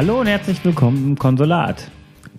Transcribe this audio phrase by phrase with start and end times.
[0.00, 1.90] Hallo und herzlich willkommen im Konsulat.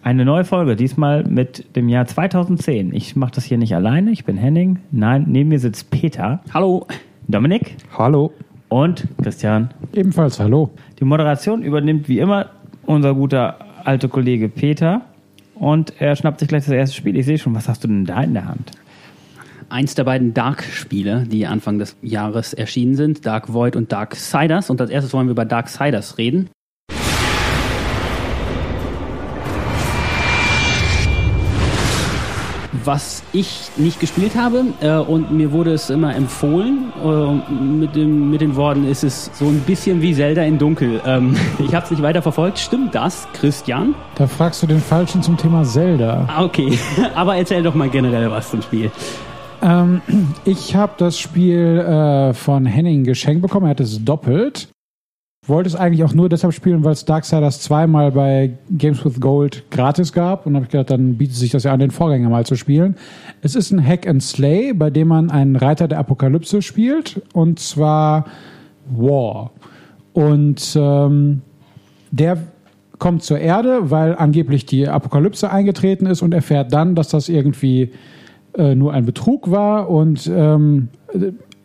[0.02, 2.92] Eine neue Folge, diesmal mit dem Jahr 2010.
[2.92, 4.80] Ich mache das hier nicht alleine, ich bin Henning.
[4.90, 6.42] Nein, neben mir sitzt Peter.
[6.56, 6.88] Hallo.
[7.28, 7.76] Dominik.
[7.96, 8.34] Hallo.
[8.68, 9.70] Und Christian.
[9.94, 10.72] Ebenfalls hallo.
[11.00, 12.50] Die Moderation übernimmt wie immer
[12.88, 15.02] unser guter alter Kollege Peter.
[15.54, 17.16] Und er schnappt sich gleich das erste Spiel.
[17.16, 18.72] Ich sehe schon, was hast du denn da in der Hand?
[19.70, 24.72] Eins der beiden Dark-Spiele, die Anfang des Jahres erschienen sind, Dark Void und Dark Siders.
[24.72, 26.50] Und als erstes wollen wir über Dark Siders reden.
[32.86, 38.30] Was ich nicht gespielt habe äh, und mir wurde es immer empfohlen äh, mit, dem,
[38.30, 41.02] mit den Worten, ist es so ein bisschen wie Zelda in Dunkel.
[41.06, 42.60] Ähm, ich habe es nicht weiter verfolgt.
[42.60, 43.96] Stimmt das, Christian?
[44.16, 46.28] Da fragst du den Falschen zum Thema Zelda.
[46.28, 46.78] Ah, okay,
[47.16, 48.92] aber erzähl doch mal generell was zum Spiel.
[49.62, 50.02] Ähm,
[50.46, 53.68] ich habe das Spiel äh, von Henning geschenkt bekommen.
[53.68, 54.70] Er hat es doppelt
[55.48, 59.64] wollte es eigentlich auch nur deshalb spielen, weil es Darksiders zweimal bei Games with Gold
[59.72, 62.46] gratis gab und habe ich gedacht, dann bietet sich das ja an, den Vorgänger mal
[62.46, 62.96] zu spielen.
[63.42, 67.60] Es ist ein Hack and Slay, bei dem man einen Reiter der Apokalypse spielt und
[67.60, 68.26] zwar
[68.92, 69.52] War.
[70.14, 71.42] Und ähm,
[72.12, 72.38] der
[73.00, 77.94] kommt zur Erde, weil angeblich die Apokalypse eingetreten ist und erfährt dann, dass das irgendwie
[78.56, 80.90] äh, nur ein Betrug war und ähm,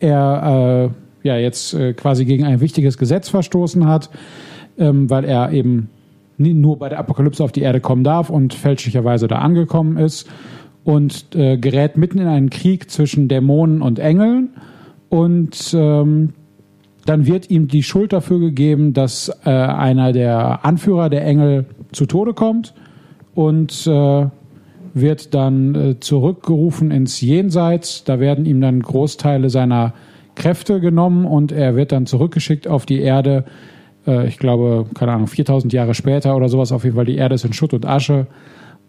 [0.00, 4.10] er äh, ja jetzt äh, quasi gegen ein wichtiges Gesetz verstoßen hat,
[4.78, 5.90] ähm, weil er eben
[6.38, 10.28] nur bei der Apokalypse auf die Erde kommen darf und fälschlicherweise da angekommen ist
[10.84, 14.50] und äh, gerät mitten in einen Krieg zwischen Dämonen und Engeln
[15.08, 16.34] und ähm,
[17.06, 22.06] dann wird ihm die Schuld dafür gegeben, dass äh, einer der Anführer der Engel zu
[22.06, 22.74] Tode kommt
[23.34, 24.26] und äh,
[24.92, 28.02] wird dann äh, zurückgerufen ins Jenseits.
[28.04, 29.92] Da werden ihm dann Großteile seiner
[30.36, 33.44] Kräfte genommen und er wird dann zurückgeschickt auf die Erde.
[34.06, 36.70] Äh, ich glaube, keine Ahnung, 4000 Jahre später oder sowas.
[36.70, 38.26] Auf jeden Fall, die Erde ist in Schutt und Asche.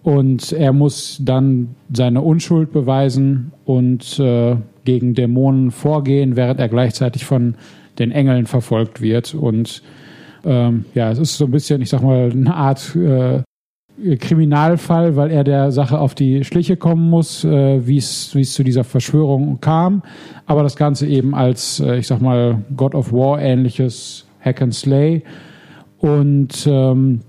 [0.03, 4.55] Und er muss dann seine Unschuld beweisen und äh,
[4.85, 7.55] gegen Dämonen vorgehen, während er gleichzeitig von
[7.99, 9.33] den Engeln verfolgt wird.
[9.33, 9.81] Und
[10.45, 13.41] ähm, ja, es ist so ein bisschen, ich sag mal, eine Art äh,
[14.19, 18.83] Kriminalfall, weil er der Sache auf die Schliche kommen muss, äh, wie es zu dieser
[18.83, 20.03] Verschwörung kam.
[20.45, 24.73] Aber das Ganze eben als, äh, ich sag mal, God of War ähnliches Hack and
[24.73, 25.23] Slay.
[25.99, 27.21] Und ähm,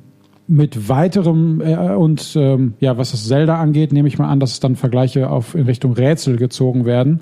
[0.48, 4.52] mit weiterem äh, und ähm, ja, was das Zelda angeht, nehme ich mal an, dass
[4.52, 7.20] es dann Vergleiche auf in Richtung Rätsel gezogen werden.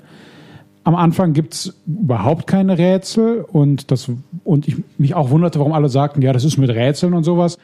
[0.85, 4.09] Am Anfang gibt's überhaupt keine Rätsel und das
[4.45, 7.57] und ich mich auch wunderte, warum alle sagten, ja, das ist mit Rätseln und sowas.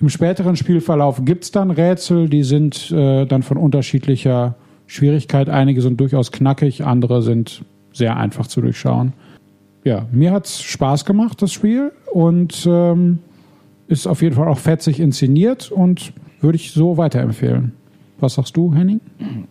[0.00, 4.54] Im späteren Spielverlauf gibt es dann Rätsel, die sind äh, dann von unterschiedlicher
[4.86, 5.50] Schwierigkeit.
[5.50, 9.12] Einige sind durchaus knackig, andere sind sehr einfach zu durchschauen.
[9.84, 13.18] Ja, mir hat es Spaß gemacht, das Spiel, und ähm,
[13.88, 17.72] ist auf jeden Fall auch fetzig inszeniert und würde ich so weiterempfehlen.
[18.20, 19.00] Was sagst du, Henning?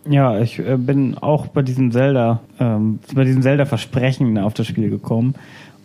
[0.08, 4.90] Ja, ich äh, bin auch bei diesem Zelda, ähm, bei diesem Zelda-Versprechen auf das Spiel
[4.90, 5.34] gekommen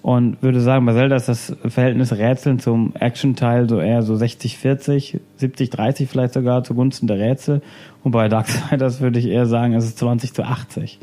[0.05, 5.19] und würde sagen, bei Zelda ist das Verhältnis Rätseln zum Action-Teil so eher so 60-40,
[5.41, 7.63] 70-30 vielleicht sogar zugunsten der Rätsel.
[8.03, 10.99] Und bei Darksiders würde ich eher sagen, es ist 20 zu 80.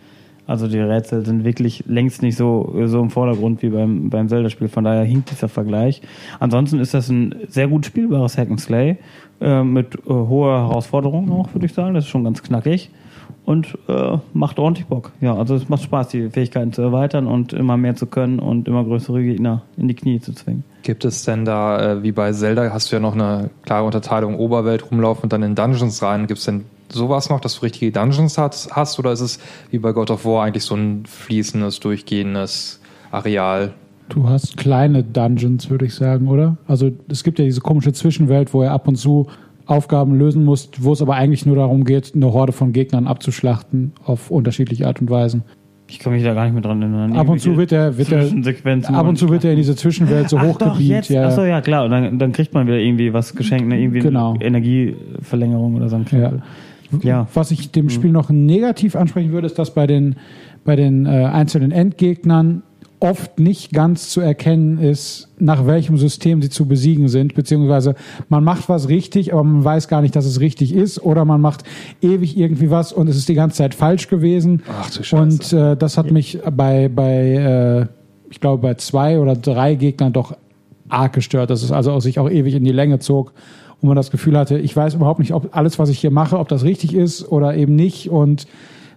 [0.46, 4.68] Also die Rätsel sind wirklich längst nicht so, so im Vordergrund wie beim, beim Zelda-Spiel.
[4.68, 6.00] Von daher hinkt dieser Vergleich.
[6.38, 8.98] Ansonsten ist das ein sehr gut spielbares Hack and Slay
[9.40, 11.94] äh, mit äh, hoher Herausforderung auch, würde ich sagen.
[11.94, 12.92] Das ist schon ganz knackig
[13.44, 15.12] und äh, macht ordentlich Bock.
[15.20, 18.68] Ja, also es macht Spaß, die Fähigkeiten zu erweitern und immer mehr zu können und
[18.68, 20.64] immer größere Gegner in die Knie zu zwingen.
[20.82, 24.36] Gibt es denn da, äh, wie bei Zelda, hast du ja noch eine klare Unterteilung
[24.38, 26.26] Oberwelt rumlaufen und dann in Dungeons rein.
[26.26, 29.38] Gibt es denn sowas noch, dass du richtige Dungeons hast, hast oder ist es
[29.70, 32.80] wie bei God of War eigentlich so ein fließendes, durchgehendes
[33.10, 33.72] Areal?
[34.08, 36.58] Du hast kleine Dungeons, würde ich sagen, oder?
[36.66, 39.28] Also es gibt ja diese komische Zwischenwelt, wo er ab und zu
[39.66, 43.92] Aufgaben lösen musst, wo es aber eigentlich nur darum geht, eine Horde von Gegnern abzuschlachten
[44.04, 45.42] auf unterschiedliche Art und Weisen.
[45.88, 47.16] Ich kann mich da gar nicht mehr dran erinnern.
[47.16, 48.22] Ab und zu wird er, wird er,
[48.96, 51.10] ab und zu wird er in diese Zwischenwelt so hochgebeamt.
[51.10, 51.26] Ja.
[51.26, 51.84] Achso, ja klar.
[51.84, 53.78] Und dann, dann, kriegt man wieder irgendwie was geschenkt, ne?
[53.78, 54.34] irgendwie genau.
[54.40, 56.32] Energieverlängerung oder so ein ja.
[57.02, 57.26] ja.
[57.34, 60.16] Was ich dem Spiel noch negativ ansprechen würde, ist, dass bei den,
[60.64, 62.62] bei den äh, einzelnen Endgegnern
[63.02, 67.96] oft nicht ganz zu erkennen ist, nach welchem System sie zu besiegen sind, beziehungsweise
[68.28, 71.40] man macht was richtig, aber man weiß gar nicht, dass es richtig ist, oder man
[71.40, 71.64] macht
[72.00, 74.62] ewig irgendwie was und es ist die ganze Zeit falsch gewesen.
[74.68, 75.16] Ach du Scheiße.
[75.16, 77.86] Und äh, das hat mich bei, bei äh,
[78.30, 80.36] ich glaube, bei zwei oder drei Gegnern doch
[80.88, 83.32] arg gestört, dass es also sich auch ewig in die Länge zog
[83.80, 86.38] und man das Gefühl hatte, ich weiß überhaupt nicht, ob alles, was ich hier mache,
[86.38, 88.46] ob das richtig ist oder eben nicht und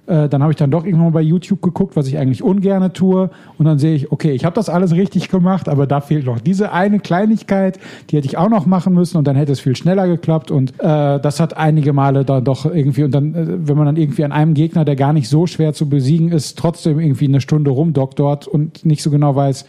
[0.07, 2.93] Äh, dann habe ich dann doch irgendwann mal bei YouTube geguckt, was ich eigentlich ungerne
[2.93, 3.29] tue.
[3.57, 6.39] Und dann sehe ich, okay, ich habe das alles richtig gemacht, aber da fehlt noch
[6.39, 7.79] diese eine Kleinigkeit,
[8.09, 10.51] die hätte ich auch noch machen müssen und dann hätte es viel schneller geklappt.
[10.51, 13.97] Und äh, das hat einige Male dann doch irgendwie, und dann, äh, wenn man dann
[13.97, 17.41] irgendwie an einem Gegner, der gar nicht so schwer zu besiegen ist, trotzdem irgendwie eine
[17.41, 19.65] Stunde rumdoktort und nicht so genau weiß,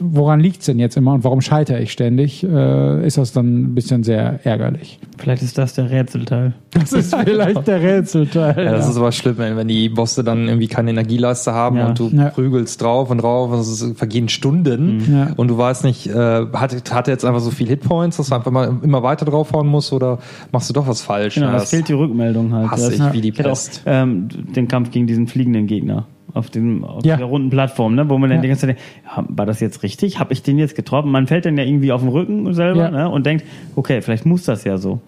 [0.00, 3.74] woran liegt's denn jetzt immer und warum scheitere ich ständig, äh, ist das dann ein
[3.74, 4.98] bisschen sehr ärgerlich.
[5.18, 6.54] Vielleicht ist das der Rätselteil.
[6.72, 8.64] Das ist vielleicht der Rätselteil.
[8.64, 11.88] Ja, das ist aber schlimm, wenn die Bosse dann irgendwie keine Energieleiste haben Ja.
[11.88, 12.30] und du Ja.
[12.30, 15.28] prügelst drauf und drauf und es vergehen Stunden Ja.
[15.36, 16.12] und du weißt nicht, äh,
[16.52, 19.66] hat, hat er jetzt einfach so viel Hitpoints, dass du einfach mal immer weiter draufhauen
[19.68, 20.18] musst oder
[20.52, 21.34] machst du doch was falsch?
[21.36, 22.70] Genau, Ja, das das fehlt die Rückmeldung halt.
[22.70, 23.82] hasse Das- ich wie die ich hatte auch, Pest.
[23.86, 27.16] ähm, den Kampf gegen diesen fliegenden Gegner auf, dem, auf Ja.
[27.16, 28.42] der runden Plattform, ne, wo man dann Ja.
[28.42, 30.18] die ganze Zeit denkt, war das jetzt richtig?
[30.20, 31.10] Habe ich den jetzt getroffen?
[31.10, 32.90] Man fällt dann ja irgendwie auf den Rücken selber Ja.
[32.90, 33.44] ne, und denkt,
[33.76, 35.00] okay, vielleicht muss das ja so.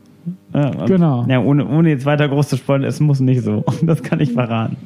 [0.54, 1.24] Ja, Genau.
[1.28, 3.64] Ja, ohne, ohne jetzt weiter groß zu spoilern, es muss nicht so.
[3.82, 4.76] Das kann ich verraten.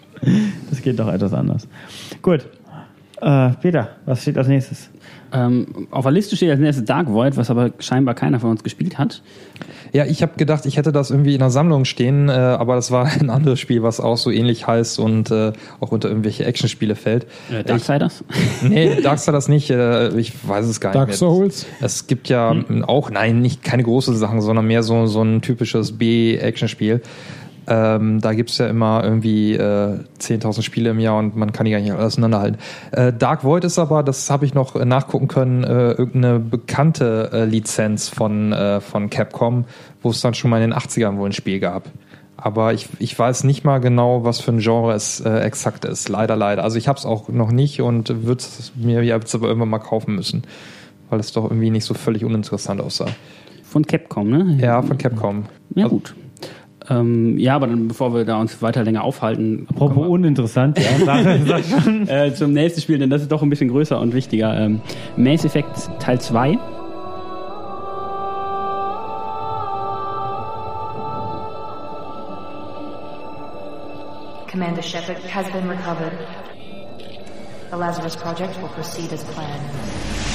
[0.68, 1.66] Das geht doch etwas anders.
[2.20, 2.46] Gut.
[3.20, 4.90] Äh, Peter, was steht als nächstes?
[5.32, 8.64] Ähm, auf der Liste steht als nächstes Dark Void, was aber scheinbar keiner von uns
[8.64, 9.22] gespielt hat.
[9.92, 12.90] Ja, ich habe gedacht, ich hätte das irgendwie in der Sammlung stehen, äh, aber das
[12.90, 16.96] war ein anderes Spiel, was auch so ähnlich heißt und äh, auch unter irgendwelche Actionspiele
[16.96, 17.26] fällt.
[17.52, 18.24] Äh, Darksiders?
[18.62, 21.30] Nee, Darksiders nicht, äh, ich weiß es gar Dark nicht mehr.
[21.30, 21.66] Souls?
[21.80, 22.54] Es gibt ja
[22.86, 27.02] auch, nein, nicht keine große Sachen, sondern mehr so, so ein typisches B-Action-Spiel.
[27.72, 31.70] Ähm, da gibt's ja immer irgendwie äh, 10.000 Spiele im Jahr und man kann die
[31.70, 32.58] gar nicht auseinanderhalten.
[32.90, 37.44] Äh, Dark Void ist aber, das habe ich noch nachgucken können, äh, irgendeine bekannte äh,
[37.44, 39.66] Lizenz von, äh, von Capcom,
[40.02, 41.84] wo es dann schon mal in den 80ern wohl ein Spiel gab.
[42.36, 46.08] Aber ich, ich weiß nicht mal genau, was für ein Genre es äh, exakt ist.
[46.08, 46.64] Leider, leider.
[46.64, 49.78] Also ich habe es auch noch nicht und würde es mir jetzt aber irgendwann mal
[49.78, 50.42] kaufen müssen,
[51.08, 53.06] weil es doch irgendwie nicht so völlig uninteressant aussah.
[53.62, 54.58] Von Capcom, ne?
[54.60, 55.44] Ja, von Capcom.
[55.76, 56.16] Ja, gut.
[56.90, 61.24] Ähm, ja, aber dann, bevor wir da uns weiter länger aufhalten, Apropos uninteressant, ja, sag,
[61.46, 62.08] sag schon.
[62.08, 64.58] wir, äh, zum nächsten Spiel, denn das ist doch ein bisschen größer und wichtiger.
[64.58, 64.80] Ähm,
[65.16, 66.58] Mass Effect Teil 2.
[74.48, 76.12] Commander Shepard has been recovered.
[77.70, 80.29] The Lazarus Project will proceed as planned.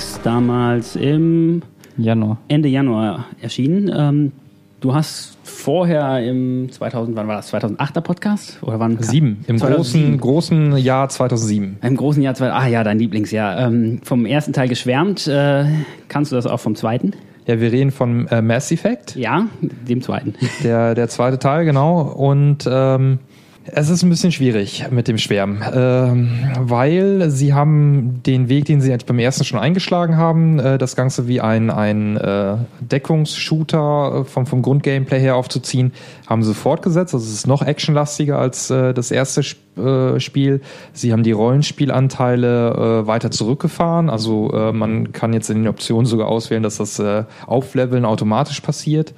[0.00, 1.60] Ist damals im
[1.98, 2.38] Januar.
[2.48, 3.92] Ende Januar erschienen.
[3.94, 4.32] Ähm,
[4.80, 7.52] du hast vorher im 2000, wann war das?
[7.52, 8.62] 2008er Podcast?
[8.62, 8.96] Oder wann?
[9.02, 9.44] Sieben.
[9.46, 10.16] Im 2007.
[10.18, 11.76] großen, großen Jahr 2007.
[11.82, 13.58] Im großen Jahr, zwei, ah ja, dein Lieblingsjahr.
[13.66, 15.26] Ähm, vom ersten Teil geschwärmt.
[15.26, 15.66] Äh,
[16.08, 17.12] kannst du das auch vom zweiten?
[17.44, 20.34] Ja, wir reden von äh, Mass Effect, Ja, dem zweiten.
[20.64, 22.00] der, der zweite Teil, genau.
[22.00, 23.18] Und ähm,
[23.66, 28.80] es ist ein bisschen schwierig mit dem Schwärmen, ähm, weil sie haben den Weg, den
[28.80, 34.24] sie beim ersten schon eingeschlagen haben, äh, das Ganze wie ein, ein äh, Deckungsshooter äh,
[34.24, 35.92] vom, vom Grundgameplay her aufzuziehen,
[36.26, 37.12] haben sie fortgesetzt.
[37.12, 39.42] Also es ist noch actionlastiger als äh, das erste
[39.76, 40.62] äh, Spiel.
[40.94, 44.08] Sie haben die Rollenspielanteile äh, weiter zurückgefahren.
[44.08, 48.60] Also äh, man kann jetzt in den Optionen sogar auswählen, dass das äh, Aufleveln automatisch
[48.60, 49.12] passiert.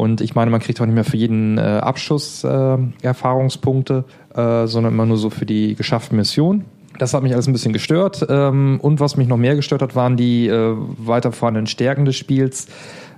[0.00, 4.04] Und ich meine, man kriegt auch nicht mehr für jeden äh, Abschuss äh, Erfahrungspunkte,
[4.34, 6.64] äh, sondern immer nur so für die geschafften Missionen.
[6.98, 8.24] Das hat mich alles ein bisschen gestört.
[8.30, 12.16] Ähm, und was mich noch mehr gestört hat, waren die äh, weiter vorhandenen Stärken des
[12.16, 12.66] Spiels,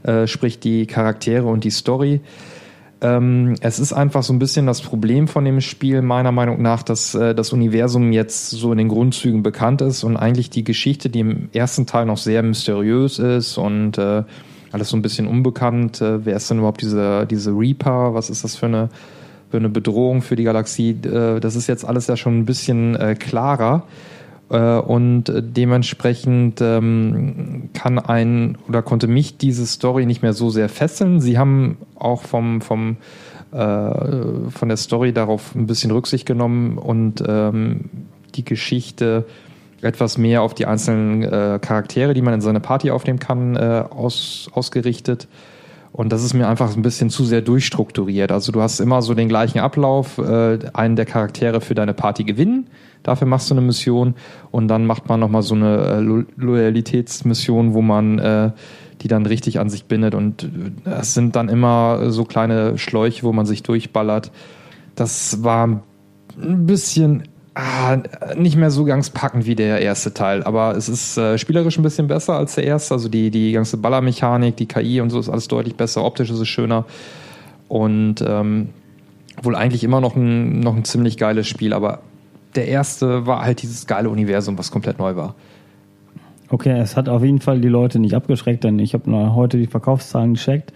[0.02, 2.20] äh, sprich die Charaktere und die Story.
[3.00, 6.82] Ähm, es ist einfach so ein bisschen das Problem von dem Spiel, meiner Meinung nach,
[6.82, 11.10] dass äh, das Universum jetzt so in den Grundzügen bekannt ist und eigentlich die Geschichte,
[11.10, 14.24] die im ersten Teil noch sehr mysteriös ist und äh,
[14.72, 16.00] alles so ein bisschen unbekannt.
[16.00, 18.14] Äh, wer ist denn überhaupt diese, diese Reaper?
[18.14, 18.88] Was ist das für eine,
[19.50, 20.90] für eine Bedrohung für die Galaxie?
[20.90, 23.84] Äh, das ist jetzt alles ja schon ein bisschen äh, klarer.
[24.50, 30.68] Äh, und dementsprechend ähm, kann ein oder konnte mich diese Story nicht mehr so sehr
[30.68, 31.20] fesseln.
[31.20, 32.96] Sie haben auch vom, vom
[33.52, 37.90] äh, von der Story darauf ein bisschen Rücksicht genommen und ähm,
[38.34, 39.26] die Geschichte
[39.82, 43.84] etwas mehr auf die einzelnen äh, Charaktere, die man in seine Party aufnehmen kann, äh,
[43.90, 45.28] aus, ausgerichtet.
[45.92, 48.32] Und das ist mir einfach ein bisschen zu sehr durchstrukturiert.
[48.32, 52.24] Also du hast immer so den gleichen Ablauf, äh, einen der Charaktere für deine Party
[52.24, 52.68] gewinnen,
[53.02, 54.14] dafür machst du eine Mission
[54.50, 58.52] und dann macht man nochmal so eine äh, Lo Loyalitätsmission, wo man äh,
[59.02, 60.48] die dann richtig an sich bindet und
[60.84, 64.30] es sind dann immer so kleine Schläuche, wo man sich durchballert.
[64.94, 65.82] Das war
[66.40, 67.98] ein bisschen ah,
[68.36, 71.82] nicht mehr so ganz packend wie der erste Teil, aber es ist äh, spielerisch ein
[71.82, 72.94] bisschen besser als der erste.
[72.94, 76.04] Also die, die ganze Ballermechanik, die KI und so ist alles deutlich besser.
[76.04, 76.84] Optisch ist es schöner.
[77.68, 78.68] Und ähm,
[79.40, 82.00] wohl eigentlich immer noch ein, noch ein ziemlich geiles Spiel, aber
[82.54, 85.34] der erste war halt dieses geile Universum, was komplett neu war.
[86.48, 89.66] Okay, es hat auf jeden Fall die Leute nicht abgeschreckt, denn ich habe heute die
[89.66, 90.72] Verkaufszahlen gecheckt.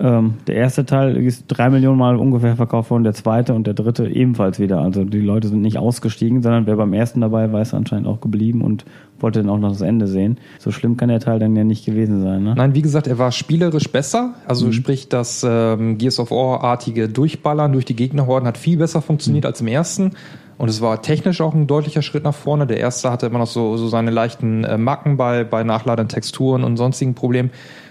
[0.00, 3.74] Ähm, der erste Teil ist drei Millionen Mal ungefähr verkauft worden, der zweite und der
[3.74, 4.80] dritte ebenfalls wieder.
[4.80, 8.20] Also die Leute sind nicht ausgestiegen, sondern wer beim ersten dabei war, ist anscheinend auch
[8.20, 8.84] geblieben und
[9.18, 10.38] wollte dann auch noch das Ende sehen.
[10.60, 12.44] So schlimm kann der Teil dann ja nicht gewesen sein.
[12.44, 12.54] Ne?
[12.56, 14.34] Nein, wie gesagt, er war spielerisch besser.
[14.46, 19.46] Also sprich, das ähm, Gears of War-artige Durchballern durch die Gegnerhorden hat viel besser funktioniert
[19.46, 20.12] als im ersten.
[20.58, 22.66] Und es war technisch auch ein deutlicher Schritt nach vorne.
[22.66, 26.62] Der erste hatte immer noch so, so seine leichten äh, Macken bei, bei nachladenden Texturen
[26.62, 27.50] und sonstigen Problemen.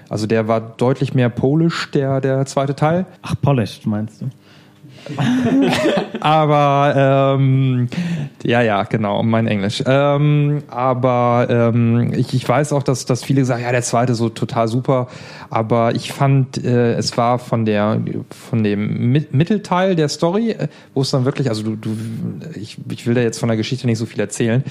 [0.09, 3.05] Also der war deutlich mehr polish, der, der zweite Teil.
[3.21, 4.29] Ach, polished meinst du?
[6.19, 7.87] Aber ähm,
[8.43, 9.81] ja, ja, genau, mein Englisch.
[9.85, 14.27] Ähm, aber ähm, ich, ich weiß auch, dass, dass viele sagen, ja, der zweite so
[14.29, 15.07] total super.
[15.49, 18.01] Aber ich fand, äh, es war von der
[18.49, 21.95] von dem Mi- Mittelteil der Story, äh, wo es dann wirklich, also du, du
[22.55, 24.63] ich, ich will da jetzt von der Geschichte nicht so viel erzählen.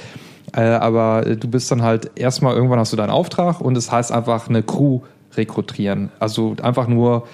[0.55, 4.13] Äh, aber du bist dann halt erstmal irgendwann hast du deinen Auftrag und es heißt
[4.13, 5.01] einfach eine Crew
[5.37, 6.11] rekrutieren.
[6.19, 7.27] Also einfach nur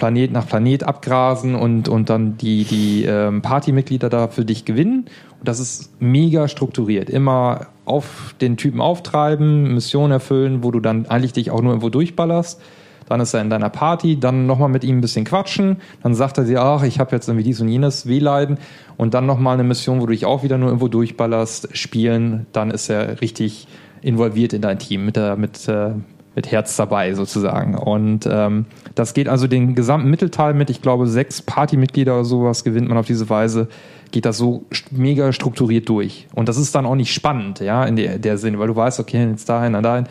[0.00, 5.06] Planet nach Planet abgrasen und, und dann die, die ähm, Partymitglieder da für dich gewinnen.
[5.38, 7.10] Und das ist mega strukturiert.
[7.10, 11.90] Immer auf den Typen auftreiben, Mission erfüllen, wo du dann eigentlich dich auch nur irgendwo
[11.90, 12.60] durchballerst.
[13.08, 15.78] Dann ist er in deiner Party, dann nochmal mit ihm ein bisschen quatschen.
[16.02, 18.58] Dann sagt er dir, ach, ich habe jetzt irgendwie dies und jenes Wehleiden.
[18.96, 22.46] Und dann nochmal eine Mission, wo du dich auch wieder nur irgendwo durchballerst, spielen.
[22.52, 23.66] Dann ist er richtig
[24.00, 25.90] involviert in dein Team mit der, mit, äh,
[26.34, 27.74] mit Herz dabei sozusagen.
[27.74, 32.64] Und ähm, das geht also den gesamten Mittelteil mit, ich glaube, sechs Partymitglieder oder sowas
[32.64, 33.68] gewinnt man auf diese Weise,
[34.12, 36.26] geht das so mega strukturiert durch.
[36.34, 39.00] Und das ist dann auch nicht spannend, ja, in der, der Sinne, weil du weißt,
[39.00, 40.06] okay, jetzt dahin, dann dahin.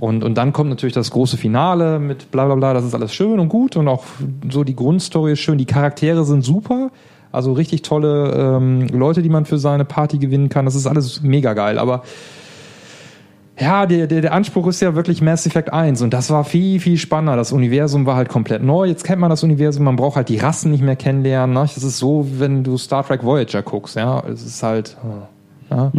[0.00, 3.14] Und, und dann kommt natürlich das große Finale mit bla bla bla, das ist alles
[3.14, 4.04] schön und gut und auch
[4.50, 6.90] so die Grundstory ist schön, die Charaktere sind super.
[7.32, 10.66] Also richtig tolle ähm, Leute, die man für seine Party gewinnen kann.
[10.66, 11.78] Das ist alles mega geil.
[11.78, 12.02] Aber
[13.58, 16.80] ja, der, der, der Anspruch ist ja wirklich Mass Effect 1 und das war viel,
[16.80, 17.36] viel spannender.
[17.36, 18.86] Das Universum war halt komplett neu.
[18.86, 21.54] Jetzt kennt man das Universum, man braucht halt die Rassen nicht mehr kennenlernen.
[21.54, 21.60] Ne?
[21.60, 24.20] Das ist so, wenn du Star Trek Voyager guckst, ja.
[24.20, 24.96] Es ist halt.
[25.70, 25.92] Ja.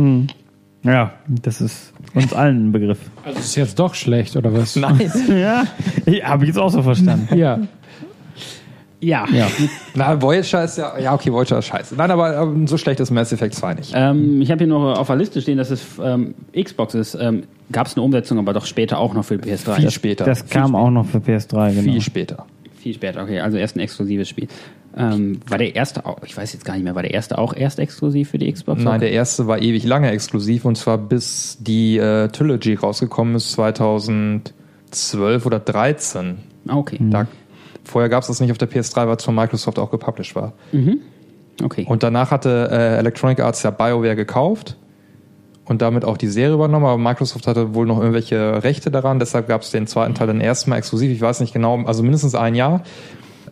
[0.83, 2.99] Ja, das ist uns allen ein Begriff.
[3.23, 4.75] Also ist jetzt doch schlecht, oder was?
[4.75, 5.11] Nein.
[5.29, 5.63] ja,
[6.23, 7.35] habe ich jetzt auch so verstanden.
[7.37, 7.59] Ja.
[9.03, 9.25] Ja.
[9.31, 9.47] Ja.
[9.95, 10.97] Na, Voyager ist ja.
[10.97, 11.95] Ja, okay, Voyager ist scheiße.
[11.95, 13.93] Nein, aber ähm, so schlecht ist Mass Effect 2 nicht.
[13.95, 17.15] Ähm, ich habe hier noch auf der Liste stehen, dass es ähm, Xbox ist.
[17.15, 19.75] Ähm, Gab es eine Umsetzung, aber doch später auch noch für die PS3.
[19.75, 20.25] Viel später.
[20.25, 21.91] Das kam auch noch für PS3, genau.
[21.91, 22.45] viel später.
[22.75, 24.47] Viel später, okay, also erst ein exklusives Spiel.
[24.95, 27.55] Ähm, war der erste auch, ich weiß jetzt gar nicht mehr, war der erste auch
[27.55, 28.83] erst exklusiv für die Xbox?
[28.83, 33.53] Nein, der erste war ewig lange exklusiv und zwar bis die äh, Trilogy rausgekommen ist
[33.53, 36.37] 2012 oder 13.
[36.67, 36.99] Ah, okay.
[36.99, 37.27] Da,
[37.83, 40.53] vorher gab es das nicht auf der PS3, weil es von Microsoft auch gepublished war.
[41.63, 41.85] okay.
[41.87, 44.77] Und danach hatte äh, Electronic Arts ja BioWare gekauft
[45.65, 49.47] und damit auch die Serie übernommen, aber Microsoft hatte wohl noch irgendwelche Rechte daran, deshalb
[49.47, 52.55] gab es den zweiten Teil dann erstmal exklusiv, ich weiß nicht genau, also mindestens ein
[52.55, 52.83] Jahr,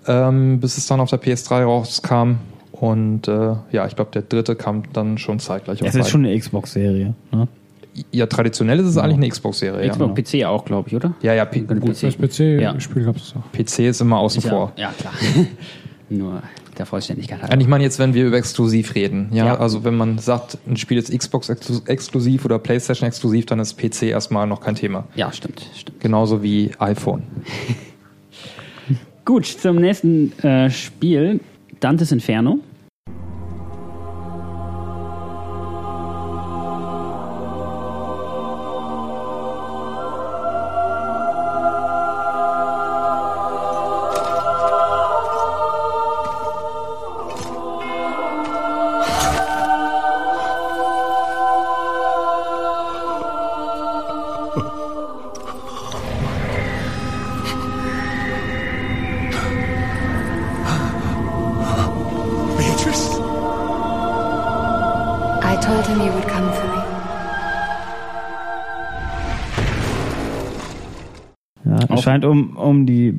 [0.08, 2.36] ähm, bis es dann auf der PS3 rauskam.
[2.72, 5.82] Und äh, ja, ich glaube, der dritte kam dann schon zeitgleich.
[5.84, 7.14] Es ist schon eine Xbox-Serie.
[7.32, 7.48] Ne?
[8.12, 9.86] Ja, traditionell ist es eigentlich eine Xbox-Serie.
[9.86, 9.92] Ja.
[9.92, 11.14] Xbox PC auch, glaube ich, oder?
[11.22, 12.10] ja, ja, P Gut, gut, Das Ja.
[12.74, 13.52] PC-Spiel gab es auch.
[13.52, 14.72] PC ist immer außen Ist vor.
[14.78, 15.14] Ja, ja, klar.
[16.10, 16.42] Nur
[16.78, 17.54] der Vollständigkeit halber.
[17.54, 19.58] Und ich meine jetzt, wenn wir über exklusiv reden, ja, Ja.
[19.60, 23.78] also wenn man sagt, ein Spiel ist Xbox exklu- exklusiv oder PlayStation exklusiv, dann ist
[23.78, 25.06] PC erstmal noch kein Thema.
[25.16, 26.00] Ja, stimmt, stimmt.
[26.00, 27.24] Genauso wie iPhone.
[29.26, 31.40] Gut, zum nächsten äh, Spiel.
[31.80, 32.60] Dantes Inferno.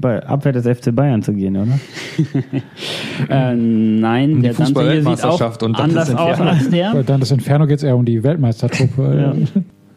[0.04, 1.78] Um die Be- Abwehr des FC Bayern zu gehen, oder?
[3.28, 6.50] Äh, nein, die der Dante hier sieht auch und anders aus Inferno.
[6.50, 6.92] als der.
[6.92, 9.36] Bei Dantes Inferno geht es eher um die Weltmeistertruppe.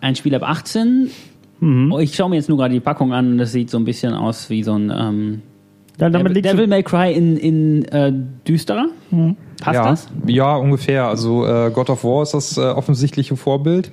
[0.01, 1.09] Ein Spiel ab 18.
[1.91, 3.85] Oh, ich schaue mir jetzt nur gerade die Packung an und das sieht so ein
[3.85, 5.41] bisschen aus wie so ein ähm,
[5.99, 8.13] Ja, damit Devil, May Cry in, in äh,
[8.47, 8.87] düsterer.
[9.61, 10.07] Passt ja, das?
[10.27, 11.07] ja, ungefähr.
[11.07, 13.91] Also äh, God of War ist das äh, offensichtliche Vorbild.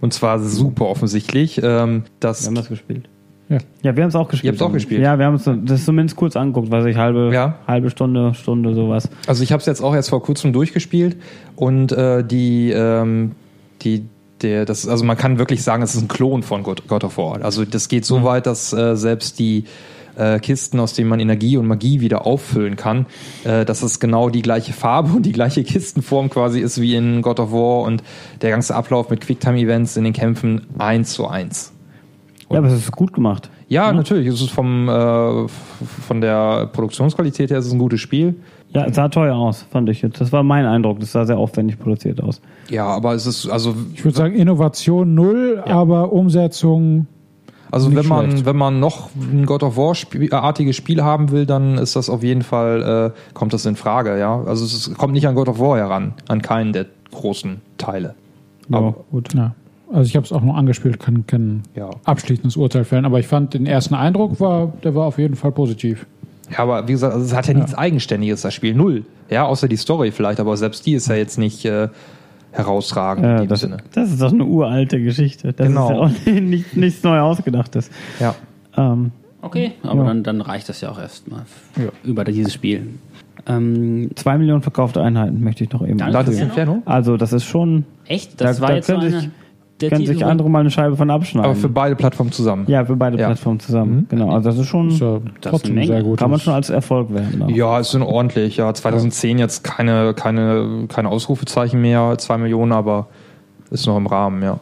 [0.00, 1.60] Und zwar super offensichtlich.
[1.62, 3.08] Ähm, das, Wir haben das gespielt.
[3.48, 3.58] Ja,
[3.94, 4.54] wir haben es auch gespielt.
[4.54, 5.02] Ihr habt's auch gespielt?
[5.02, 7.58] Ja, wir haben es das zumindest kurz angeguckt, weiß ich, halbe, Ja.
[7.66, 9.08] halbe Stunde, Stunde, sowas.
[9.26, 11.16] Also ich habe es jetzt auch erst vor kurzem durchgespielt
[11.56, 13.32] und äh, die, ähm,
[13.82, 14.06] die,
[14.40, 17.18] der, das, also man kann wirklich sagen, es ist ein Klon von God, God of
[17.18, 17.44] War.
[17.44, 19.64] Also das geht so weit, dass äh, selbst die
[20.16, 23.04] äh, Kisten, aus denen man Energie und Magie wieder auffüllen kann,
[23.44, 27.20] äh, dass es genau die gleiche Farbe und die gleiche Kistenform quasi ist wie in
[27.20, 28.02] God of War und
[28.40, 31.73] der ganze Ablauf mit Quicktime-Events in den Kämpfen eins zu eins.
[32.50, 33.50] Ja, aber es ist gut gemacht.
[33.68, 34.26] Ja, natürlich.
[34.28, 38.34] Es ist vom, äh, von der Produktionsqualität her ist es ein gutes Spiel.
[38.70, 40.20] Ja, es sah teuer aus, fand ich jetzt.
[40.20, 41.00] Das war mein Eindruck.
[41.00, 42.40] Das sah sehr aufwendig produziert aus.
[42.70, 47.06] Ja, aber es ist, also Ich würde sagen, Innovation null, aber Umsetzung.
[47.70, 48.46] Also Nicht wenn man, schlecht.
[48.46, 52.08] wenn man noch ein God of War Spiel, artiges Spiel haben will, dann ist das
[52.10, 54.42] auf jeden Fall, äh, kommt das in Frage, ja.
[54.44, 58.14] Also es ist, kommt nicht an God of War heran, an keinen der großen Teile.
[58.68, 59.34] Ja, Aber- gut.
[59.34, 59.54] Ja.
[59.94, 61.88] Also ich habe es auch nur angespielt, kann kein Ja.
[62.04, 65.52] abschließendes Urteil fällen, aber ich fand den ersten Eindruck war, der war auf jeden Fall
[65.52, 66.06] positiv.
[66.50, 68.74] Ja, aber wie gesagt, also es hat ja, nichts Eigenständiges, das Spiel.
[68.74, 69.04] Null.
[69.30, 71.88] Ja, außer die Story vielleicht, aber selbst die ist ja jetzt nicht äh,
[72.52, 73.76] herausragend in Ja, dem das, Sinne.
[73.92, 75.52] das ist doch eine uralte Geschichte.
[75.52, 75.88] Das Genau.
[76.10, 77.90] ist ja auch nicht, nichts neu ausgedachtes.
[78.20, 78.34] Ja.
[78.76, 80.06] Ähm, Okay, aber Ja.
[80.08, 81.42] dann, dann reicht das ja auch erstmal
[81.76, 81.90] Ja.
[82.02, 82.86] über dieses Spiel.
[83.46, 85.98] Ähm, zwei Millionen verkaufte Einheiten möchte ich noch eben.
[85.98, 86.14] Danke.
[86.14, 86.44] Dantes Ja.
[86.46, 86.82] Inferno?
[86.86, 88.40] Also das ist schon, echt?
[88.40, 89.28] Das Da- war da jetzt so einer sich-
[89.80, 91.50] der können Titel, sich andere mal eine Scheibe von abschneiden.
[91.50, 92.64] Aber für beide Plattformen zusammen.
[92.68, 93.26] ja, für beide Ja.
[93.26, 93.96] Plattformen zusammen.
[93.96, 94.06] Mhm.
[94.08, 96.18] Genau, also das ist schon, Ist ja Das ist trotzdem sehr gut.
[96.18, 97.42] kann man schon als Erfolg werden.
[97.42, 97.50] auch.
[97.50, 98.56] Ja, ist schon ordentlich.
[98.56, 103.08] Ja, 2010 jetzt keine, keine, keine Ausrufezeichen mehr, zwei Millionen, aber
[103.70, 104.60] ist noch im Rahmen, ja.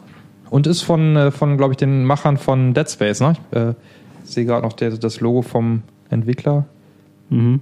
[0.49, 3.33] Und ist von, äh, von glaube ich, den Machern von Dead Space, ne?
[3.51, 3.73] Ich äh,
[4.23, 6.65] sehe gerade noch der, das Logo vom Entwickler.
[7.29, 7.59] Mhm.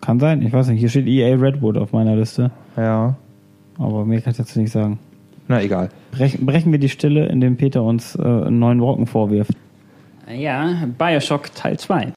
[0.00, 0.80] Kann sein, ich weiß nicht.
[0.80, 3.16] Hier steht EA Redwood auf meiner Liste, Ja,
[3.78, 4.98] aber mir kann ich jetzt nicht sagen.
[5.50, 5.90] Na egal.
[6.12, 9.52] Brechen, brechen wir die Stille, indem Peter uns äh, einen neuen Brocken vorwirft.
[10.32, 12.12] Ja, Bioshock Teil 2.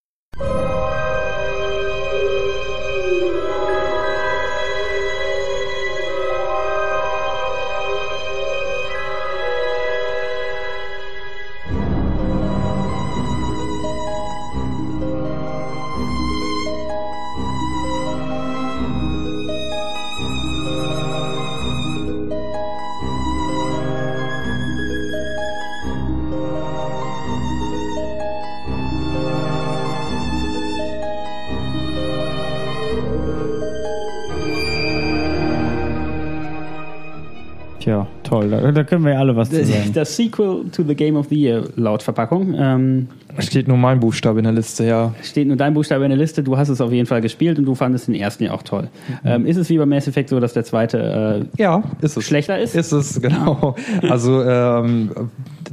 [38.34, 38.50] toll.
[38.50, 39.92] Da, da können wir ja alle was zu sagen.
[39.94, 42.54] Das Sequel to the Game of the Year laut Verpackung.
[42.58, 43.08] Ähm,
[43.40, 45.14] Steht nur mein Buchstabe in der Liste, ja.
[45.24, 46.44] steht nur dein Buchstabe in der Liste.
[46.44, 48.90] Du hast es auf jeden Fall gespielt und du fandest den ersten ja auch toll.
[49.26, 52.26] Ähm, ist es wie bei Mass Effect so, dass der zweite Ja, ist äh, es.
[52.28, 52.76] schlechter ist?
[52.76, 53.76] Ist es, genau.
[54.08, 55.10] Also ähm,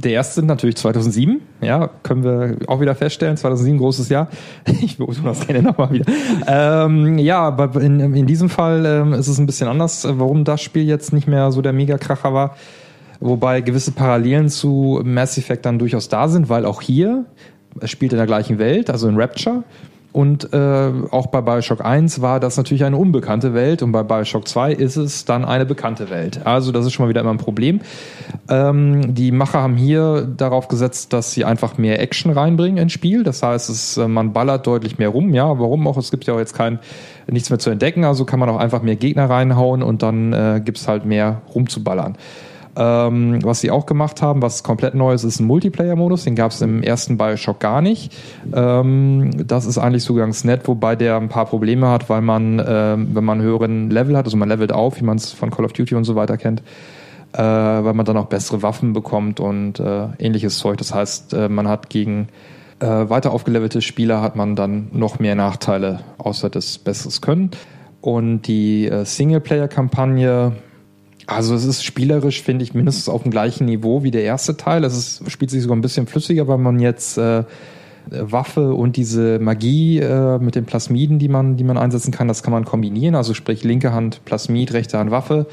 [0.03, 4.27] der erste natürlich 2007, ja, können wir auch wieder feststellen, 2007, großes Jahr.
[4.81, 6.05] Ich beobachte das gerne nochmal wieder.
[6.47, 10.83] Ähm, ja, in, in diesem Fall ähm, ist es ein bisschen anders, warum das Spiel
[10.83, 12.55] jetzt nicht mehr so der Megakracher war.
[13.19, 17.25] Wobei gewisse Parallelen zu Mass Effect dann durchaus da sind, weil auch hier,
[17.79, 19.63] es spielt in der gleichen Welt, also in Rapture.
[20.11, 24.45] Und äh, auch bei Bioshock 1 war das natürlich eine unbekannte Welt und bei Bioshock
[24.45, 26.41] 2 ist es dann eine bekannte Welt.
[26.45, 27.79] Also das ist schon mal wieder immer ein Problem.
[28.49, 33.23] Ähm, die Macher haben hier darauf gesetzt, dass sie einfach mehr Action reinbringen ins Spiel.
[33.23, 35.33] Das heißt, es, äh, man ballert deutlich mehr rum.
[35.33, 35.97] Ja, warum auch?
[35.97, 36.79] Es gibt ja auch jetzt kein
[37.27, 40.61] nichts mehr zu entdecken, also kann man auch einfach mehr Gegner reinhauen und dann äh,
[40.63, 42.17] gibt's halt mehr rumzuballern.
[42.75, 46.23] Ähm, was sie auch gemacht haben, was komplett neu ist, ist ein Multiplayer-Modus.
[46.23, 48.13] Den gab es im ersten Bioshock gar nicht.
[48.53, 52.63] Ähm, das ist eigentlich so ganz nett, wobei der ein paar Probleme hat, weil man,
[52.65, 55.51] ähm, wenn man einen höheren Level hat, also man levelt auf, wie man es von
[55.51, 56.61] Call of Duty und so weiter kennt,
[57.33, 60.77] äh, weil man dann auch bessere Waffen bekommt und äh, ähnliches Zeug.
[60.77, 62.29] Das heißt, äh, man hat gegen
[62.79, 67.51] äh, weiter aufgelevelte Spieler hat man dann noch mehr Nachteile außer das besseres Können.
[68.01, 70.53] Und die äh, Singleplayer-Kampagne,
[71.27, 74.83] also es ist spielerisch, finde ich, mindestens auf dem gleichen Niveau wie der erste Teil.
[74.83, 77.43] Es ist, spielt sich sogar ein bisschen flüssiger, weil man jetzt äh,
[78.09, 82.43] Waffe und diese Magie äh, mit den Plasmiden, die man, die man einsetzen kann, das
[82.43, 83.15] kann man kombinieren.
[83.15, 85.47] Also sprich linke Hand Plasmid, rechte Hand Waffe.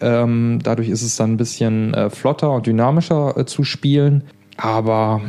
[0.00, 4.24] Ähm, dadurch ist es dann ein bisschen äh, flotter und dynamischer äh, zu spielen.
[4.56, 5.22] Aber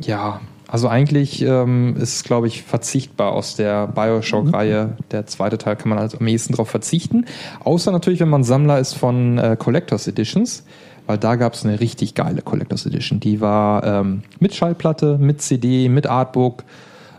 [0.00, 4.96] ja, also eigentlich ähm, ist es, glaube ich, verzichtbar aus der Bioshock-Reihe.
[5.10, 7.24] Der zweite Teil kann man also am ehesten darauf verzichten.
[7.64, 10.64] Außer natürlich, wenn man Sammler ist von äh, Collectors Editions.
[11.06, 13.18] Weil da gab es eine richtig geile Collectors Edition.
[13.18, 16.64] Die war ähm, mit Schallplatte, mit CD, mit Artbook,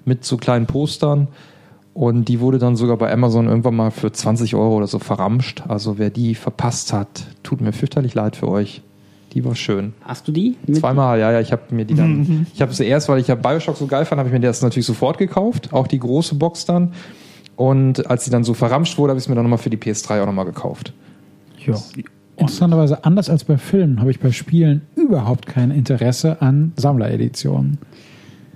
[0.06, 1.28] mit so kleinen Postern.
[1.96, 5.64] Und die wurde dann sogar bei Amazon irgendwann mal für 20 Euro oder so verramscht.
[5.68, 8.84] Also wer die verpasst hat, tut mir fürchterlich leid für euch.
[9.34, 9.94] Die war schön.
[10.02, 10.56] Hast du die?
[10.72, 13.36] Zweimal, ja, ja, ich habe mir die dann, ich habe sie erst, weil ich ja
[13.36, 16.66] Bioshock so geil fand, habe ich mir das natürlich sofort gekauft, auch die große Box
[16.66, 16.94] dann.
[17.56, 19.78] Und als sie dann so verramscht wurde, habe ich es mir dann nochmal für die
[19.78, 20.94] PS3 auch nochmal gekauft.
[21.66, 21.76] Ja.
[22.38, 27.80] Interessanterweise, anders als bei Filmen, habe ich bei Spielen überhaupt kein Interesse an Sammlereditionen.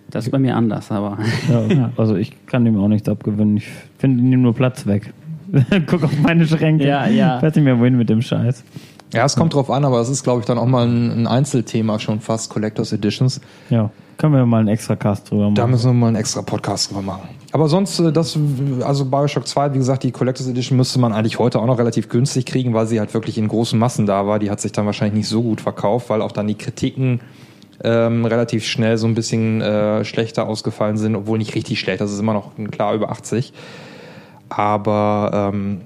[0.09, 1.17] Das ist bei mir anders, aber.
[1.49, 3.57] Ja, also ich kann dem auch nichts abgewinnen.
[3.57, 5.11] Ich finde ihm nur Platz weg.
[5.87, 6.87] Guck auf meine Schränke.
[6.87, 7.37] Ja, ja.
[7.37, 8.63] Ich weiß nicht mehr, wohin mit dem Scheiß.
[9.13, 11.27] Ja, es kommt drauf an, aber es ist, glaube ich, dann auch mal ein, ein
[11.27, 13.39] Einzelthema schon fast, Collectors Editions.
[13.69, 15.55] Ja, können wir mal einen extra Cast drüber machen.
[15.55, 17.29] Da müssen wir mal einen extra Podcast drüber machen.
[17.51, 18.37] Aber sonst, äh, das,
[18.81, 22.09] also Bioshock 2, wie gesagt, die Collectors Edition müsste man eigentlich heute auch noch relativ
[22.09, 24.39] günstig kriegen, weil sie halt wirklich in großen Massen da war.
[24.39, 27.21] Die hat sich dann wahrscheinlich nicht so gut verkauft, weil auch dann die Kritiken
[27.83, 32.11] ähm, relativ schnell so ein bisschen äh, schlechter ausgefallen sind, obwohl nicht richtig schlecht, das
[32.11, 33.53] ist immer noch klar über 80.
[34.49, 35.81] Aber ähm,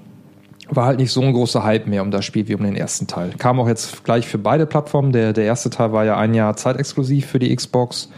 [0.70, 3.06] war halt nicht so ein großer Hype mehr um das Spiel wie um den ersten
[3.06, 3.30] Teil.
[3.38, 5.12] Kam auch jetzt gleich für beide Plattformen.
[5.12, 8.10] Der, der erste Teil war ja ein Jahr zeitexklusiv für die Xbox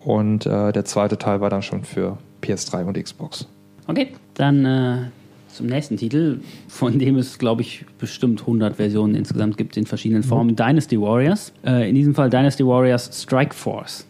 [0.00, 3.46] und äh, der zweite Teil war dann schon für PS3 und Xbox.
[3.86, 4.98] Okay, dann äh,
[5.48, 10.22] zum nächsten Titel, von dem es, glaube ich, bestimmt 100 Versionen insgesamt gibt in verschiedenen
[10.22, 10.56] Formen.
[10.56, 11.52] Dynasty Warriors.
[11.64, 14.06] Äh, in diesem Fall Dynasty Warriors Strike Force.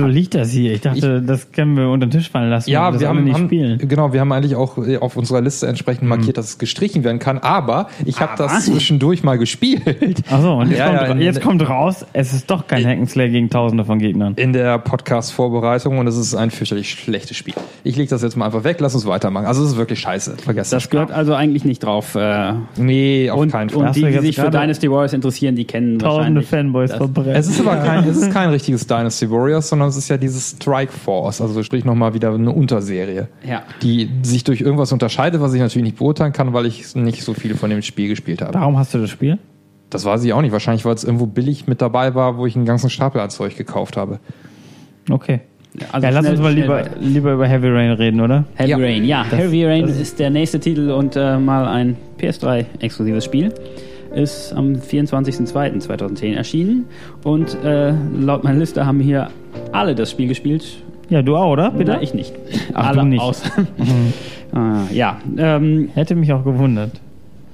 [0.00, 0.72] Wieso liegt das hier?
[0.72, 2.70] Ich dachte, das können wir unter den Tisch fallen lassen.
[2.70, 3.78] Ja, wir haben, nicht haben spielen.
[3.78, 7.18] genau, wir haben eigentlich auch äh, auf unserer Liste entsprechend markiert, dass es gestrichen werden
[7.18, 7.38] kann.
[7.38, 9.82] Aber ich habe das zwischendurch mal gespielt.
[10.30, 13.28] Achso, und jetzt, Ja, kommt, ja, in- jetzt kommt raus, es ist doch kein Hackenslayer
[13.28, 14.34] gegen tausende von Gegnern.
[14.36, 17.54] in der Podcast-Vorbereitung und es ist ein fürchterlich schlechtes Spiel.
[17.84, 19.46] Ich lege das jetzt mal einfach weg, lass uns weitermachen.
[19.46, 20.36] Also es ist wirklich scheiße.
[20.42, 22.14] Vergesst Das gehört also eigentlich nicht drauf.
[22.14, 23.86] Äh, Nee, auf und keinen Fall.
[23.88, 26.46] und die, die sich für Dynasty Warriors interessieren, die kennen Tausende wahrscheinlich.
[26.48, 27.34] Fanboys verbrennen.
[27.34, 30.50] Es ist aber kein, es ist kein richtiges Dynasty Warriors, sondern es ist ja dieses
[30.52, 33.62] Strike Force, also sprich nochmal wieder eine Unterserie, Ja.
[33.82, 37.34] die sich durch irgendwas unterscheidet, was ich natürlich nicht beurteilen kann, weil ich nicht so
[37.34, 38.54] viel von dem Spiel gespielt habe.
[38.54, 39.38] Warum hast du das Spiel?
[39.90, 40.52] Das weiß ich auch nicht.
[40.52, 43.56] Wahrscheinlich, weil es irgendwo billig mit dabei war, wo ich einen ganzen Stapel an Zeug
[43.56, 44.20] gekauft habe.
[45.10, 45.40] Okay.
[45.92, 48.44] Also ja, lass schnell- uns mal lieber, lieber über Heavy Rain reden, oder?
[48.54, 48.76] Heavy Ja.
[48.76, 49.24] Rain, ja.
[49.24, 53.52] Heavy Rain ist der nächste Titel und äh, mal ein PS3-exklusives Spiel.
[54.14, 56.86] Ist am 24.02.2010 erschienen
[57.22, 59.28] und äh, laut meiner Liste haben hier
[59.72, 60.64] alle das Spiel gespielt.
[61.08, 61.70] Ja, du auch, oder?
[61.70, 61.92] Bitte?
[61.92, 62.34] Na, ich nicht.
[62.74, 63.20] Ach, alle du nicht.
[63.20, 63.42] Aus.
[64.52, 66.90] Ah, ja, ähm, Hätte mich auch gewundert.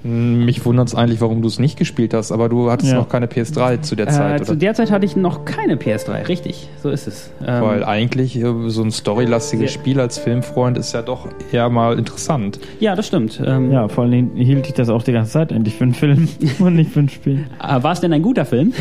[0.07, 2.99] Mich wundert es eigentlich, warum du es nicht gespielt hast, aber du hattest Ja.
[2.99, 4.59] noch keine PS3 zu der äh, Zeit, zu oder?
[4.61, 7.31] der Zeit hatte ich noch keine PS3, richtig, so ist es.
[7.45, 9.81] Ähm, Weil eigentlich äh, so ein storylastiges Ja.
[9.81, 12.59] Spiel als Filmfreund ist ja doch eher mal interessant.
[12.81, 13.43] ja, das stimmt.
[13.45, 16.29] Ähm, Ja, vor allem hielt ich das auch die ganze Zeit endlich für einen Film
[16.61, 17.47] und nicht für ein Spiel.
[17.63, 18.73] äh, War es denn ein guter Film?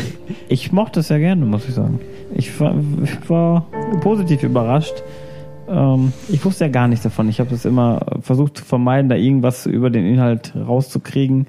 [0.48, 2.00] Ich mochte es sehr gerne, muss ich sagen.
[2.34, 3.66] Ich war, ich war
[4.00, 5.02] positiv überrascht.
[5.68, 7.28] Ähm, ich wusste ja gar nichts davon.
[7.28, 11.46] Ich habe es immer versucht zu vermeiden, da irgendwas über den Inhalt rauszukriegen.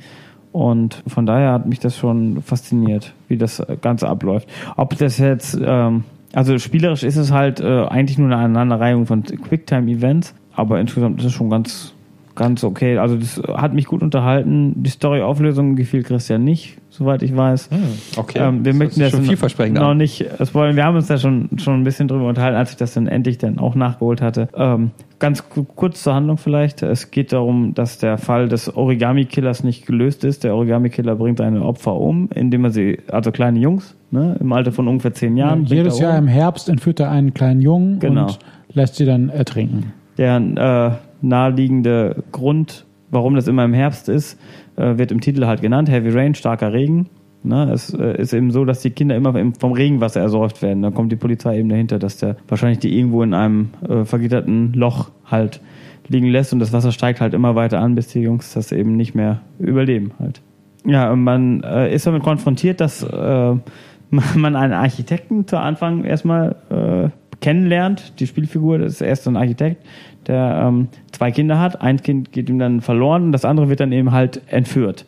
[0.51, 4.49] Und von daher hat mich das schon fasziniert, wie das Ganze abläuft.
[4.75, 6.03] Ob das jetzt, ähm,
[6.33, 11.27] also spielerisch ist es halt äh, eigentlich nur eine Aneinanderreihung von Quicktime-Events, aber insgesamt ist
[11.27, 11.93] es schon ganz,
[12.37, 12.97] ganz okay.
[12.97, 14.81] Also das hat mich gut unterhalten.
[14.81, 17.69] Die Story-Auflösung gefiel Christian nicht, soweit ich weiß.
[18.15, 18.39] Okay.
[18.39, 20.77] Ähm, wir Das möchten das schon vielversprechend noch nicht spoilern.
[20.77, 23.37] Wir haben uns da schon, schon ein bisschen drüber unterhalten, als ich das dann endlich
[23.37, 24.47] dann auch nachgeholt hatte.
[24.55, 26.83] Ähm, ganz ku- kurz zur Handlung vielleicht.
[26.83, 30.43] Es geht darum, dass der Fall des Origami-Killers nicht gelöst ist.
[30.45, 34.71] Der Origami-Killer bringt seine Opfer um, indem er sie, also kleine Jungs, ne, im Alter
[34.71, 35.59] von ungefähr zehn Jahren.
[35.65, 36.19] bringt Jedes Jahr um.
[36.25, 38.27] im Herbst entführt er einen kleinen Jungen Genau.
[38.27, 38.39] und
[38.73, 39.91] lässt sie dann ertrinken.
[40.19, 44.39] Der äh, naheliegende Grund, warum das immer im Herbst ist,
[44.75, 45.89] äh, wird im Titel halt genannt.
[45.89, 47.07] Heavy Rain, starker Regen.
[47.43, 50.81] Ne, es äh, ist eben so, dass die Kinder immer im- vom Regenwasser ersäuft werden.
[50.81, 54.73] Dann kommt die Polizei eben dahinter, dass der wahrscheinlich die irgendwo in einem äh, vergitterten
[54.73, 55.61] Loch halt
[56.09, 58.95] liegen lässt und das Wasser steigt halt immer weiter an, bis die Jungs das eben
[58.97, 60.41] nicht mehr überleben halt.
[60.85, 63.07] Ja, man äh, ist damit konfrontiert, dass äh,
[64.35, 68.19] man einen Architekten zu Anfang erstmal äh, kennenlernt.
[68.19, 69.85] Die Spielfigur das ist erst ein Architekt,
[70.27, 71.81] der ähm, zwei Kinder hat.
[71.81, 75.05] Ein Kind geht ihm dann verloren und das andere wird dann eben halt entführt.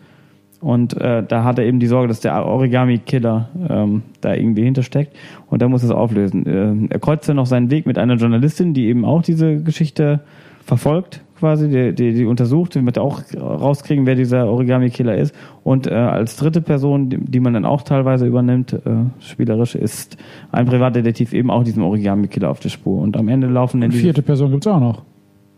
[0.62, 5.16] Und äh, da hat er eben die Sorge, dass der Origami-Killer ähm, da irgendwie hintersteckt.
[5.48, 6.46] Und er muss es auflösen.
[6.46, 10.20] Äh, er kreuzt dann noch seinen Weg mit einer Journalistin, die eben auch diese Geschichte
[10.66, 15.34] verfolgt, quasi, die, die, die untersucht, die wird auch rauskriegen, wer dieser Origami-Killer ist.
[15.64, 18.80] Und äh, als dritte Person, die, die man dann auch teilweise übernimmt, äh,
[19.20, 20.18] spielerisch, ist
[20.52, 23.02] ein Privatdetektiv eben auch diesem Origami-Killer auf der Spur.
[23.02, 25.04] Und am Ende laufen dann Die vierte Person gibt's auch noch.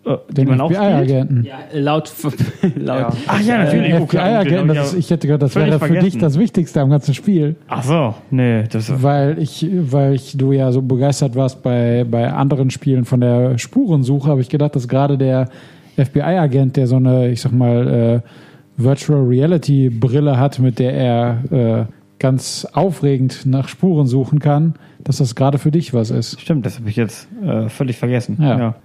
[0.06, 0.82] Äh, Den man auch spielt.
[0.82, 1.44] FBI-Agenten.
[1.44, 2.12] Ja, laut,
[2.76, 3.92] laut Ach ja, natürlich.
[3.94, 5.00] Den Oh, FBI-Agenten, genau, das ist, ja.
[5.00, 6.20] ich hätte gedacht, das wäre für dich vergessen.
[6.20, 7.56] das Wichtigste am ganzen Spiel.
[7.68, 12.32] Ach so, nee, das Weil ich, weil ich du ja so begeistert warst bei, bei
[12.32, 15.50] anderen Spielen von der Spurensuche, habe ich gedacht, dass gerade der
[15.98, 18.30] FBI-Agent, der so eine, ich sag mal, äh,
[18.78, 21.86] Virtual Reality Brille hat, mit der er äh,
[22.20, 26.40] ganz aufregend nach Spuren suchen kann, dass das gerade für dich was ist.
[26.40, 28.38] Stimmt, das habe ich jetzt äh, völlig vergessen.
[28.40, 28.58] Ja.
[28.58, 28.76] ja.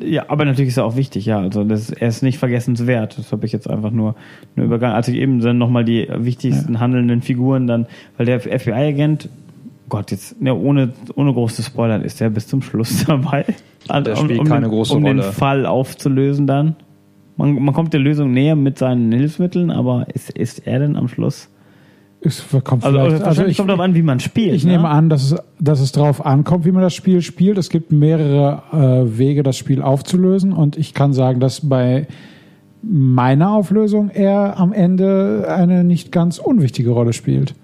[0.00, 1.38] Ja, aber natürlich ist er auch wichtig, ja.
[1.38, 3.18] Also das, er ist nicht vergessenswert.
[3.18, 4.14] Das habe ich jetzt einfach nur,
[4.56, 4.94] nur übergangen.
[4.94, 9.28] Als ich eben dann nochmal die wichtigsten handelnden Figuren dann, weil der FBI-Agent,
[9.88, 13.44] Gott, jetzt, ne, ohne, ohne groß zu spoilern, ist der bis zum Schluss dabei.
[13.88, 15.22] Der spielt um, keine den, große um Rolle.
[15.22, 16.76] den Fall aufzulösen dann.
[17.36, 21.08] Man, man kommt der Lösung näher mit seinen Hilfsmitteln, aber ist, ist er denn am
[21.08, 21.48] Schluss?
[22.24, 24.54] Es kommt Also, vielleicht, also ich, kommt darauf an, wie man spielt.
[24.54, 24.72] ich ne?
[24.72, 27.58] nehme an, dass es, dass es darauf ankommt, wie man das Spiel spielt.
[27.58, 30.52] Es gibt mehrere äh, Wege, das Spiel aufzulösen.
[30.52, 32.06] Und ich kann sagen, dass bei
[32.82, 37.54] meiner Auflösung er am Ende eine nicht ganz unwichtige Rolle spielt.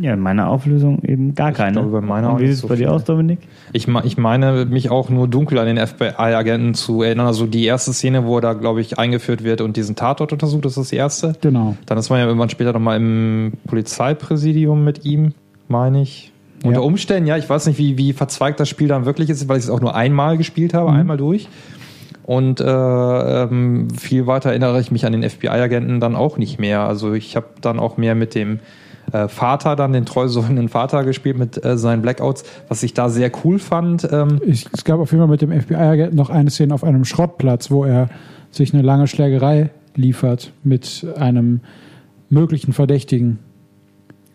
[0.00, 1.72] Ja, in meiner Auflösung eben gar keine.
[1.72, 3.40] glaube, bei meiner Und wie sieht es so bei dir aus, Dominik?
[3.72, 7.26] Ich, ich meine, mich auch nur dunkel an den FBI-Agenten zu erinnern.
[7.26, 10.64] Also die erste Szene, wo er da, glaube ich, eingeführt wird und diesen Tatort untersucht,
[10.64, 11.34] das ist die erste.
[11.40, 11.76] Genau.
[11.86, 15.34] Dann ist man ja irgendwann später nochmal im Polizeipräsidium mit ihm,
[15.68, 16.32] meine ich.
[16.64, 16.86] Unter Ja.
[16.86, 19.64] Umständen, ja, ich weiß nicht, wie, wie verzweigt das Spiel dann wirklich ist, weil ich
[19.64, 21.48] es auch nur einmal gespielt habe, einmal durch.
[22.24, 26.80] Und äh, ähm, viel weiter erinnere ich mich an den FBI-Agenten dann auch nicht mehr.
[26.80, 28.58] Also ich habe dann auch mehr mit dem
[29.12, 33.30] äh, Vater dann, den treusorgenden Vater gespielt mit äh, seinen Blackouts, was ich da sehr
[33.44, 34.08] cool fand.
[34.10, 37.04] Ähm, Ich, es gab auf jeden Fall mit dem FBI-Agenten noch eine Szene auf einem
[37.04, 38.08] Schrottplatz, wo er
[38.50, 41.60] sich eine lange Schlägerei liefert mit einem
[42.30, 43.38] möglichen Verdächtigen.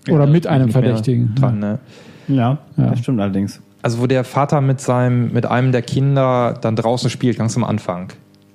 [0.09, 1.33] Oder Ja, mit einem Verdächtigen.
[1.36, 1.79] Dran, ne?
[2.27, 2.88] Ja, Ja.
[2.89, 3.62] das stimmt allerdings.
[3.81, 7.63] Also wo der Vater mit seinem, mit einem der Kinder dann draußen spielt, ganz am
[7.63, 8.13] Anfang.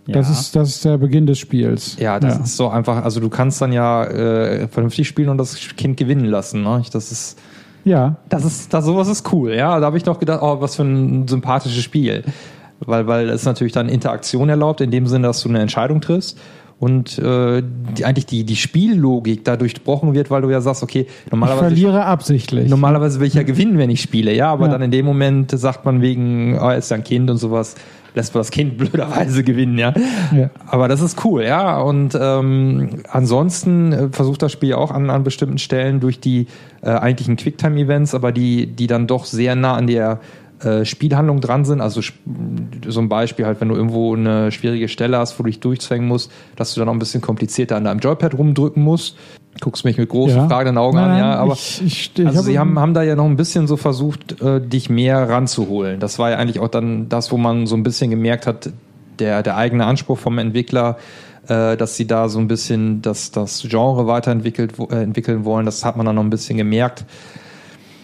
[0.09, 0.33] Das, Ja.
[0.33, 1.97] ist, das ist der Beginn des Spiels.
[2.01, 5.57] Ja, das ist so einfach, also du kannst dann ja äh, vernünftig spielen und das
[5.77, 6.63] Kind gewinnen lassen.
[6.63, 6.83] Ne?
[6.93, 7.39] Das ist,
[7.85, 9.55] Ja, das ist, das sowas ist cool.
[9.55, 12.25] Ja, da habe ich noch gedacht, oh, was für ein sympathisches Spiel,
[12.81, 16.39] weil weil es natürlich dann Interaktion erlaubt in dem Sinne, dass du eine Entscheidung triffst
[16.81, 17.63] und äh,
[17.97, 21.65] die, eigentlich die die Spiellogik da durchbrochen wird, weil du ja sagst, okay, ich normalerweise
[21.67, 22.71] verliere absichtlich.
[22.71, 24.73] Normalerweise will ich ja gewinnen, wenn ich spiele, ja, aber Ja.
[24.73, 27.75] dann in dem Moment sagt man wegen, oh, er ist ja ein Kind und sowas,
[28.15, 29.93] lässt man das Kind blöderweise gewinnen, ja.
[30.35, 30.51] Ja.
[30.67, 31.81] Aber das ist cool, ja.
[31.81, 36.47] Und ähm, ansonsten äh, versucht das Spiel auch an, an bestimmten Stellen durch die
[36.83, 40.21] äh, eigentlichen Quicktime-Events, aber die, die dann doch sehr nah an der
[40.63, 41.81] äh, Spielhandlung dran sind.
[41.81, 42.01] Also
[42.87, 46.07] so ein Beispiel halt, wenn du irgendwo eine schwierige Stelle hast, wo du dich durchzwängen
[46.09, 49.17] musst, dass du dann auch ein bisschen komplizierter an deinem Joypad rumdrücken musst.
[49.61, 50.49] Guckst mich mit großen, Ja.
[50.49, 51.35] fragenden Augen Nein, an, ja.
[51.37, 53.77] Aber ich, ich, ich also habe- sie haben, haben da ja noch ein bisschen so
[53.77, 55.99] versucht, äh, dich mehr ranzuholen.
[56.01, 58.71] Das war ja eigentlich auch dann das, wo man so ein bisschen gemerkt hat,
[59.19, 60.97] der, der eigene Anspruch vom Entwickler,
[61.49, 65.67] äh, dass sie da so ein bisschen das, das Genre weiterentwickelt, äh, entwickeln wollen.
[65.67, 67.05] Das hat man dann noch ein bisschen gemerkt.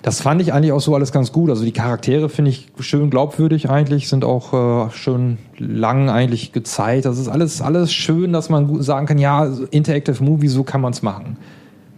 [0.04, 1.48] Das fand ich eigentlich auch so alles ganz gut.
[1.48, 7.06] Also die Charaktere finde ich schön glaubwürdig eigentlich, sind auch äh, schön lang eigentlich gezeigt.
[7.06, 10.92] Das ist alles, alles schön, dass man sagen kann, ja, Interactive Movie, so kann man
[10.92, 11.38] es machen.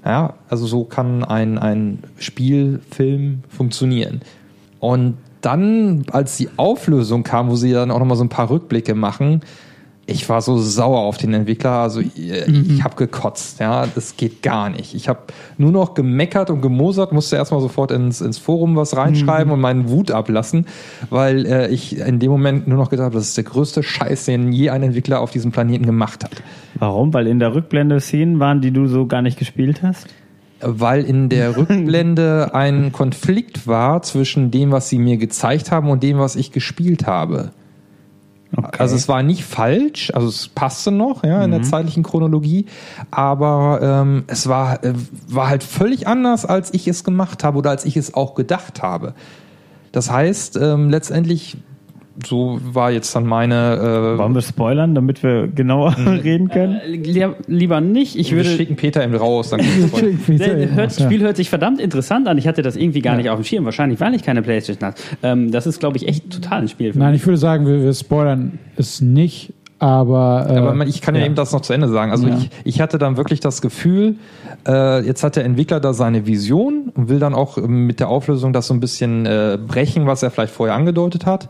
[0.04, 4.20] Ja, also so kann ein, ein Spielfilm funktionieren.
[4.78, 8.94] Und dann, als die Auflösung kam, wo sie dann auch nochmal so ein paar Rückblicke
[8.94, 9.40] machen,
[10.06, 14.40] ich war so sauer auf den Entwickler, also ich, ich habe gekotzt, ja, das geht
[14.40, 14.94] gar nicht.
[14.94, 15.20] Ich habe
[15.58, 19.88] nur noch gemeckert und gemosert, musste erstmal sofort ins, ins Forum was reinschreiben und meinen
[19.88, 20.66] Wut ablassen,
[21.10, 24.26] weil äh, ich in dem Moment nur noch gedacht habe, das ist der größte Scheiß,
[24.26, 26.42] den je ein Entwickler auf diesem Planeten gemacht hat.
[26.78, 27.12] Warum?
[27.12, 30.06] Weil in der Rückblende Szenen waren, die du so gar nicht gespielt hast?
[30.60, 36.02] weil in der Rückblende ein Konflikt war zwischen dem, was sie mir gezeigt haben und
[36.02, 37.50] dem, was ich gespielt habe.
[38.54, 38.76] Okay.
[38.78, 42.66] Also es war nicht falsch, also es passte noch, ja, in der zeitlichen Chronologie,
[43.10, 44.94] aber ähm, es war, äh,
[45.28, 48.82] war halt völlig anders, als ich es gemacht habe oder als ich es auch gedacht
[48.82, 49.14] habe.
[49.92, 51.56] Das heißt, ähm, letztendlich,
[52.24, 54.14] so war jetzt dann meine.
[54.14, 56.76] Äh, Wollen wir spoilern, damit wir genauer reden können?
[56.76, 58.16] Äh, li- lieber nicht.
[58.16, 58.50] Ich wir würde.
[58.50, 59.50] schicken Peter eben raus.
[59.50, 59.60] Dann.
[60.28, 61.04] Der hört, Ja.
[61.06, 62.38] Spiel hört sich verdammt interessant an.
[62.38, 63.64] Ich hatte das irgendwie gar nicht auf dem Schirm.
[63.64, 65.02] Wahrscheinlich, weil ich keine Playstation hatte.
[65.22, 66.92] Ähm, das ist, glaube ich, echt total ein Spiel.
[66.92, 67.20] Für Nein, mich.
[67.22, 71.26] ich würde sagen, wir, wir spoilern es nicht, Aber, äh, Aber ich kann ja, ja.
[71.26, 72.10] eben das noch zu Ende sagen.
[72.10, 72.38] Also Ja.
[72.38, 74.16] ich, ich hatte dann wirklich das Gefühl,
[74.66, 78.08] äh, jetzt hat der Entwickler da seine Vision und will dann auch ähm, mit der
[78.08, 81.48] Auflösung das so ein bisschen äh, brechen, was er vielleicht vorher angedeutet hat.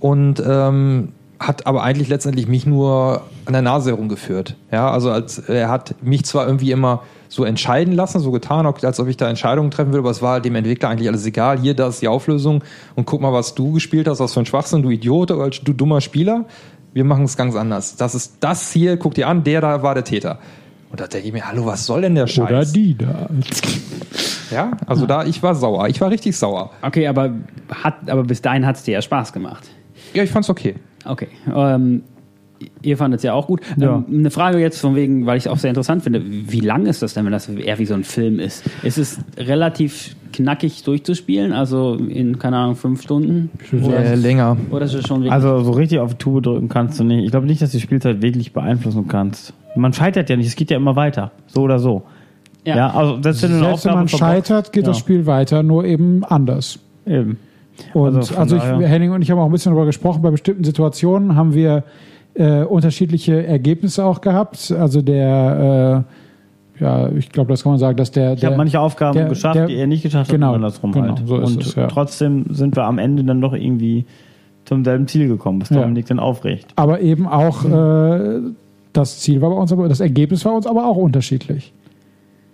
[0.00, 4.56] Und ähm, hat aber eigentlich letztendlich mich nur an der Nase herumgeführt.
[4.70, 9.00] Ja, also als er hat mich zwar irgendwie immer so entscheiden lassen, so getan, als
[9.00, 11.58] ob ich da Entscheidungen treffen würde, aber es war dem Entwickler eigentlich alles egal.
[11.58, 12.62] Hier, da ist die Auflösung
[12.94, 15.72] und guck mal, was du gespielt hast, was für ein Schwachsinn, du Idiot oder du
[15.72, 16.44] dummer Spieler.
[16.94, 17.96] Wir machen es ganz anders.
[17.96, 20.38] Das ist das hier, guck dir an, der da war der Täter.
[20.90, 22.48] Und da denke ich mir, hallo, was soll denn der Scheiß?
[22.48, 23.28] Oder die da.
[24.50, 25.88] Ja, also da, ich war sauer.
[25.88, 26.70] Ich war richtig sauer.
[26.80, 27.32] Okay, aber,
[27.70, 29.64] hat, aber bis dahin hat es dir ja Spaß gemacht.
[30.14, 30.74] Ja, ich fand's okay.
[31.04, 31.28] Okay.
[31.54, 32.02] Ähm,
[32.82, 33.60] ihr fandet es ja auch gut.
[33.76, 33.96] Ja.
[33.96, 36.22] Ähm, eine Frage jetzt von wegen, weil ich es auch sehr interessant finde.
[36.24, 38.64] Wie lang ist das denn, wenn das eher wie so ein Film ist?
[38.82, 41.52] Ist es relativ knackig durchzuspielen?
[41.52, 43.50] Also in, keine Ahnung, fünf Stunden?
[43.82, 44.56] Oder, Äh, länger.
[44.70, 47.24] oder ist es schon wirklich Also so richtig auf die Tube drücken kannst du nicht.
[47.24, 49.52] Ich glaube nicht, dass du die Spielzeit wirklich beeinflussen kannst.
[49.76, 51.32] Man scheitert ja nicht, es geht ja immer weiter.
[51.46, 52.02] So oder so.
[52.64, 55.26] Ja, also selbst wenn du eine Selbst wenn Aufgabe man scheitert, geht ja, das Spiel
[55.26, 56.80] weiter, nur eben anders.
[57.06, 57.38] Eben.
[57.94, 60.22] Und Also also, ich, Henning und ich haben auch ein bisschen darüber gesprochen.
[60.22, 61.84] Bei bestimmten Situationen haben wir
[62.34, 64.70] äh, unterschiedliche Ergebnisse auch gehabt.
[64.78, 66.04] Also der,
[66.80, 68.34] äh, ja, ich glaube, das kann man sagen, dass der.
[68.34, 71.16] Ich habe manche Aufgaben der- geschafft, der- die er nicht geschafft genau, hat, andersrum genau,
[71.16, 71.22] halt.
[71.26, 71.86] so ist und es, ja.
[71.86, 74.04] trotzdem sind wir am Ende dann doch irgendwie
[74.66, 75.80] zum selben Ziel gekommen, was Ja.
[75.82, 76.66] Dominik dann aufregt.
[76.76, 78.40] aber eben auch äh,
[78.92, 81.72] das Ziel war bei uns, aber das Ergebnis war uns aber auch unterschiedlich.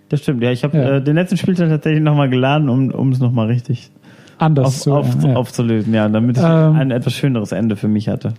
[0.09, 0.51] Das stimmt, ja.
[0.51, 0.89] Ich habe Ja.
[0.97, 3.89] äh, den letzten Spieltag tatsächlich nochmal geladen, um, um es nochmal richtig
[4.37, 5.35] Anders auf, zu auf, ja.
[5.35, 6.75] aufzulösen, ja, damit ich Ähm.
[6.75, 8.33] ein etwas schöneres Ende für mich hatte.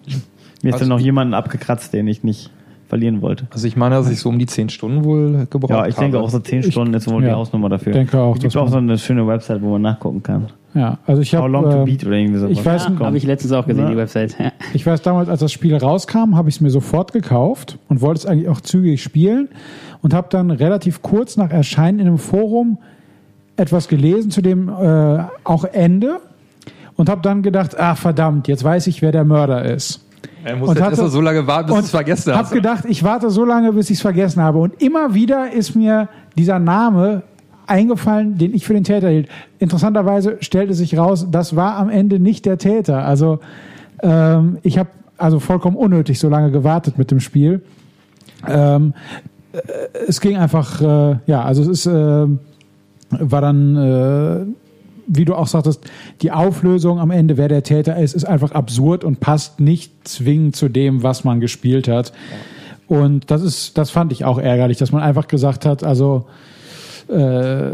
[0.63, 2.51] Mir ist Also dann noch ich- jemanden abgekratzt, den ich nicht
[2.89, 3.47] verlieren wollte.
[3.51, 5.83] Also ich meine, dass ich so um die zehn Stunden wohl gebraucht habe.
[5.85, 7.93] Ja, ich denke auch so 10 Stunden ist wohl die ja, Hausnummer dafür.
[7.93, 10.47] denke auch, Es gibt auch so eine schöne Website, wo man nachgucken kann.
[10.75, 11.85] Ja, also ich How long to habe.
[11.85, 12.53] beat oder irgendwie sowas.
[12.53, 13.91] ich weiß- Ja, habe ich letztens auch gesehen, Ja.
[13.91, 14.37] die Website.
[14.39, 14.53] Ja.
[14.75, 18.19] Ich weiß damals, als das Spiel rauskam, habe ich es mir sofort gekauft und wollte
[18.19, 19.49] es eigentlich auch zügig spielen
[20.03, 22.79] und habe dann relativ kurz nach Erscheinen in einem Forum
[23.57, 26.21] etwas gelesen zu dem äh, auch Ende
[26.97, 30.01] und habe dann gedacht, ach verdammt, jetzt weiß ich, wer der Mörder ist.
[30.45, 32.53] Er muss Und jetzt hatte- so lange warten, bis du es vergessen habe hast.
[32.53, 34.59] gedacht, ich warte so lange, bis ich es vergessen habe.
[34.59, 37.23] Und immer wieder ist mir dieser Name
[37.67, 39.29] eingefallen, den ich für den Täter hielt.
[39.59, 43.05] Interessanterweise stellte sich raus, das war am Ende nicht der Täter.
[43.07, 43.38] Also
[44.03, 47.62] ähm, ich habe also vollkommen unnötig so lange gewartet mit dem Spiel.
[48.47, 48.93] Ähm,
[49.53, 49.59] äh,
[50.09, 52.27] es ging einfach, äh, ja, also es ist, äh,
[53.20, 54.46] war dann, äh,
[55.07, 55.85] wie du auch sagtest,
[56.22, 60.57] die Auflösung am Ende, wer der Täter ist, ist einfach absurd und passt nicht zwingend
[60.57, 62.12] zu dem, was man gespielt hat.
[62.87, 66.27] Und das ist, das fand ich auch ärgerlich, dass man einfach gesagt hat, also
[67.09, 67.72] äh,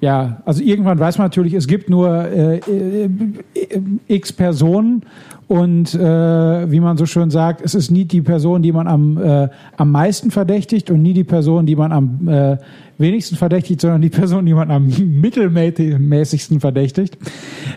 [0.00, 3.08] ja, also irgendwann weiß man natürlich, es gibt nur äh, äh,
[4.08, 5.04] x Personen
[5.52, 9.18] und äh, wie man so schön sagt, es ist nie die Person, die man am,
[9.22, 12.56] äh, am meisten verdächtigt und nie die Person, die man am äh,
[12.96, 14.86] wenigsten verdächtigt, sondern die Person, die man am
[15.20, 17.18] mittelmäßigsten verdächtigt.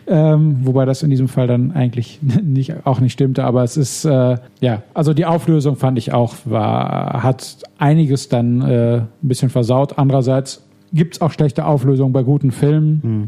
[0.07, 4.05] Ähm, wobei das in diesem Fall dann eigentlich nicht, auch nicht stimmte, aber es ist,
[4.05, 9.49] äh, ja, also die Auflösung fand ich auch, war, hat einiges dann äh, ein bisschen
[9.49, 9.97] versaut.
[9.97, 13.27] Andererseits gibt es auch schlechte Auflösungen bei guten Filmen.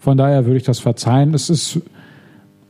[0.00, 1.32] Von daher würde ich das verzeihen.
[1.32, 1.80] Es ist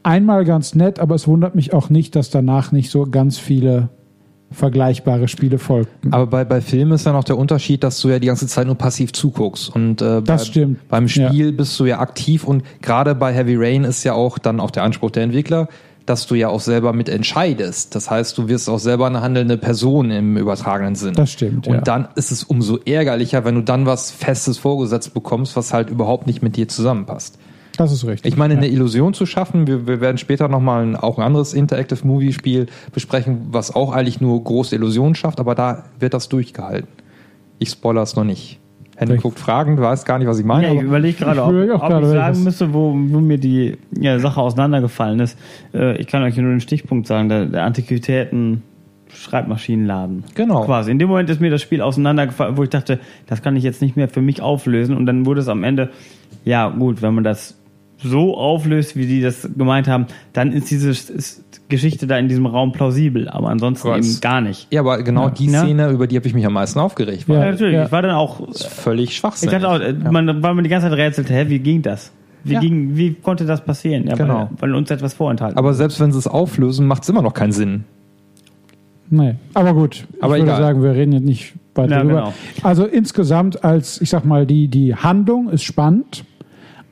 [0.04, 3.88] einmal ganz nett, aber es wundert mich auch nicht, dass danach nicht so ganz viele
[4.50, 6.12] vergleichbare Spiele folgten.
[6.12, 8.66] Aber bei, bei Filmen ist ja noch der Unterschied, dass du ja die ganze Zeit
[8.66, 9.74] nur passiv zuguckst.
[9.74, 10.88] Und äh, Das bei, stimmt.
[10.88, 14.60] beim Spiel bist du ja aktiv und gerade bei Heavy Rain ist ja auch dann
[14.60, 15.68] auch der Anspruch der Entwickler,
[16.06, 17.94] dass du ja auch selber mit entscheidest.
[17.94, 21.14] Das heißt, du wirst auch selber eine handelnde Person im übertragenen Sinn.
[21.14, 21.80] Das stimmt, Und ja.
[21.80, 26.26] dann ist es umso ärgerlicher, wenn du dann was Festes vorgesetzt bekommst, was halt überhaupt
[26.26, 27.38] nicht mit dir zusammenpasst.
[27.76, 28.32] Das ist richtig.
[28.32, 28.60] Ich meine, ja.
[28.60, 32.32] eine Illusion zu schaffen, wir, wir werden später nochmal ein, auch ein anderes Interactive Movie
[32.32, 36.88] Spiel besprechen, was auch eigentlich nur große Illusionen schafft, aber da wird das durchgehalten.
[37.58, 38.60] Ich spoiler es noch nicht.
[39.00, 39.22] Richtig.
[39.22, 40.66] guckt fragend, weiß gar nicht, was ich meine.
[40.66, 41.48] Ja, ich aber überlege gerade, ob,
[41.82, 45.36] auch ob ich sagen müsste, wo, wo mir die ja, Sache auseinandergefallen ist.
[45.74, 48.62] Äh, ich kann euch nur den Stichpunkt sagen, der, der Antiquitäten
[49.12, 50.24] Schreibmaschinenladen.
[50.34, 50.64] Genau.
[50.64, 50.90] Quasi.
[50.90, 53.82] In dem Moment ist mir das Spiel auseinandergefallen, wo ich dachte, das kann ich jetzt
[53.82, 54.96] nicht mehr für mich auflösen.
[54.96, 55.90] Und dann wurde es am Ende,
[56.44, 57.56] ja gut, wenn man das
[57.98, 60.92] so auflöst, wie die das gemeint haben, dann ist diese
[61.68, 63.28] Geschichte da in diesem Raum plausibel.
[63.28, 64.66] Aber ansonsten Aber eben gar nicht.
[64.72, 65.60] ja, aber genau die Ja.
[65.62, 67.28] Szene, über die habe ich mich am meisten aufgeregt.
[67.28, 67.44] Weil Ja.
[67.46, 67.80] Ja, natürlich.
[67.86, 69.54] Ich war dann auch Völlig Ich schwachsinnig.
[69.58, 72.12] dachte auch, äh, man, weil man die ganze Zeit rätselte, hä, wie ging das?
[72.42, 72.60] Wie, Ja.
[72.60, 74.06] ging, wie konnte das passieren?
[74.06, 74.50] Ja, Genau.
[74.58, 75.56] weil, weil uns etwas vorenthalten.
[75.56, 77.84] aber selbst wenn sie es auflösen, macht es immer noch keinen Sinn.
[79.10, 80.06] Nee, aber gut.
[80.20, 80.62] Aber ich würde egal.
[80.62, 82.14] sagen, wir reden jetzt nicht weiter Ja, drüber.
[82.14, 82.32] genau.
[82.62, 86.24] Also insgesamt als, ich sag mal, die, die Handlung ist spannend.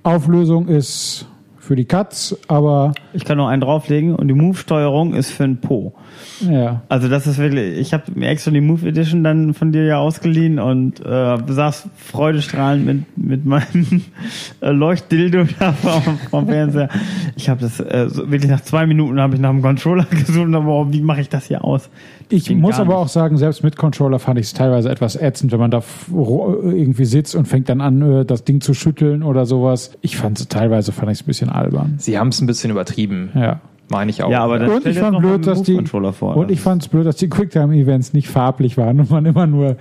[0.02, 1.26] Auflösung ist
[1.62, 5.58] für die Cuts, aber Ich kann noch einen drauflegen und die Move-Steuerung ist für ein
[5.58, 5.94] Po.
[6.40, 6.82] ja.
[6.88, 9.98] Also das ist wirklich, ich habe mir extra die Move Edition dann von dir ja
[9.98, 14.02] ausgeliehen und äh, saß freudestrahlend mit, mit meinem
[14.60, 16.88] äh, Leuchtdildo da vom, vom Fernseher.
[17.36, 20.46] Ich habe das äh, so, wirklich nach zwei Minuten habe ich nach dem Controller gesucht
[20.46, 21.90] und aber wie mache ich das hier aus?
[22.28, 22.94] Ich Ging muss aber nicht.
[22.96, 27.04] auch sagen, selbst mit Controller fand ich es teilweise etwas ätzend, wenn man da irgendwie
[27.04, 29.92] sitzt und fängt dann an, äh, das Ding zu schütteln oder sowas.
[30.00, 31.94] Ich fand es teilweise fand ich es ein bisschen albern.
[31.98, 33.60] Sie haben es ein bisschen übertrieben, Ja.
[33.90, 34.30] meine ich auch.
[34.30, 36.36] Ja, aber dann Und ich fand blöd, dass die vor.
[36.36, 39.76] und ich fand es blöd, dass die Quicktime-Events nicht farblich waren und man immer nur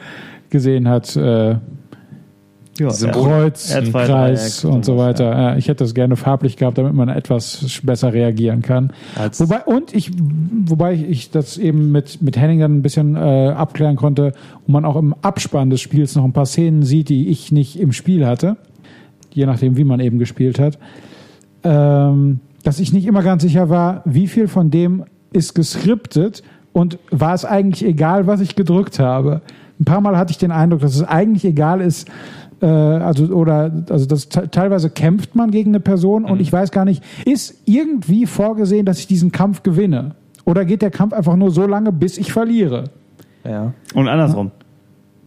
[0.50, 1.56] gesehen hat äh,
[2.86, 5.26] ja, Symbol- Kreuz, R2, Kreis und so weiter.
[5.32, 5.56] Ja.
[5.58, 8.92] Ich hätte das gerne farblich gehabt, damit man etwas besser reagieren kann.
[9.16, 10.12] Als- wobei und ich,
[10.66, 13.20] wobei ich das eben mit mit Henning dann ein bisschen äh,
[13.56, 14.34] abklären konnte
[14.68, 17.80] und man auch im Abspann des Spiels noch ein paar Szenen sieht, die ich nicht
[17.80, 18.58] im Spiel hatte,
[19.34, 20.78] je nachdem wie man eben gespielt hat.
[21.64, 25.04] Ähm, dass ich nicht immer ganz sicher war, wie viel von dem
[25.34, 29.42] ist geskriptet und war es eigentlich egal, was ich gedrückt habe.
[29.80, 32.08] Ein paar Mal hatte ich den Eindruck, dass es eigentlich egal ist,
[32.68, 36.86] also oder also das te- teilweise kämpft man gegen eine Person und ich weiß gar
[36.86, 40.16] nicht, ist irgendwie vorgesehen, dass ich diesen Kampf gewinne?
[40.46, 42.86] Oder geht der Kampf einfach nur so lange, bis ich verliere?
[43.44, 43.74] ja.
[43.94, 44.52] Und andersrum.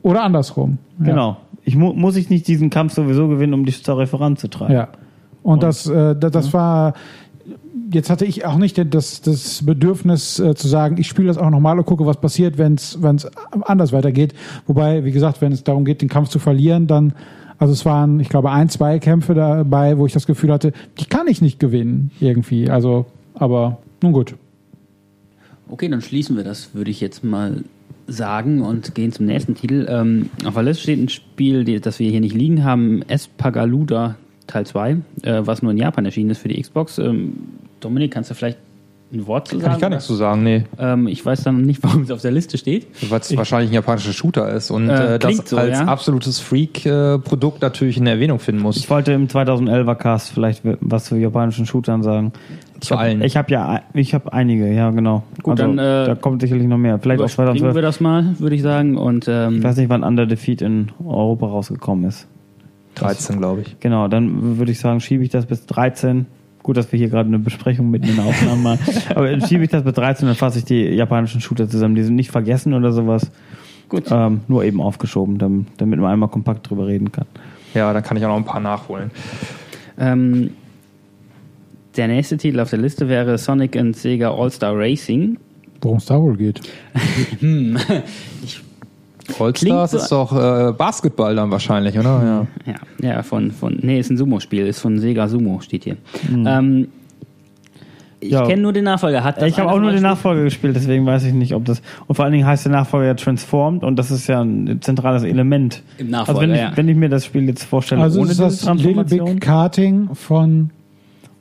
[0.02, 0.78] Oder andersrum.
[1.00, 1.06] Ja.
[1.06, 1.36] Genau.
[1.64, 4.74] Ich mu muss ich nicht diesen Kampf sowieso gewinnen, um die Story voranzutreiben.
[4.74, 4.88] Ja.
[5.42, 6.94] Und das, äh, das, das war,
[7.94, 11.50] jetzt hatte ich auch nicht das, das Bedürfnis äh, zu sagen, ich spiele das auch
[11.50, 12.98] nochmal und gucke, was passiert, wenn es
[13.62, 14.34] anders weitergeht.
[14.66, 17.14] Wobei, wie gesagt, wenn es darum geht, den Kampf zu verlieren, dann,
[17.58, 21.06] also es waren, ich glaube, ein, zwei Kämpfe dabei, wo ich das Gefühl hatte, die
[21.06, 22.68] kann ich nicht gewinnen, irgendwie.
[22.68, 24.34] Also, aber nun gut.
[25.68, 27.64] Okay, dann schließen wir das, würde ich jetzt mal
[28.06, 29.86] sagen und gehen zum nächsten Titel.
[29.88, 34.16] Ähm, auf der Liste steht ein Spiel, das wir hier nicht liegen haben, Espagaluda
[34.46, 34.96] Teil 2, äh,
[35.40, 36.98] was nur in Japan erschienen ist für die Xbox.
[36.98, 37.34] Ähm,
[37.80, 38.58] Dominik, kannst du vielleicht
[39.12, 39.64] ein Wort zu sagen?
[39.64, 40.64] Kann ich gar nichts zu sagen, nee.
[40.78, 42.86] Ähm, ich weiß dann nicht, warum es auf der Liste steht.
[43.08, 45.84] Weil es wahrscheinlich ein japanischer Shooter ist und Äh, äh, das so, als ja.
[45.84, 48.76] absolutes Freak-Produkt natürlich eine Erwähnung finden muss.
[48.76, 52.32] Ich wollte im 2011er Cast vielleicht was zu japanischen Shootern sagen.
[52.80, 53.22] Ich Zu hab, allen.
[53.22, 55.22] Ich habe ja, ich habe einige, ja genau.
[55.42, 56.98] Gut, dann, äh, da kommt sicherlich noch mehr.
[56.98, 57.74] Vielleicht auch Überspringen 2012.
[57.74, 58.98] wir das mal, würde ich sagen.
[58.98, 62.26] Und ähm, Ich weiß nicht, wann Under Defeat in Europa rausgekommen ist.
[62.94, 63.78] 13, glaube ich.
[63.80, 66.26] Genau, dann würde ich sagen, schiebe ich das bis 13.
[66.62, 68.80] Gut, dass wir hier gerade eine Besprechung mitten in der Aufnahme machen.
[69.14, 71.94] Aber dann schiebe ich das bis 13, dann fasse ich die japanischen Shooter zusammen.
[71.94, 73.30] Die sind nicht vergessen oder sowas.
[73.88, 74.04] gut.
[74.10, 77.26] Ähm, nur eben aufgeschoben, damit, damit man einmal kompakt drüber reden kann.
[77.74, 79.10] Ja, da kann ich auch noch ein paar nachholen.
[79.98, 80.50] Ähm,
[81.96, 85.38] der nächste Titel auf der Liste wäre Sonic and Sega All-Star Racing.
[85.80, 86.60] Worum es da wohl geht.
[89.38, 92.46] Allstars so- ist doch äh, Basketball dann wahrscheinlich, oder?
[92.66, 92.72] Ja.
[93.02, 95.96] Ja, ja, von, von, nee, ist ein Sumo-Spiel, ist von Sega Sumo, steht hier.
[96.32, 96.88] Ähm,
[98.20, 98.46] ich Ja.
[98.46, 99.22] kenne nur den Nachfolger.
[99.22, 100.02] Hat das ich habe auch nur den gespielt?
[100.10, 101.82] Nachfolger gespielt, deswegen weiß ich nicht, ob das.
[102.06, 105.24] Und vor allen Dingen heißt der Nachfolger ja Transformed und das ist ja ein zentrales
[105.24, 105.82] Element.
[105.98, 106.72] Im Nachfolger, Also wenn ich, ja.
[106.74, 109.04] wenn ich mir das Spiel jetzt vorstelle, Also ohne ist das Little.
[109.04, 110.70] Big Karting von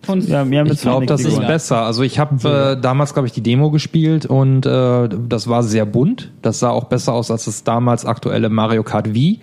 [0.03, 1.83] Von, ja, mit Ich glaube, das ist besser.
[1.83, 5.85] Also ich habe äh, damals, glaube ich, die Demo gespielt und äh, das war sehr
[5.85, 6.31] bunt.
[6.41, 9.39] Das sah auch besser aus als das damals aktuelle Mario Kart Wii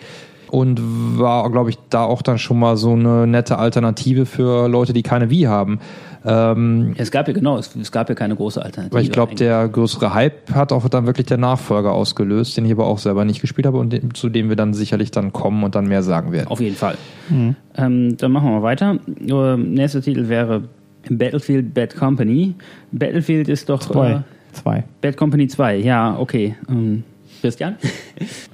[0.51, 0.80] und
[1.18, 5.03] war, glaube ich, da auch dann schon mal so eine nette Alternative für Leute, die
[5.03, 5.80] keine Wii haben.
[6.24, 8.94] Ähm, es gab ja, genau, es, es gab ja keine große Alternative.
[8.94, 12.72] weil ich glaube, der größere Hype hat auch dann wirklich der Nachfolger ausgelöst, den ich
[12.72, 15.64] aber auch selber nicht gespielt habe und dem, zu dem wir dann sicherlich dann kommen
[15.64, 16.48] und dann mehr sagen werden.
[16.48, 16.96] Auf jeden Fall.
[17.30, 18.98] Ähm, dann machen wir mal weiter.
[19.26, 20.64] Äh, nächster Titel wäre
[21.09, 22.55] Battlefield Bad Company.
[22.92, 24.11] Battlefield ist doch Zwei.
[24.11, 24.20] Äh,
[24.53, 24.84] Zwei.
[25.01, 26.57] Bad Company 2, ja, okay.
[26.68, 27.05] Ähm,
[27.40, 27.76] Christian?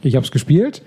[0.03, 0.83] Ich habe es gespielt.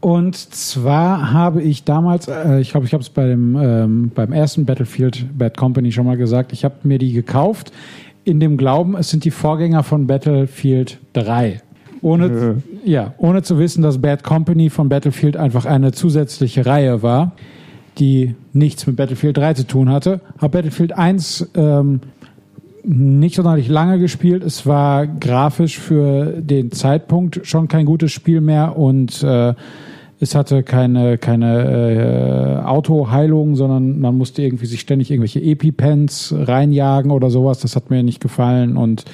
[0.00, 4.32] Und zwar habe ich damals, äh, ich glaube, ich habe es bei dem, ähm, beim
[4.32, 7.72] ersten Battlefield Bad Company schon mal gesagt, ich habe mir die gekauft
[8.24, 11.62] in dem Glauben, es sind die Vorgänger von Battlefield 3.
[12.02, 17.32] Ohne, ja, ohne zu wissen, dass Bad Company von Battlefield einfach eine zusätzliche Reihe war,
[17.98, 20.20] die nichts mit Battlefield 3 zu tun hatte.
[20.38, 22.00] Habe Battlefield 1 ähm,
[22.86, 24.44] nicht sonderlich lange gespielt.
[24.44, 29.54] Es war grafisch für den Zeitpunkt schon kein gutes Spiel mehr und äh,
[30.20, 37.10] es hatte keine, keine äh, Autoheilung, sondern man musste irgendwie sich ständig irgendwelche Epipens reinjagen
[37.10, 37.58] oder sowas.
[37.58, 39.04] Das hat mir nicht gefallen und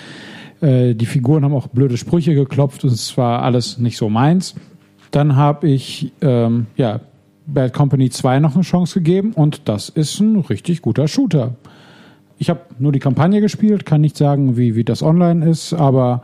[0.61, 4.55] äh, die Figuren haben auch blöde Sprüche geklopft und es war alles nicht so meins.
[5.11, 7.01] Dann habe ich ähm, ja,
[7.47, 11.55] Bad Company 2 noch eine Chance gegeben und das ist ein richtig guter Shooter.
[12.43, 16.22] Ich habe nur die Kampagne gespielt, kann nicht sagen, wie, wie das online ist, aber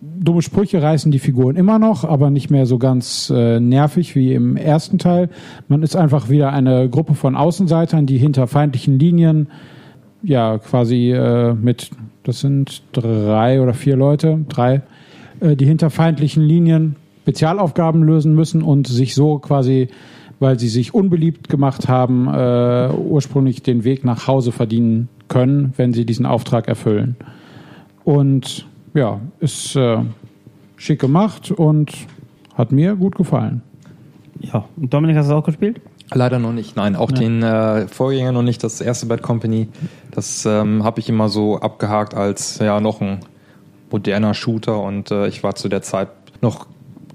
[0.00, 4.32] dumme Sprüche reißen die Figuren immer noch, aber nicht mehr so ganz äh, nervig wie
[4.32, 5.28] im ersten Teil.
[5.68, 9.48] Man ist einfach wieder eine Gruppe von Außenseitern, die hinter feindlichen Linien
[10.22, 11.90] ja quasi äh, mit,
[12.22, 14.80] das sind drei oder vier Leute, drei,
[15.40, 19.88] äh, die hinter feindlichen Linien Spezialaufgaben lösen müssen und sich so quasi,
[20.40, 25.92] weil sie sich unbeliebt gemacht haben, äh, ursprünglich den Weg nach Hause verdienen können, wenn
[25.92, 27.16] sie diesen Auftrag erfüllen.
[28.04, 29.98] Und ja, ist äh,
[30.76, 31.92] schick gemacht und
[32.54, 33.62] hat mir gut gefallen.
[34.40, 35.80] Ja, und Dominik, hast du es auch gespielt?
[36.14, 36.96] Leider noch nicht, nein.
[36.96, 39.68] Auch den äh, Vorgänger noch nicht, das erste Bad Company.
[40.10, 43.20] Das ähm, habe ich immer so abgehakt als ja noch ein
[43.90, 46.08] moderner Shooter und äh, ich war zu der Zeit
[46.42, 46.66] noch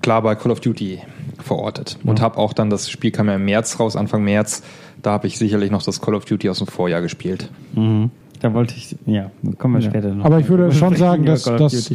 [0.02, 1.00] klar bei Call of Duty
[1.40, 4.64] verortet und habe auch dann das Spiel kam ja im März raus, Anfang März.
[5.02, 7.50] Da habe ich sicherlich noch das Call of Duty aus dem Vorjahr gespielt.
[7.76, 8.10] Mhm.
[8.42, 10.26] Da wollte ich, ja, kommen wir später noch.
[10.26, 11.94] Aber ich würde schon sagen, Ja, dass, dass.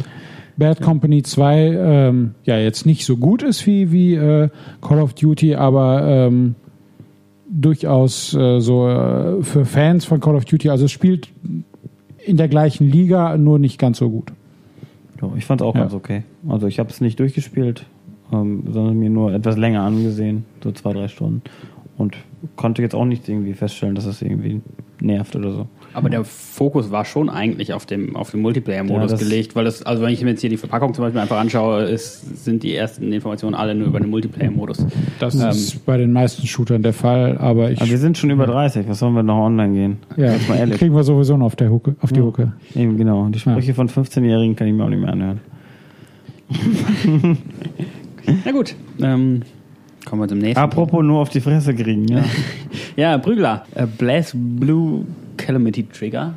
[0.55, 4.49] Bad Company 2 ähm, ja jetzt nicht so gut ist wie, wie äh,
[4.81, 6.53] Call of Duty, aber ähm,
[7.49, 11.29] durchaus äh, so äh, für Fans von Call of Duty, also es spielt
[12.23, 14.31] in der gleichen Liga, nur nicht ganz so gut.
[15.21, 15.81] Ja, ich fand es auch Ja.
[15.81, 16.23] ganz okay.
[16.47, 17.85] Also ich habe es nicht durchgespielt,
[18.31, 21.41] ähm, sondern mir nur etwas länger angesehen, so zwei, drei Stunden.
[21.97, 22.15] Und
[22.55, 24.61] konnte jetzt auch nicht irgendwie feststellen, dass es irgendwie
[24.99, 25.67] nervt oder so.
[25.93, 29.63] Aber der Fokus war schon eigentlich auf dem, auf dem Multiplayer-Modus Ja, das- gelegt, weil
[29.65, 32.63] das, also wenn ich mir jetzt hier die Verpackung zum Beispiel einfach anschaue, ist, sind
[32.63, 34.85] die ersten Informationen alle nur über den Multiplayer-Modus.
[35.19, 38.29] Das Ähm, ist bei den meisten Shootern der Fall, aber ich Aber wir sind schon
[38.31, 39.97] über 30, was sollen wir noch online gehen?
[40.17, 40.77] ja, Jetzt mal ehrlich.
[40.79, 42.25] kriegen wir sowieso noch auf, der Hucke, auf die Ja.
[42.25, 42.53] Hucke.
[42.75, 43.27] Eben, genau.
[43.29, 45.39] Die Sprüche von 15-Jährigen kann ich mir auch nicht mehr anhören.
[48.45, 49.41] Na gut, ähm,
[50.05, 50.59] kommen wir zum nächsten.
[50.59, 52.23] Apropos nur auf die Fresse kriegen, ja.
[52.95, 53.65] Ja, Prügler.
[53.73, 55.05] Äh, Blaze Blue
[55.37, 56.33] Calamity Trigger.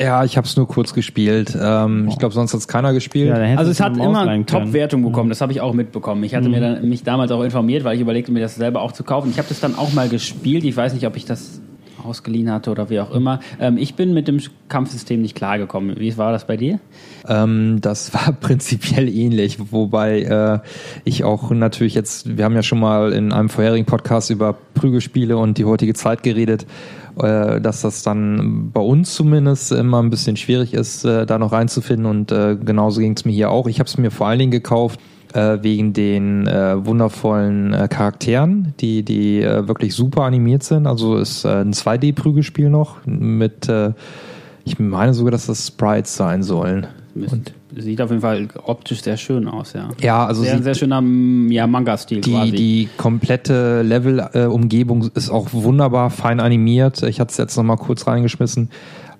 [0.00, 1.56] Ja, ich habe es nur kurz gespielt.
[1.60, 3.28] Ähm, ich glaube, sonst hat es keiner gespielt.
[3.28, 4.46] Ja, Also es hat immer.
[4.46, 6.24] Top-Wertung bekommen, das habe ich auch mitbekommen.
[6.24, 8.92] Ich hatte mir dann, mich damals auch informiert, weil ich überlegte, mir das selber auch
[8.92, 9.30] zu kaufen.
[9.30, 10.64] Ich habe das dann auch mal gespielt.
[10.64, 11.60] Ich weiß nicht, ob ich das
[12.04, 13.40] ausgeliehen hatte oder wie auch immer.
[13.60, 15.98] Ähm, ich bin mit dem Kampfsystem nicht klargekommen.
[15.98, 16.80] Wie war das bei dir?
[17.28, 20.58] Ähm, das war prinzipiell ähnlich, wobei äh,
[21.04, 25.36] ich auch natürlich jetzt, wir haben ja schon mal in einem vorherigen Podcast über Prügelspiele
[25.36, 26.66] und die heutige Zeit geredet,
[27.22, 32.06] dass das dann bei uns zumindest immer ein bisschen schwierig ist, äh, da noch reinzufinden
[32.06, 33.66] und äh, genauso ging es mir hier auch.
[33.66, 35.00] Ich habe es mir vor allen Dingen gekauft
[35.34, 40.86] äh, wegen den äh, wundervollen äh, Charakteren, die die äh, wirklich super animiert sind.
[40.86, 43.92] Also ist äh, ein 2D-Prügelspiel noch mit äh,
[44.64, 46.86] ich meine sogar, dass das Sprites sein sollen.
[47.14, 49.90] Und sieht auf jeden Fall optisch sehr schön aus, ja.
[50.00, 51.02] Ja, also sehr, sehr schöner
[51.50, 52.52] ja, Manga-Stil Die, quasi.
[52.52, 57.02] die komplette Level-Umgebung ist auch wunderbar fein animiert.
[57.02, 58.70] Ich hatte es jetzt noch mal kurz reingeschmissen.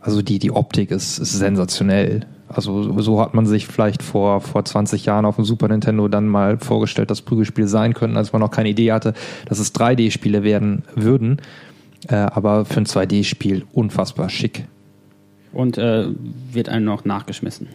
[0.01, 2.26] Also die, die Optik ist, ist sensationell.
[2.48, 6.26] Also so hat man sich vielleicht vor, vor 20 Jahren auf dem Super Nintendo dann
[6.26, 9.14] mal vorgestellt, dass Prügelspiele sein könnten, als man noch keine Idee hatte,
[9.46, 11.40] dass es 3D-Spiele werden würden.
[12.09, 14.64] Äh, aber für ein 2D-Spiel unfassbar schick.
[15.53, 16.07] Und äh,
[16.53, 17.68] wird einem noch nachgeschmissen.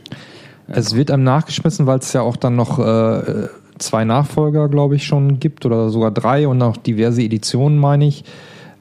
[0.67, 3.47] Es wird einem nachgeschmissen, weil es ja auch dann noch äh,
[3.77, 8.23] zwei Nachfolger, glaube ich, schon gibt oder sogar drei und noch diverse Editionen, meine ich.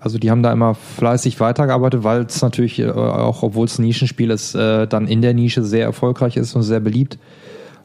[0.01, 3.85] Also die haben da immer fleißig weitergearbeitet, weil es natürlich äh, auch, obwohl es ein
[3.85, 7.19] Nischenspiel ist, äh, dann in der Nische sehr erfolgreich ist und sehr beliebt.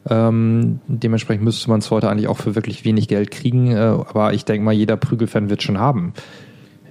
[0.08, 4.32] Ähm, dementsprechend müsste man es heute eigentlich auch für wirklich wenig Geld kriegen, äh, aber
[4.32, 6.14] ich denke mal, jeder Prügelfan wird schon haben.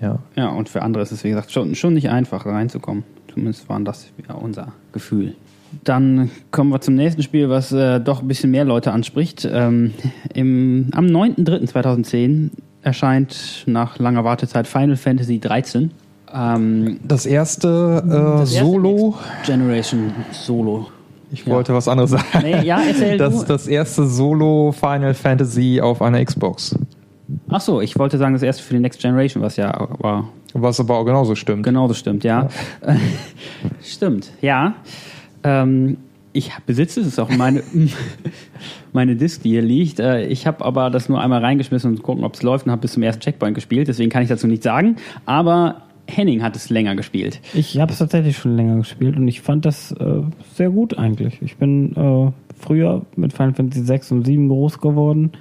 [0.01, 0.19] Ja.
[0.35, 3.03] Ja, und für andere ist es, wie gesagt, schon, schon nicht einfach reinzukommen.
[3.31, 5.35] Zumindest waren das ja unser Gefühl.
[5.83, 9.47] Dann kommen wir zum nächsten Spiel, was äh, doch ein bisschen mehr Leute anspricht.
[9.51, 9.93] Ähm,
[10.33, 12.49] im, am 9.3.2010
[12.81, 15.91] erscheint nach langer Wartezeit Final Fantasy 13.
[16.33, 20.87] Ähm, Das erste äh, das erste Solo, Next Generation Solo.
[21.31, 22.25] ich wollte was anderes sagen.
[22.43, 23.45] Nee, ja, erzähl Das, du.
[23.45, 26.75] das erste Solo Final Fantasy auf einer Xbox.
[27.49, 30.79] Ach so, ich wollte sagen, das erste für die Next Generation, was ja war Was
[30.79, 31.63] aber auch genauso stimmt.
[31.63, 32.47] Genau, das stimmt, ja.
[33.83, 34.75] stimmt, ja.
[35.43, 35.97] Ähm,
[36.31, 37.63] ich besitze es, auch meine,
[38.93, 39.99] meine Disk, die hier liegt.
[39.99, 42.81] Äh, Ich habe aber das nur einmal reingeschmissen und gucken, ob es läuft und habe
[42.81, 43.87] bis zum ersten Checkpoint gespielt.
[43.87, 44.97] Deswegen kann ich dazu nichts sagen.
[45.25, 47.39] Aber Henning hat es länger gespielt.
[47.53, 50.21] Ich habe es tatsächlich schon länger gespielt und ich fand das äh,
[50.53, 51.41] sehr gut eigentlich.
[51.41, 55.31] Ich bin äh, früher mit Final Fantasy 6 und 7 groß geworden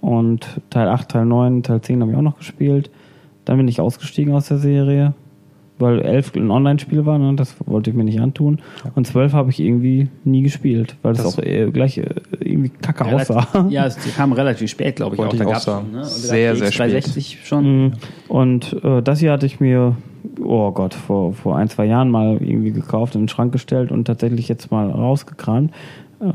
[0.00, 2.90] und Teil 8, Teil 9, Teil 10 habe ich auch noch gespielt.
[3.44, 5.14] Dann bin ich ausgestiegen aus der Serie,
[5.78, 7.34] weil 11 ein Online-Spiel war, ne?
[7.36, 8.60] das wollte ich mir nicht antun.
[8.94, 12.06] Und 12 habe ich irgendwie nie gespielt, weil das, Das- auch äh, gleich äh,
[12.40, 13.66] irgendwie kacke Relativ- aussah.
[13.70, 15.18] Ja, es kam relativ spät, glaube ich.
[15.18, 15.40] Wollte auch.
[15.40, 15.86] ich auch gab's sagen.
[15.86, 15.98] schon, ne?
[16.00, 17.04] Und da Sehr, sehr spät.
[17.04, 17.84] X360 schon.
[17.84, 17.92] Mhm.
[18.28, 19.96] Und äh, das hier hatte ich mir,
[20.42, 24.04] oh Gott, vor, vor ein, zwei Jahren mal irgendwie gekauft, in den Schrank gestellt und
[24.06, 25.72] tatsächlich jetzt mal rausgekramt.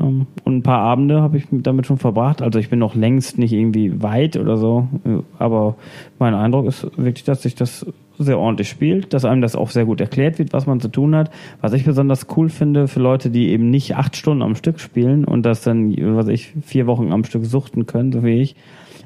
[0.00, 2.42] Ähm, und ein paar Abende habe ich damit schon verbracht.
[2.42, 5.76] Also ich bin noch längst nicht irgendwie weit oder so, äh, aber
[6.18, 7.86] mein Eindruck ist wirklich, dass sich das
[8.18, 11.14] sehr ordentlich spielt, dass einem das auch sehr gut erklärt wird, was man zu tun
[11.14, 11.30] hat.
[11.60, 15.24] Was ich besonders cool finde für Leute, die eben nicht acht Stunden am Stück spielen
[15.24, 18.56] und das dann, was ich, vier Wochen am Stück suchten können, so wie ich,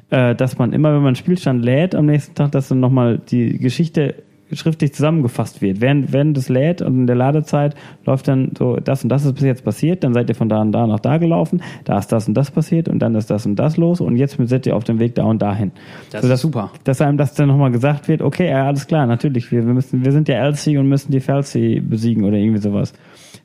[0.09, 3.57] äh, dass man immer, wenn man Spielstand lädt, am nächsten Tag, dass dann nochmal die
[3.57, 4.15] Geschichte
[4.51, 5.81] schriftlich zusammengefasst wird.
[5.81, 7.75] Während, während es lädt und in der Ladezeit
[8.05, 10.61] läuft dann so, das und das ist bis jetzt passiert, dann seid ihr von da
[10.61, 13.45] und da nach da gelaufen, da ist das und das passiert und dann ist das
[13.45, 15.71] und das los und jetzt seid ihr auf dem Weg da und dahin.
[16.11, 16.71] Das So, ist super.
[16.83, 20.05] Dass einem das dann nochmal gesagt wird, okay, ja, alles klar, natürlich, wir, wir müssen,
[20.05, 22.93] wir sind ja Elsie und müssen die Felsi besiegen oder irgendwie sowas.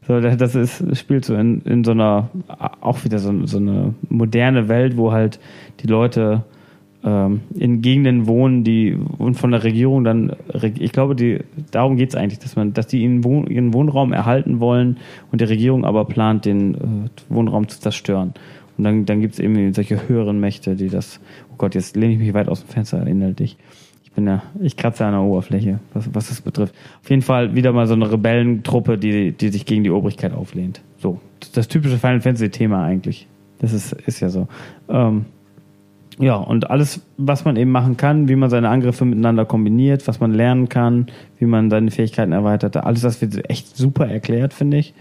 [0.07, 2.28] So, das das ist, spielt so in, in so einer,
[2.80, 5.38] auch wieder so, so eine moderne Welt, wo halt
[5.80, 6.44] die Leute
[7.05, 10.36] in Gegenden wohnen, die und von der Regierung dann,
[10.78, 11.40] ich glaube, die,
[11.72, 14.98] darum geht es eigentlich, dass man, dass die ihren, Wohn, ihren Wohnraum erhalten wollen
[15.32, 16.78] und die Regierung aber plant, den äh,
[17.28, 18.34] Wohnraum zu zerstören.
[18.78, 21.20] Und dann, dann gibt es eben solche höheren Mächte, die das,
[21.53, 23.57] oh Gott, jetzt lehne ich mich weit aus dem Fenster inhaltlich.
[24.05, 26.74] Ich bin ja, ich kratze an der Oberfläche, was, was das betrifft.
[27.03, 30.82] Auf jeden Fall wieder mal so eine Rebellentruppe, die, die sich gegen die Obrigkeit auflehnt.
[30.98, 31.18] So,
[31.55, 33.26] das typische Final Fantasy Thema eigentlich.
[33.59, 34.46] Das ist, ist ja so.
[34.88, 35.26] Ähm,
[36.19, 40.21] ja, und alles, was man eben machen kann, wie man seine Angriffe miteinander kombiniert, was
[40.21, 41.07] man lernen kann,
[41.39, 44.95] wie man seine Fähigkeiten erweitert, alles das wird echt super erklärt, finde ich.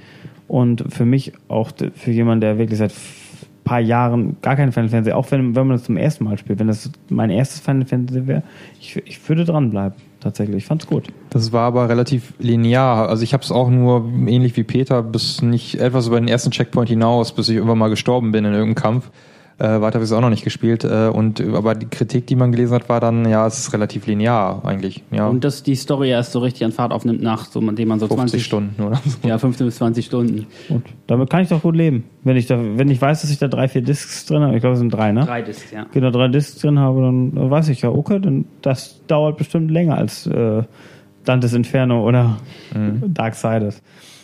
[0.47, 4.89] Und für mich auch für jemanden, der wirklich seit f- paar Jahren gar kein Final
[4.89, 7.85] Fantasy, auch wenn, wenn man das zum ersten Mal spielt, wenn das mein erstes Final
[7.85, 8.43] Fantasy wäre,
[8.79, 10.57] ich, ich würde dranbleiben, tatsächlich.
[10.57, 11.07] Ich fand's gut.
[11.29, 13.07] Das war aber relativ linear.
[13.07, 16.51] Also ich habe es auch nur ähnlich wie Peter bis nicht etwas über den ersten
[16.51, 19.11] Checkpoint hinaus, bis ich irgendwann mal gestorben bin in irgendeinem Kampf.
[19.57, 20.83] Äh, weiter habe ich es auch noch nicht gespielt.
[20.83, 24.07] Äh, und aber die Kritik, die man gelesen hat, war dann, ja, es ist relativ
[24.07, 25.03] linear eigentlich.
[25.11, 27.99] Ja, Und dass die Story erst so richtig an Fahrt aufnimmt, nach so, dem man
[27.99, 29.27] so 50 20 Stunden oder so.
[29.27, 30.47] Ja, 15 bis 20 Stunden.
[30.69, 32.05] Und damit kann ich doch gut leben.
[32.23, 34.61] Wenn ich da, wenn ich weiß, dass ich da drei, vier Discs drin habe, ich
[34.61, 35.25] glaube, es sind drei, ne?
[35.25, 35.85] Drei Discs, ja.
[35.91, 39.95] genau drei Discs drin habe, dann weiß ich ja, okay, dann das dauert bestimmt länger
[39.97, 40.63] als äh,
[41.23, 42.37] Dantes Inferno oder
[42.73, 43.81] Darksiders.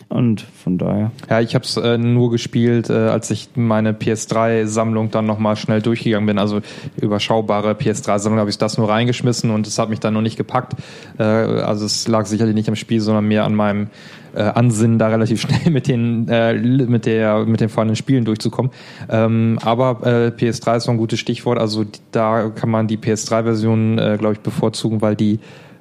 [0.10, 1.12] Und von daher.
[1.30, 5.82] Ja, ich habe es äh, nur gespielt, äh, als ich meine PS3-Sammlung dann nochmal schnell
[5.82, 6.38] durchgegangen bin.
[6.38, 6.62] Also
[7.02, 10.76] überschaubare PS3-Sammlung habe ich das nur reingeschmissen und es hat mich dann noch nicht gepackt.
[11.20, 13.88] Äh, also es lag sicherlich nicht am Spiel, sondern mehr an meinem
[14.34, 18.72] äh, Ansinnen, da relativ schnell mit den äh, mit der mit den vorhandenen Spielen durchzukommen.
[19.10, 21.60] Ähm, aber äh, PS3 ist so ein gutes Stichwort.
[21.60, 25.40] Also da kann man die PS3-Version, äh, glaube ich, bevorzugen, weil die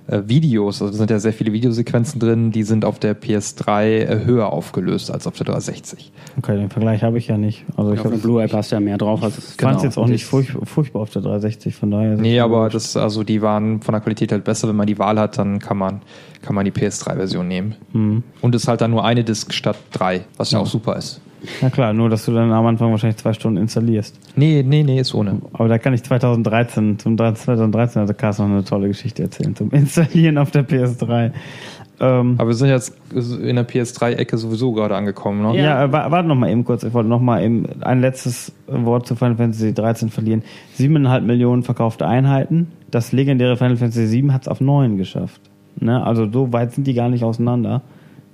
[0.08, 3.84] äh, Videos, also da sind ja sehr viele Videosequenzen drin, die sind auf der PS3
[3.84, 6.12] äh, höher aufgelöst als auf der 360.
[6.38, 7.64] Okay, den Vergleich habe ich ja nicht.
[7.76, 9.22] Also ich Auf dem habe Blu-ray passt ja mehr drauf.
[9.22, 9.82] Als es fand es genau.
[9.82, 12.12] jetzt auch nicht furch furchtbar auf der 360, von daher.
[12.12, 14.68] ist es Nee, aber das, also die waren von der Qualität halt besser.
[14.68, 16.02] Wenn man die Wahl hat, dann kann man,
[16.42, 17.74] kann man die PS3-Version nehmen.
[18.40, 21.20] Und es ist halt dann nur eine Disk statt drei, was ja auch super ist.
[21.62, 24.18] Na klar, nur dass du dann am Anfang wahrscheinlich zwei Stunden installierst.
[24.36, 25.40] Nee, nee, nee, ist ohne.
[25.52, 29.70] Aber da kann ich 2013, zum 2013 also Carsten noch eine tolle Geschichte erzählen, zum
[29.70, 31.32] Installieren auf der PS3.
[31.98, 35.58] Ähm, Aber wir sind jetzt in der PS3-Ecke sowieso gerade angekommen, ne?
[35.58, 36.82] Ja, äh, wa- warte noch mal eben kurz.
[36.82, 40.42] Ich wollte noch mal eben ein letztes Wort zu Final Fantasy 13 verlieren.
[40.74, 42.68] Siebeneinhalb Millionen verkaufte Einheiten.
[42.90, 45.40] Das legendäre Final Fantasy 7 hat es auf neun geschafft.
[45.80, 46.04] Ne?
[46.04, 47.80] Also so weit sind die gar nicht auseinander.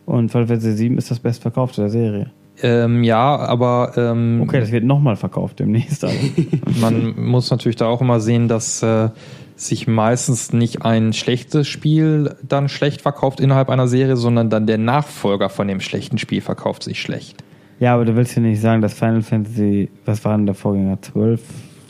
[0.06, 2.30] Und Final Fantasy 7 ist das bestverkaufte der Serie.
[2.62, 6.04] Ähm, ja, aber ähm, Okay, das wird nochmal verkauft demnächst.
[6.04, 6.16] Also.
[6.80, 9.08] man muss natürlich da auch immer sehen, dass äh,
[9.56, 14.78] sich meistens nicht ein schlechtes Spiel dann schlecht verkauft innerhalb einer Serie, sondern dann der
[14.78, 17.42] Nachfolger von dem schlechten Spiel verkauft sich schlecht.
[17.80, 21.00] ja, aber du willst ja nicht sagen, dass Final Fantasy, was war denn der Vorgänger?
[21.00, 21.40] 12?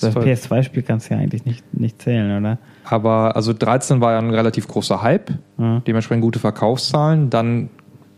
[0.00, 0.26] Das 12.
[0.26, 2.58] PS2-Spiel kannst du ja eigentlich nicht, nicht zählen, oder?
[2.84, 5.80] Aber also 13 war ja ein relativ großer Hype, Ja.
[5.86, 7.30] dementsprechend gute Verkaufszahlen.
[7.30, 7.70] Dann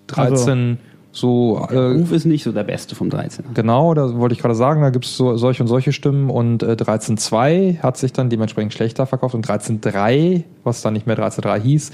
[0.06, 0.78] 13
[1.14, 3.44] so äh, Ruf ist nicht so der beste vom 13.
[3.54, 6.64] Genau, da wollte ich gerade sagen, da gibt es so, solche und solche Stimmen und
[6.64, 11.60] äh, 13.2 hat sich dann dementsprechend schlechter verkauft und 13.3, was dann nicht mehr 13.3
[11.60, 11.92] hieß,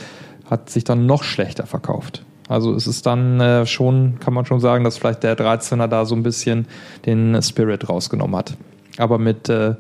[0.49, 2.25] hat sich dann noch schlechter verkauft.
[2.49, 6.07] Also es ist dann äh, schon, kann man schon sagen, dass vielleicht der 13er da
[6.07, 6.67] so ein bisschen
[7.05, 8.57] den Spirit rausgenommen hat.
[8.97, 9.75] Aber mit äh,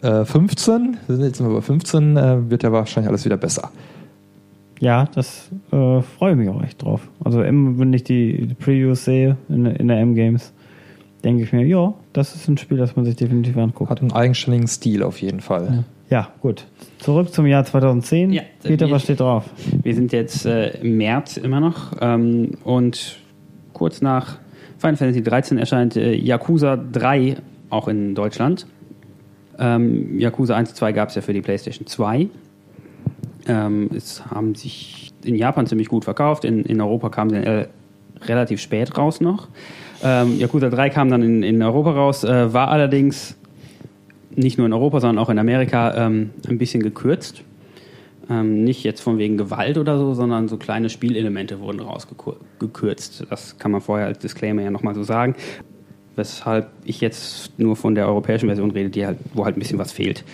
[0.00, 3.36] äh, 15, wir sind jetzt sind wir bei 15, äh, wird ja wahrscheinlich alles wieder
[3.36, 3.70] besser.
[4.80, 7.08] Ja, das äh, freue ich mich auch echt drauf.
[7.24, 10.52] Also immer, wenn ich die, die Previews sehe in, in der M-Games,
[11.24, 13.90] denke ich mir, ja, das ist ein Spiel, das man sich definitiv anguckt.
[13.90, 15.84] Hat einen eigenständigen Stil auf jeden Fall.
[16.08, 16.66] Ja, gut.
[17.00, 18.32] Zurück zum Jahr 2010.
[18.32, 19.44] Ja, Peter, wir- was steht drauf?
[19.82, 23.18] Wir sind jetzt äh, im März immer noch ähm, und
[23.72, 24.38] kurz nach
[24.78, 27.36] Final Fantasy 13 erscheint äh, Yakuza 3
[27.70, 28.66] auch in Deutschland.
[29.58, 32.28] Ähm, Yakuza 1 und 2 gab es ja für die PlayStation 2.
[33.48, 37.66] Ähm, es haben sich in Japan ziemlich gut verkauft, in, in Europa kam sie äh,
[38.22, 39.48] relativ spät raus noch.
[40.02, 43.36] Ähm, Yakuza 3 kam dann in, in Europa raus, äh, war allerdings
[44.34, 47.42] nicht nur in Europa, sondern auch in Amerika ähm, ein bisschen gekürzt.
[48.28, 53.26] Ähm, nicht jetzt von wegen Gewalt oder so, sondern so kleine Spielelemente wurden rausgekürzt.
[53.30, 55.36] Das kann man vorher als Disclaimer ja nochmal so sagen.
[56.16, 59.78] Weshalb ich jetzt nur von der europäischen Version rede, die halt, wo halt ein bisschen
[59.78, 60.24] was fehlt.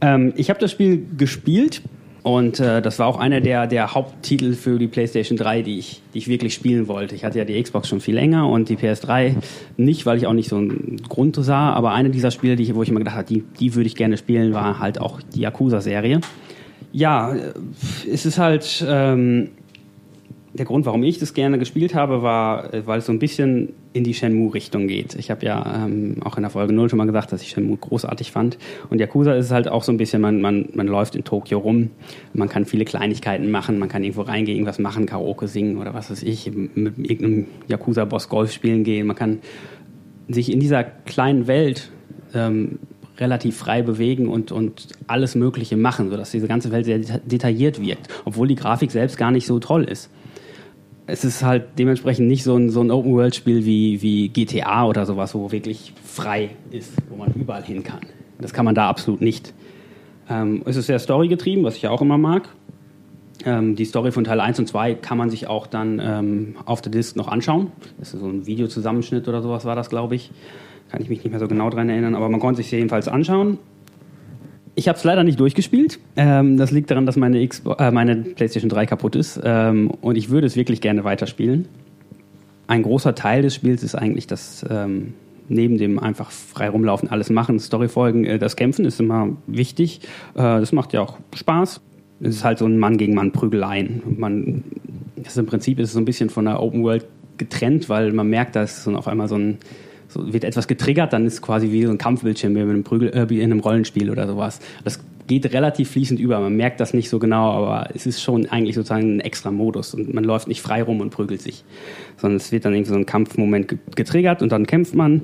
[0.00, 1.82] Ähm, ich habe das Spiel gespielt
[2.22, 6.02] und äh, das war auch einer der, der Haupttitel für die PlayStation 3, die ich,
[6.12, 7.14] die ich wirklich spielen wollte.
[7.14, 9.36] Ich hatte ja die Xbox schon viel länger und die PS3
[9.76, 11.72] nicht, weil ich auch nicht so einen Grund sah.
[11.72, 13.96] Aber eine dieser Spiele, die ich, wo ich immer gedacht habe, die, die würde ich
[13.96, 16.20] gerne spielen, war halt auch die Yakuza-Serie.
[16.92, 17.52] Ja, äh,
[18.10, 19.50] es ist halt ähm,
[20.52, 23.72] der Grund, warum ich das gerne gespielt habe, war, äh, weil es so ein bisschen
[23.92, 25.14] in die Shenmue-Richtung geht.
[25.14, 27.76] Ich habe ja ähm, auch in der Folge 0 schon mal gesagt, dass ich Shenmue
[27.76, 28.58] großartig fand.
[28.88, 31.90] Und Yakuza ist halt auch so ein bisschen, man, man, man läuft in Tokio rum,
[32.32, 36.10] man kann viele Kleinigkeiten machen, man kann irgendwo reingehen, irgendwas machen, Karaoke singen oder was
[36.10, 39.06] weiß ich, mit irgendeinem Yakuza-Boss Golf spielen gehen.
[39.06, 39.38] Man kann
[40.28, 41.90] sich in dieser kleinen Welt
[42.34, 42.78] ähm,
[43.18, 47.80] relativ frei bewegen und, und alles Mögliche machen, sodass diese ganze Welt sehr deta- detailliert
[47.80, 50.10] wirkt, obwohl die Grafik selbst gar nicht so toll ist.
[51.10, 55.34] Es ist halt dementsprechend nicht so ein, so ein Open-World-Spiel wie, wie GTA oder sowas,
[55.34, 58.00] wo wirklich frei ist, wo man überall hin kann.
[58.38, 59.52] Das kann man da absolut nicht.
[60.28, 62.48] Ähm, es ist sehr storygetrieben, was ich auch immer mag.
[63.44, 66.80] Ähm, die Story von Teil 1 und 2 kann man sich auch dann ähm, auf
[66.80, 67.72] der Disc noch anschauen.
[67.98, 70.30] Das ist so ein Videozusammenschnitt oder sowas war das, glaube ich.
[70.90, 73.58] Kann ich mich nicht mehr so genau dran erinnern, aber man konnte sich jedenfalls anschauen.
[74.80, 75.98] Ich habe es leider nicht durchgespielt.
[76.16, 79.38] Ähm, das liegt daran, dass meine, Xbox, äh, meine PlayStation 3 kaputt ist.
[79.44, 81.68] Ähm, und ich würde es wirklich gerne weiterspielen.
[82.66, 85.12] Ein großer Teil des Spiels ist eigentlich das ähm,
[85.48, 90.00] neben dem einfach frei rumlaufen, alles machen, Storyfolgen, äh, das Kämpfen ist immer wichtig.
[90.32, 91.82] Äh, das macht ja auch Spaß.
[92.22, 94.00] Es ist halt so ein Mann gegen Mann Prügeleien.
[94.16, 94.64] Man,
[95.16, 97.04] das ist im Prinzip ist es so ein bisschen von der Open World
[97.36, 99.58] getrennt, weil man merkt, da ist so auf einmal so ein
[100.10, 102.84] so wird etwas getriggert, dann ist es quasi wie so ein Kampfbildschirm wie in einem,
[102.84, 104.60] Prügel, äh, in einem Rollenspiel oder sowas.
[104.84, 106.40] Das geht relativ fließend über.
[106.40, 109.94] Man merkt das nicht so genau, aber es ist schon eigentlich sozusagen ein extra Modus
[109.94, 111.64] und man läuft nicht frei rum und prügelt sich,
[112.16, 115.22] sondern es wird dann irgendwie so ein Kampfmoment ge- getriggert und dann kämpft man.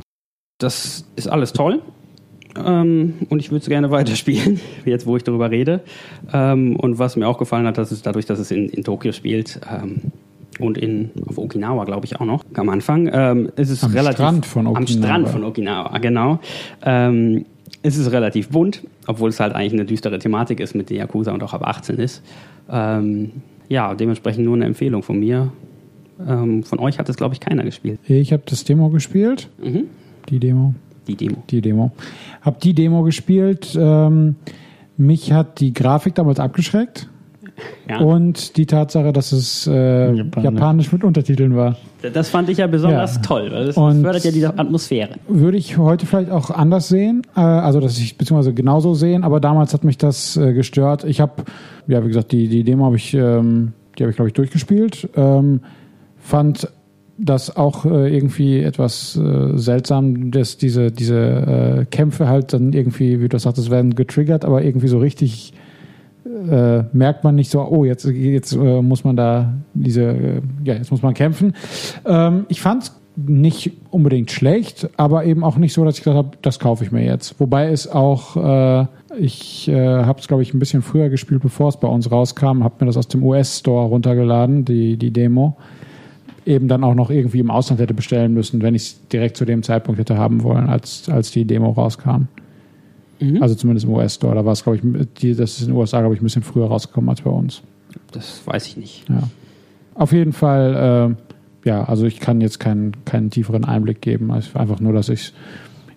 [0.59, 1.83] Das ist alles toll.
[2.57, 5.81] Ähm, und ich würde es gerne weiterspielen, jetzt wo ich darüber rede.
[6.33, 9.11] Ähm, und was mir auch gefallen hat, dass es dadurch, dass es in, in Tokio
[9.11, 10.13] spielt ähm,
[10.61, 14.17] und in, auf Okinawa, glaube ich, auch noch am Anfang, ähm, ist es Am relativ.
[14.17, 15.07] Strand von Am Okinawa.
[15.07, 16.39] Strand von Okinawa, genau.
[16.83, 17.45] Ähm,
[17.83, 21.33] es ist relativ bunt, obwohl es halt eigentlich eine düstere Thematik ist mit der Yakuza
[21.33, 22.23] und auch ab 18 ist.
[22.71, 23.31] Ähm,
[23.69, 25.53] ja, dementsprechend nur eine Empfehlung von mir.
[26.27, 28.01] Ähm, von euch hat es, glaube ich, keiner gespielt.
[28.09, 29.49] Ich habe das Demo gespielt.
[29.63, 29.85] Mhm.
[30.29, 30.75] Die Demo.
[31.07, 31.43] Die Demo.
[31.51, 31.93] Die Demo.
[32.43, 33.77] Hab die Demo gespielt.
[33.79, 34.37] Ähm,
[34.97, 37.09] mich hat die Grafik damals abgeschreckt.
[37.89, 38.01] Ja.
[38.01, 40.45] Und die Tatsache, dass es äh, Japanisch.
[40.45, 40.93] Japanisch.
[40.93, 41.77] mit Untertiteln war.
[42.13, 43.23] Das fand ich ja besonders Ja.
[43.23, 45.11] toll, weil das Und- fördert ja die Atmosphäre.
[45.29, 49.41] Würde ich heute vielleicht auch anders sehen, äh, also dass ich beziehungsweise genauso sehen, aber
[49.41, 51.05] damals hat mich das äh, gestört.
[51.05, 51.45] Ich habe,
[51.87, 55.09] ja wie gesagt, die, die Demo habe ich, ähm, die habe ich glaube ich durchgespielt.
[55.17, 55.61] Ähm,
[56.19, 56.69] fand
[57.19, 63.23] das auch äh, irgendwie etwas äh, seltsam, dass diese, diese äh, Kämpfe halt dann irgendwie,
[63.23, 65.55] wie du sagtest, werden getriggert, aber irgendwie so richtig
[66.51, 70.75] äh, merkt man nicht so, oh, jetzt, jetzt äh, muss man da diese, äh, ja,
[70.75, 71.55] jetzt muss man kämpfen.
[72.05, 76.17] Ähm, ich fand es nicht unbedingt schlecht, aber eben auch nicht so, dass ich gesagt
[76.17, 77.41] habe, das kaufe ich mir jetzt.
[77.41, 78.87] Wobei es auch, äh,
[79.19, 82.63] ich äh, habe es, glaube ich, ein bisschen früher gespielt, bevor es bei uns rauskam,
[82.63, 85.57] habe mir das aus dem US-Store runtergeladen, die, die Demo.
[86.45, 89.45] Eben dann auch noch irgendwie im Ausland hätte bestellen müssen, wenn ich es direkt zu
[89.45, 92.29] dem Zeitpunkt hätte haben wollen, als, als die Demo rauskam.
[93.41, 94.35] Also zumindest im US-Store.
[94.35, 94.83] Da war es, glaube ich,
[95.19, 97.63] die, das ist in den USA, glaube ich, ein bisschen früher rausgekommen als bei uns.
[98.13, 99.09] Das weiß ich nicht.
[99.09, 99.23] Ja.
[99.95, 101.17] Auf jeden Fall,
[101.65, 104.31] äh, ja, also ich kann jetzt keinen, keinen tieferen Einblick geben.
[104.31, 105.33] Also einfach nur, dass ich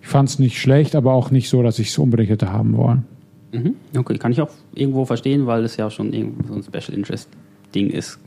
[0.01, 2.75] ich fand es nicht schlecht, aber auch nicht so, dass ich es unbedingt hätte haben
[2.75, 3.05] wollen.
[3.51, 3.75] Mhm.
[3.95, 7.29] Okay, kann ich auch irgendwo verstehen, weil es ja schon irgendwo so ein Special Interest
[7.75, 8.19] Ding ist,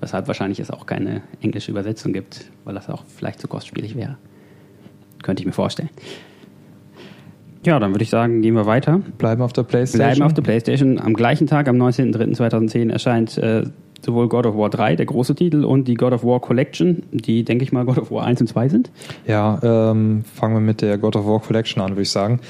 [0.00, 4.16] weshalb wahrscheinlich es auch keine englische Übersetzung gibt, weil das auch vielleicht zu kostspielig wäre.
[5.22, 5.90] Könnte ich mir vorstellen.
[7.64, 9.00] Ja, dann würde ich sagen, gehen wir weiter.
[9.18, 10.08] Bleiben auf der Playstation.
[10.08, 10.98] Bleiben auf der PlayStation.
[10.98, 13.64] Am gleichen Tag, am 19.03.2010, erscheint äh,
[14.04, 17.44] sowohl God of War 3, der große Titel, und die God of War Collection, die,
[17.44, 18.90] denke ich mal, God of War 1 und 2 sind.
[19.26, 22.40] Ja, ähm, fangen wir mit der God of War Collection an, würde ich sagen.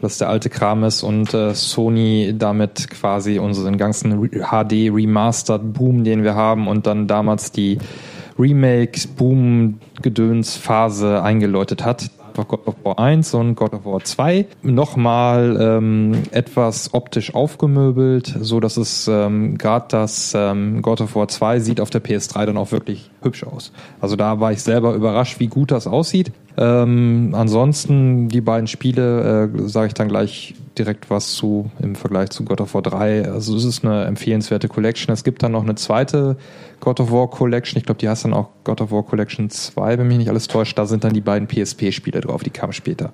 [0.00, 5.72] Weil das der alte Kram ist und äh, Sony damit quasi unseren ganzen HD Remastered
[5.72, 7.78] Boom, den wir haben und dann damals die
[8.38, 12.10] Remake Boom Gedöns Phase eingeläutet hat.
[12.48, 18.60] God of War 1 und God of War 2 nochmal ähm, etwas optisch aufgemöbelt, so
[18.60, 22.56] dass es ähm, gerade das ähm, God of War 2 sieht auf der PS3 dann
[22.56, 23.72] auch wirklich hübsch aus.
[24.00, 26.32] Also da war ich selber überrascht, wie gut das aussieht.
[26.56, 32.30] Ähm, ansonsten die beiden Spiele äh, sage ich dann gleich direkt was zu im Vergleich
[32.30, 33.30] zu God of War 3.
[33.30, 35.12] Also es ist eine empfehlenswerte Collection.
[35.12, 36.36] Es gibt dann noch eine zweite
[36.80, 37.78] God of War Collection.
[37.78, 40.48] Ich glaube, die heißt dann auch God of War Collection 2, wenn mich nicht alles
[40.48, 40.78] täuscht.
[40.78, 43.12] Da sind dann die beiden PSP-Spiele drauf, die kamen später.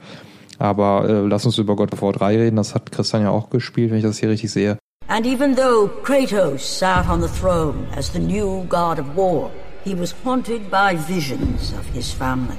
[0.59, 2.57] Aber äh, lass uns über God of War 3 reden.
[2.57, 4.79] Das hat Christian ja auch gespielt, wenn ich das hier richtig sehe.
[5.09, 9.51] And even though Kratos sat on the throne as the new god of war,
[9.87, 12.59] he was haunted by visions of his family.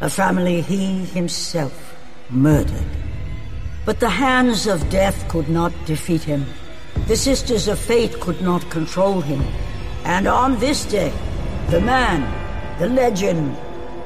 [0.00, 1.96] A family he himself
[2.30, 2.86] murdered.
[3.84, 6.46] But the hands of death could not defeat him.
[7.08, 9.42] The sisters of fate could not control him.
[10.04, 11.12] And on this day,
[11.70, 12.22] the man,
[12.78, 13.56] the legend,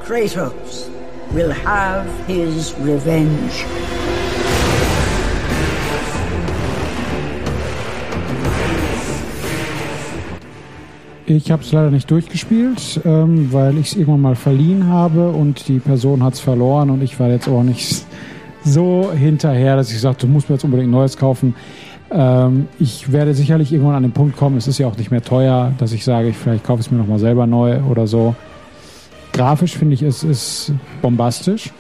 [0.01, 0.89] Kratos,
[1.35, 4.14] will have his revenge.
[11.27, 15.69] Ich habe es leider nicht durchgespielt, ähm, weil ich es irgendwann mal verliehen habe und
[15.69, 18.05] die Person hat es verloren und ich war jetzt auch nicht
[18.63, 21.55] so hinterher, dass ich sagte, du musst mir jetzt unbedingt Neues kaufen.
[22.11, 25.23] Ähm, ich werde sicherlich irgendwann an den Punkt kommen, es ist ja auch nicht mehr
[25.23, 28.35] teuer, dass ich sage, ich vielleicht kaufe es mir nochmal selber neu oder so.
[29.33, 31.73] Grafisch finde ich, es ist bombastisch.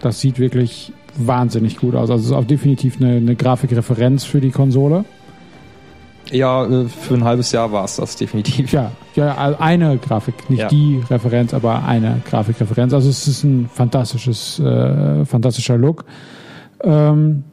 [0.00, 2.10] Das sieht wirklich wahnsinnig gut aus.
[2.10, 5.04] Also es ist auch definitiv eine, eine Grafikreferenz für die Konsole.
[6.32, 8.72] Ja, äh, für ein halbes Jahr war es das definitiv.
[8.72, 10.68] Ja, ja, also eine Grafik, nicht Ja.
[10.68, 12.92] die Referenz, aber eine Grafikreferenz.
[12.94, 16.04] Also es ist ein fantastisches, äh, fantastischer Look.
[16.82, 17.44] Ähm,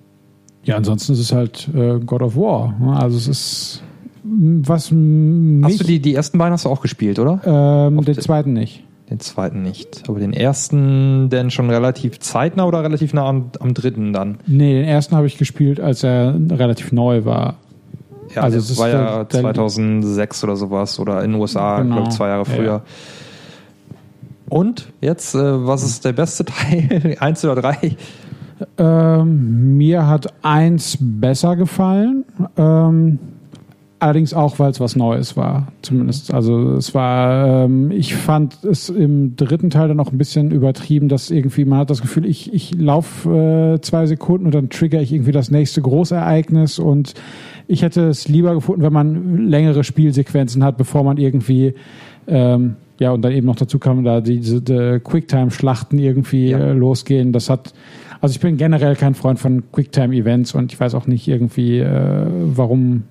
[0.64, 2.76] ja, ansonsten ist es halt äh, God of War.
[2.80, 2.96] ne?
[2.98, 3.84] Also es ist
[4.30, 7.40] was mich, Hast du die, die ersten beiden hast du auch gespielt, oder?
[7.46, 8.84] ähm, den der- zweiten nicht.
[9.10, 10.04] Den zweiten nicht.
[10.10, 14.40] Aber den ersten denn schon relativ zeitnah oder relativ nah am, am dritten dann?
[14.48, 17.56] Nee, den ersten habe ich gespielt, als er relativ neu war.
[18.38, 21.96] Ja, Also es das war ja der- 2006 oder sowas oder in den USA, Genau.
[21.96, 22.66] glaube ich, zwei Jahre Ja, früher.
[22.66, 22.82] ja.
[24.50, 27.18] Und jetzt, äh, was ist der beste Teil?
[27.20, 27.98] Eins oder drei?
[28.78, 32.26] Ähm, mir hat eins besser gefallen.
[32.58, 33.20] Ähm,
[34.00, 35.68] allerdings auch, weil es was Neues war.
[35.82, 36.34] Zumindest.
[36.34, 41.10] Also es war, ähm, ich fand es im dritten Teil dann noch ein bisschen übertrieben,
[41.10, 45.02] dass irgendwie, man hat das Gefühl, ich, ich laufe äh, zwei Sekunden und dann trigger
[45.02, 47.14] ich irgendwie das nächste Großereignis und
[47.68, 51.74] ich hätte es lieber gefunden, wenn man längere Spielsequenzen hat, bevor man irgendwie
[52.28, 56.60] ähm, ja, und dann eben noch dazu kam, da diese die Quicktime-Schlachten irgendwie Ja.
[56.60, 57.32] äh, losgehen.
[57.32, 57.74] Das hat,
[58.22, 62.26] also ich bin generell kein Freund von Quicktime-Events und ich weiß auch nicht irgendwie, äh,
[62.56, 63.04] warum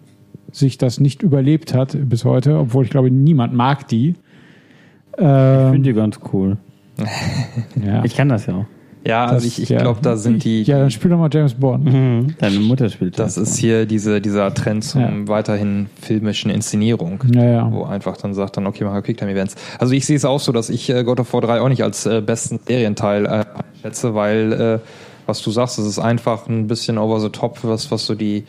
[0.52, 4.10] sich das nicht überlebt hat bis heute, obwohl ich glaube, niemand mag die.
[4.10, 4.16] Ich
[5.22, 6.56] Ähm, finde die ganz cool.
[7.84, 8.04] ja.
[8.04, 8.64] Ich kann das ja auch.
[9.06, 10.64] Ja, also ich, ich glaube, da sind die.
[10.64, 11.84] Ja, dann spiel doch mal James Bond.
[11.84, 12.34] Mhm.
[12.38, 15.28] Deine Mutter spielt Das ist hier diese, dieser Trend zum Ja.
[15.28, 17.22] weiterhin filmischen Inszenierung.
[17.32, 17.72] Ja, ja.
[17.72, 19.54] Wo einfach dann sagt dann, okay, machen wir Quicktime-Events.
[19.78, 21.84] Also ich sehe es auch so, dass ich äh, God of War 3 auch nicht
[21.84, 23.44] als äh, besten Serienteil äh,
[23.76, 24.78] einschätze, weil, äh,
[25.26, 28.42] was du sagst, es ist einfach ein bisschen over the top, was, was so die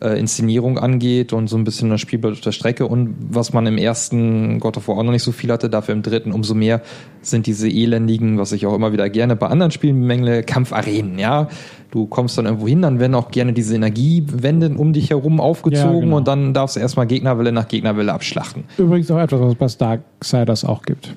[0.00, 3.66] äh, Inszenierung angeht und so ein bisschen das Spielbild auf der Strecke und was man
[3.66, 6.54] im ersten God of War auch noch nicht so viel hatte, dafür im dritten umso
[6.54, 6.82] mehr
[7.22, 11.48] sind diese elendigen, was ich auch immer wieder gerne bei anderen Spielen bemängle, Kampfarenen, ja.
[11.90, 15.94] Du kommst dann irgendwo hin, dann werden auch gerne diese Energiewände um dich herum aufgezogen
[15.94, 16.16] Ja, genau.
[16.16, 18.64] und dann darfst du erstmal Gegnerwelle nach Gegnerwelle abschlachten.
[18.76, 21.14] Übrigens auch etwas, was es bei Darksiders auch gibt.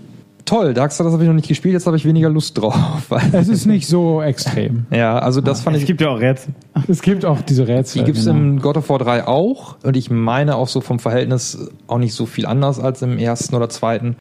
[0.49, 2.75] Toll, Darksiders habe ich noch nicht gespielt, jetzt habe ich weniger Lust drauf.
[3.33, 4.87] Es ist nicht so extrem.
[4.89, 6.55] ja, also das fand Es ich gibt ja auch Rätsel.
[6.87, 7.99] Es gibt auch diese Rätsel.
[7.99, 8.39] Die gibt's genau.
[8.39, 12.15] im God of War 3 auch und ich meine auch so vom Verhältnis auch nicht
[12.15, 14.15] so viel anders als im ersten oder zweiten.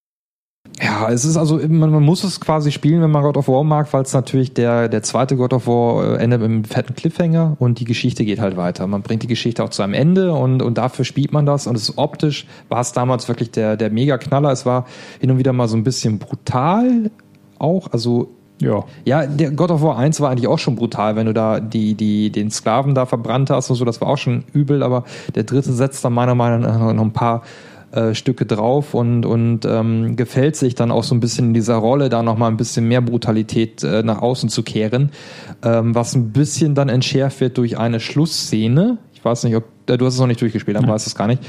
[0.80, 3.64] Ja, es ist also, man, man muss es quasi spielen, wenn man God of War
[3.64, 6.94] mag, weil es natürlich der, der zweite God of War äh, endet mit einem fetten
[6.94, 8.86] Cliffhanger und die Geschichte geht halt weiter.
[8.86, 11.76] Man bringt die Geschichte auch zu einem Ende und, und dafür spielt man das und
[11.76, 14.52] es ist optisch war es damals wirklich der, der Mega-Knaller.
[14.52, 14.86] Es war
[15.20, 17.10] hin und wieder mal so ein bisschen brutal
[17.58, 18.30] auch, also
[18.60, 18.84] Ja.
[19.04, 21.94] ja, der God of War 1 war eigentlich auch schon brutal, wenn du da die,
[21.94, 25.04] die, den Sklaven da verbrannt hast und so, das war auch schon übel, aber
[25.34, 27.42] der dritte setzt dann meiner Meinung nach noch ein paar
[27.92, 31.76] äh, Stücke drauf und, und ähm, gefällt sich dann auch so ein bisschen in dieser
[31.76, 35.10] Rolle, da nochmal ein bisschen mehr Brutalität äh, nach außen zu kehren,
[35.62, 38.98] ähm, was ein bisschen dann entschärft wird durch eine Schlussszene.
[39.14, 41.14] Ich weiß nicht, ob äh, du hast es noch nicht durchgespielt, dann weißt du es
[41.14, 41.42] gar nicht.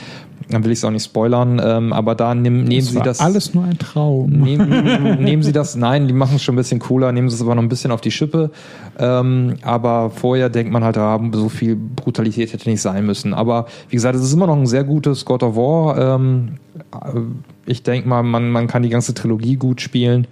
[0.49, 3.03] Dann will ich es auch nicht spoilern, ähm, aber da nehm, nehmen Das sie war
[3.03, 3.19] das.
[3.19, 4.29] alles nur ein Traum.
[4.31, 7.41] Nehmen, nehmen Sie das, nein, die machen es schon ein bisschen cooler, nehmen Sie es
[7.41, 8.49] aber noch ein bisschen auf die Schippe.
[8.97, 13.33] Ähm, aber vorher denkt man halt, ah, so viel Brutalität hätte nicht sein müssen.
[13.33, 16.15] Aber wie gesagt, es ist immer noch ein sehr gutes God of War.
[16.15, 16.53] Ähm,
[16.93, 17.19] äh,
[17.65, 20.25] ich denke mal, man, man kann die ganze Trilogie gut spielen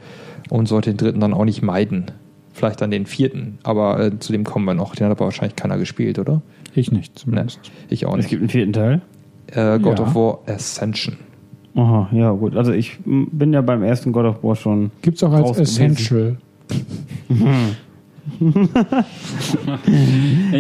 [0.49, 2.05] und sollte den dritten dann auch nicht meiden.
[2.53, 4.95] Vielleicht dann den vierten, aber äh, zu dem kommen wir noch.
[4.95, 6.41] Den hat aber wahrscheinlich keiner gespielt, oder?
[6.73, 7.59] Ich nicht, zumindest.
[7.89, 8.29] ich auch Es nicht.
[8.29, 9.01] gibt einen vierten Teil.
[9.51, 10.05] Äh, God Ja.
[10.05, 11.15] of War Ascension.
[11.75, 12.55] Aha, ja gut.
[12.55, 14.91] Also ich bin ja beim ersten God of War schon.
[15.01, 15.57] Gibt's auch als.
[15.57, 16.37] Essential.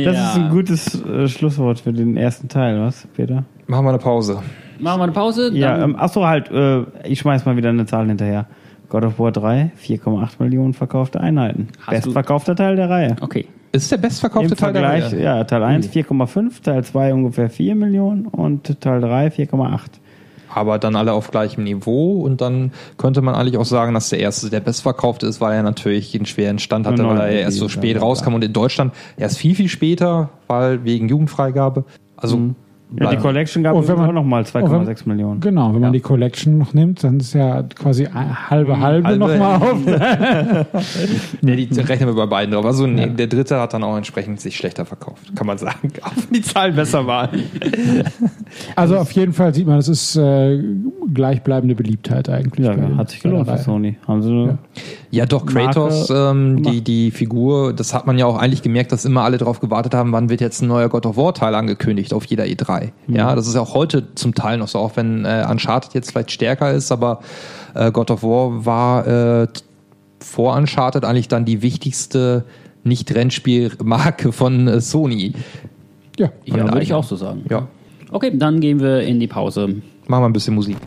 [0.03, 3.43] Das ist ein gutes äh, Schlusswort für den ersten Teil, was, Peter?
[3.67, 4.41] Machen wir eine Pause.
[4.79, 5.51] Machen wir eine Pause.
[5.53, 8.45] Ja, ähm, achso, halt, äh, ich schmeiß mal wieder eine Zahl hinterher.
[8.89, 11.67] God of War 3, 4,8 Millionen verkaufte Einheiten.
[11.85, 13.15] Hast du- Bestverkaufter Teil der Reihe.
[13.21, 13.45] okay.
[13.73, 15.23] Ist der bestverkaufte Im Teil der Vergleich, Reihe?
[15.23, 19.99] ja, Teil 1 4,5, Teil 2 ungefähr 4 Millionen und Teil 3 4,8.
[20.55, 24.19] aber dann alle auf gleichem Niveau und dann könnte man eigentlich auch sagen, dass der
[24.19, 27.67] erste der bestverkaufte ist, weil er natürlich einen schweren Stand hatte, weil er erst so
[27.67, 31.83] spät rauskam und in Deutschland erst viel, viel später, weil wegen Jugendfreigabe.
[32.15, 32.39] Also
[32.97, 35.41] Ja, die Collection gab Und es auch nochmal und wenn- 2,6 Millionen.
[35.41, 39.19] Genau, wenn man die Collection noch nimmt, dann ist ja quasi ein- halbe halbe, Halbe.
[39.19, 39.77] nochmal auf.
[41.41, 42.65] nee, die rechnen wir bei beiden drauf.
[42.65, 45.91] Also nee, der dritte hat dann auch entsprechend sich schlechter verkauft, kann man sagen.
[46.01, 47.29] Auch wenn die Zahlen besser waren.
[48.77, 50.63] Also auf jeden Fall sieht man, es ist äh,
[51.13, 52.65] gleichbleibende Beliebtheit eigentlich.
[52.65, 53.57] Ja, hat sich gelohnt für.
[53.57, 53.97] Sony.
[54.07, 54.57] Haben sie Ja.
[55.09, 59.05] Ja, doch, Kratos, ähm, die, die Figur, das hat man ja auch eigentlich gemerkt, dass
[59.05, 62.13] immer alle darauf gewartet haben, wann wird jetzt ein neuer God of War Teil angekündigt
[62.13, 62.91] auf jeder E3.
[63.07, 66.11] Ja, das ist ja auch heute zum Teil noch so, auch wenn äh, Uncharted jetzt
[66.11, 67.21] vielleicht stärker ist, aber
[67.73, 69.47] äh, God of War war äh,
[70.19, 72.43] vor Uncharted eigentlich dann die wichtigste
[72.83, 75.33] Nicht-Rennspielmarke von äh, Sony.
[76.19, 76.31] Ja.
[76.45, 77.45] Ja, würde ich auch so sagen.
[77.49, 77.67] Ja,
[78.11, 79.67] Okay, dann gehen wir in die Pause.
[80.07, 80.77] machen wir ein bisschen Musik.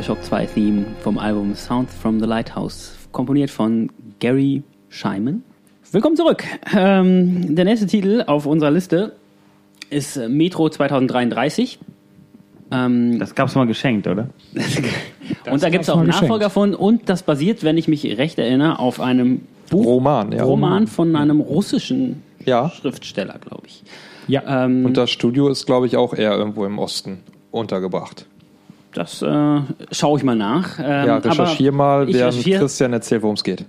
[0.00, 5.42] Bioshock 2 Theme vom Album Sound from the Lighthouse, komponiert von Gary Scheiman.
[5.92, 6.42] Willkommen zurück.
[6.74, 9.12] Ähm, der nächste Titel auf unserer Liste
[9.90, 11.78] ist äh, Metro 2033.
[12.70, 14.30] Ähm, Das gab's mal geschenkt, oder?
[15.50, 16.22] und da gibt es auch einen geschenkt.
[16.30, 20.44] Nachfolger von und das basiert, wenn ich mich recht erinnere, auf einem Buch, Roman, ja.
[20.44, 22.70] Roman von einem russischen Ja.
[22.70, 23.82] Schriftsteller, glaube ich.
[24.28, 24.64] Ja.
[24.64, 27.18] Ähm, Und das Studio ist, glaube ich, auch eher irgendwo im Osten
[27.50, 28.24] untergebracht.
[28.94, 29.60] Das äh,
[29.92, 30.78] schaue ich mal nach.
[30.78, 33.64] Ähm, Ja, recherchier aber mal, während recherchiere- Christian erzählt, worum es geht.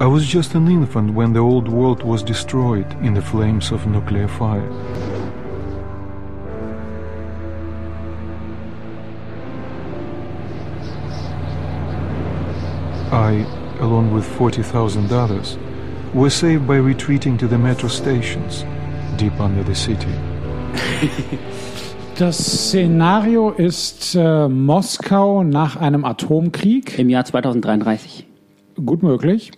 [0.00, 3.84] I was just an infant when the old world was destroyed in the flames of
[3.86, 4.62] nuclear fire.
[13.12, 13.44] I,
[13.80, 15.58] along with 40,000 others,
[16.14, 18.64] were saved by retreating to the metro stations
[19.16, 20.14] deep under the city.
[22.20, 26.98] Das Szenario ist äh, Moskau nach einem Atomkrieg.
[26.98, 28.26] Im Jahr 2033.
[28.84, 29.52] Gut möglich.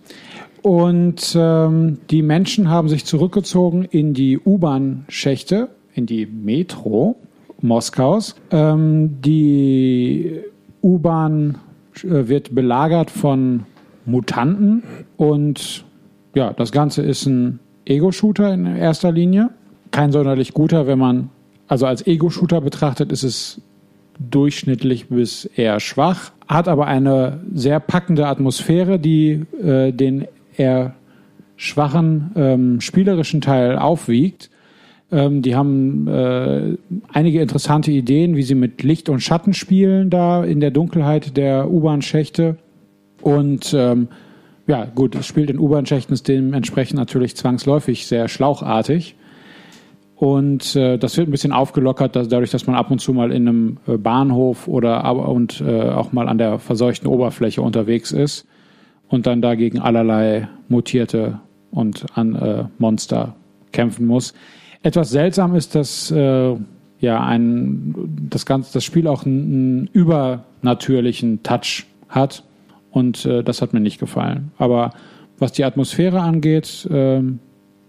[0.61, 7.17] Und ähm, die Menschen haben sich zurückgezogen in die U-Bahn-Schächte, in die Metro
[7.59, 8.37] Moskaus.
[8.49, 10.39] Ähm, die
[10.81, 11.57] U-Bahn
[11.97, 13.65] äh, wird belagert von
[14.05, 14.83] Mutanten
[15.17, 15.83] und
[16.33, 19.49] ja, das Ganze ist ein Ego-Shooter in erster Linie.
[19.91, 21.29] Kein sonderlich guter, wenn man,
[21.73, 23.59] also als Ego-Shooter betrachtet, ist es
[24.19, 30.93] durchschnittlich bis eher schwach, hat aber eine sehr packende Atmosphäre, die äh, den eher
[31.55, 34.51] schwachen ähm, spielerischen Teil aufwiegt.
[35.11, 36.77] Ähm, die haben äh,
[37.11, 41.71] einige interessante Ideen, wie sie mit Licht und Schatten spielen da in der Dunkelheit der
[41.71, 42.57] U-Bahn-Schächte.
[43.23, 44.09] Und ähm,
[44.67, 49.15] ja, gut, es spielt in U-Bahn-Schächten, ist dementsprechend natürlich zwangsläufig sehr schlauchartig.
[50.23, 53.33] Und äh, das wird ein bisschen aufgelockert, dass, dadurch, dass man ab und zu mal
[53.33, 58.47] in einem äh, Bahnhof oder und äh, auch mal an der verseuchten Oberfläche unterwegs ist
[59.09, 63.35] und dann dagegen allerlei mutierte und an äh, Monster
[63.73, 64.33] kämpfen muss.
[64.81, 66.55] Etwas seltsam ist, dass äh,
[67.01, 67.93] ja ein
[68.29, 72.45] das ganze das Spiel auch einen, einen übernatürlichen Touch hat
[72.91, 74.53] und äh, das hat mir nicht gefallen.
[74.57, 74.91] Aber
[75.37, 77.39] was die Atmosphäre angeht, ähm,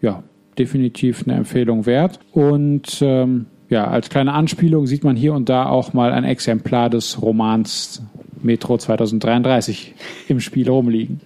[0.00, 0.24] ja,
[0.58, 2.20] definitiv eine Empfehlung wert.
[2.32, 6.90] Und ähm, ja, als kleine Anspielung sieht man hier und da auch mal ein Exemplar
[6.90, 8.02] des Romans
[8.42, 9.94] Metro 2033
[10.28, 11.20] im Spiel rumliegen.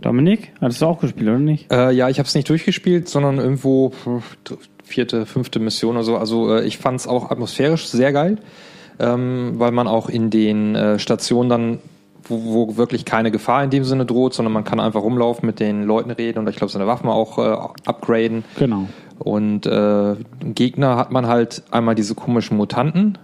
[0.00, 1.72] Dominik, hattest du auch gespielt, oder nicht?
[1.72, 3.92] Äh, ja, ich habe es nicht durchgespielt, sondern irgendwo
[4.84, 6.16] vierte, fünfte Mission oder so.
[6.16, 8.36] Also äh, ich fand es auch atmosphärisch sehr geil,
[8.98, 11.78] ähm, weil man auch in den äh, Stationen dann,
[12.28, 15.60] wo, wo wirklich keine Gefahr in dem Sinne droht, sondern man kann einfach rumlaufen, mit
[15.60, 17.56] den Leuten reden und ich glaube seine Waffen auch äh,
[17.86, 18.44] upgraden.
[18.58, 18.88] Genau.
[19.18, 23.18] Und äh, Gegner hat man halt einmal diese komischen Mutanten,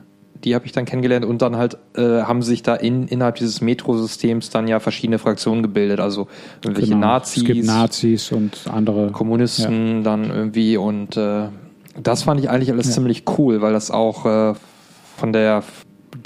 [0.44, 3.60] die habe ich dann kennengelernt und dann halt äh, haben sich da in, innerhalb dieses
[3.60, 6.28] Metro-Systems dann ja verschiedene Fraktionen gebildet, also
[6.64, 7.06] irgendwelche Genau.
[7.06, 9.10] Nazis, Es gibt Nazis und andere.
[9.10, 11.48] Kommunisten dann irgendwie und äh,
[12.02, 14.54] das fand ich eigentlich alles ziemlich cool, weil das auch äh,
[15.16, 15.62] von der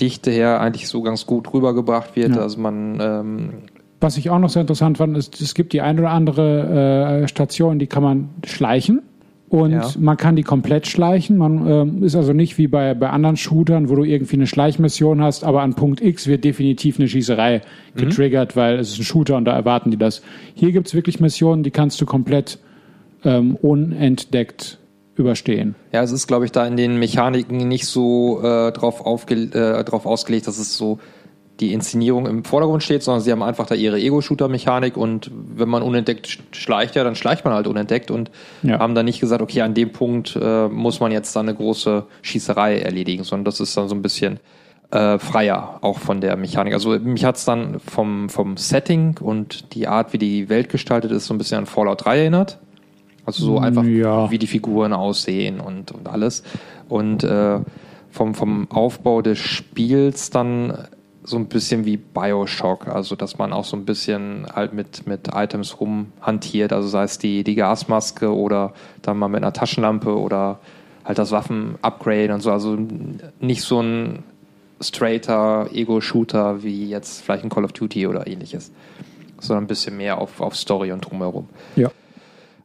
[0.01, 2.37] Dichte her eigentlich so ganz gut rübergebracht wird.
[2.37, 2.43] Ja.
[2.43, 3.49] Also man ähm,
[4.01, 7.28] Was ich auch noch sehr interessant fand, ist, es gibt die ein oder andere äh,
[7.28, 9.03] Station, die kann man schleichen.
[9.51, 9.89] Und Ja.
[10.01, 11.37] man kann die komplett schleichen.
[11.39, 15.22] Man ähm, ist also nicht wie bei, bei anderen Shootern, wo du irgendwie eine Schleichmission
[15.22, 17.61] hast, aber an Punkt X wird definitiv eine Schießerei
[17.95, 20.22] getriggert, weil es ist ein Shooter und da erwarten die das.
[20.55, 22.59] Hier gibt es wirklich Missionen, die kannst du komplett
[23.22, 24.78] ähm, unentdeckt
[25.16, 25.74] überstehen.
[25.92, 29.84] Ja, es ist, glaube ich, da in den Mechaniken nicht so äh, drauf, aufge äh,
[29.84, 30.98] drauf ausgelegt, dass es so
[31.60, 35.82] die Inszenierung im Vordergrund steht, sondern sie haben einfach da ihre Ego-Shooter-Mechanik und wenn man
[35.84, 38.32] unentdeckt sch- schleicht, ja, dann schleicht man halt unentdeckt und
[38.64, 38.80] Ja.
[38.80, 42.06] haben dann nicht gesagt, okay, an dem Punkt äh, muss man jetzt dann eine große
[42.22, 44.40] Schießerei erledigen, sondern das ist dann so ein bisschen
[44.90, 46.72] äh, freier, auch von der Mechanik.
[46.74, 51.26] Also mich hat's dann vom, vom Setting und die Art, wie die Welt gestaltet ist,
[51.26, 52.58] so ein bisschen an Fallout 3 erinnert.
[53.26, 54.30] Also so einfach, Ja.
[54.30, 56.42] wie die Figuren aussehen und, und alles.
[56.88, 57.60] Und äh,
[58.10, 60.76] vom, vom Aufbau des Spiels dann
[61.26, 65.30] so ein bisschen wie Bioshock, also dass man auch so ein bisschen halt mit, mit
[65.34, 70.58] Items rumhantiert, also sei es die, die Gasmaske oder dann mal mit einer Taschenlampe oder
[71.02, 72.76] halt das Waffen-Upgrade und so, also
[73.40, 74.22] nicht so ein
[74.82, 78.70] straighter Ego-Shooter wie jetzt vielleicht ein Call of Duty oder ähnliches,
[79.40, 81.48] sondern ein bisschen mehr auf, auf Story und drumherum.
[81.76, 81.90] Ja.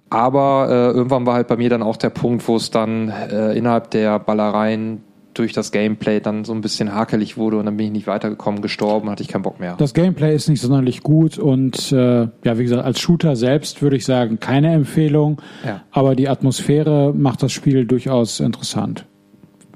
[0.10, 3.54] Aber äh, irgendwann war halt bei mir dann auch der Punkt, wo es dann äh,
[3.54, 5.04] innerhalb der Ballereien
[5.36, 8.62] durch das Gameplay dann so ein bisschen hakelig wurde und dann bin ich nicht weitergekommen,
[8.62, 9.76] gestorben, hatte ich keinen Bock mehr.
[9.78, 13.96] Das Gameplay ist nicht sonderlich gut und äh, ja, wie gesagt, als Shooter selbst würde
[13.96, 15.42] ich sagen, keine Empfehlung.
[15.66, 15.84] Ja.
[15.92, 19.06] Aber die Atmosphäre macht das Spiel durchaus interessant.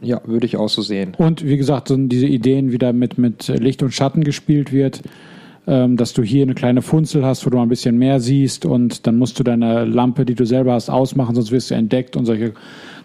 [0.01, 1.13] Ja, würde ich auch so sehen.
[1.17, 5.01] Und wie gesagt, so diese Ideen, wie da mit, mit Licht und Schatten gespielt wird,
[5.67, 8.65] ähm, dass du hier eine kleine Funzel hast, wo du mal ein bisschen mehr siehst
[8.65, 12.15] und dann musst du deine Lampe, die du selber hast, ausmachen, sonst wirst du entdeckt
[12.15, 12.53] und solche,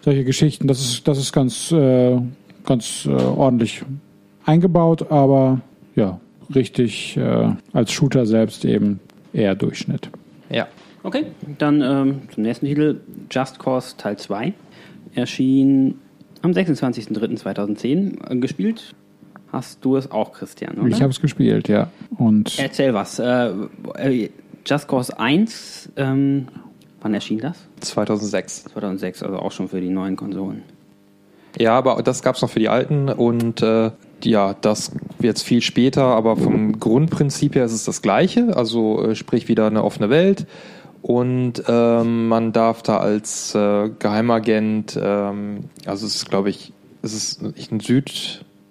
[0.01, 0.67] solche Geschichten.
[0.67, 2.17] Das ist, das ist ganz, äh,
[2.65, 3.83] ganz äh, ordentlich
[4.45, 5.61] eingebaut, aber
[5.95, 6.19] ja,
[6.53, 8.99] richtig äh, als Shooter selbst eben
[9.33, 10.09] eher Durchschnitt.
[10.49, 10.67] Ja.
[11.01, 11.27] Okay,
[11.57, 12.99] dann ähm, zum nächsten Titel.
[13.31, 14.53] Just Cause Teil 2.
[15.15, 15.95] Erschien
[16.41, 18.31] am 26.03.2010.
[18.31, 18.93] Äh, Gespielt
[19.51, 20.87] hast du es auch, Christian, oder?
[20.87, 21.89] Ich habe es gespielt, ja.
[22.17, 23.19] Und Erzähl was.
[23.19, 23.51] Äh,
[23.95, 24.29] äh,
[24.65, 26.47] Just Cause 1, ähm,
[27.01, 27.57] wann erschien das?
[27.79, 28.65] 2006.
[28.65, 30.63] 2006, also auch schon für die neuen Konsolen.
[31.57, 33.91] Ja, aber das gab's noch für die alten und äh,
[34.23, 39.15] ja, das jetzt viel später, aber vom Grundprinzip her ist es das gleiche, also äh,
[39.15, 40.45] sprich wieder eine offene Welt
[41.01, 46.71] und ähm, man darf da als äh, Geheimagent, ähm, also es ist glaube ich,
[47.01, 47.79] es ist ein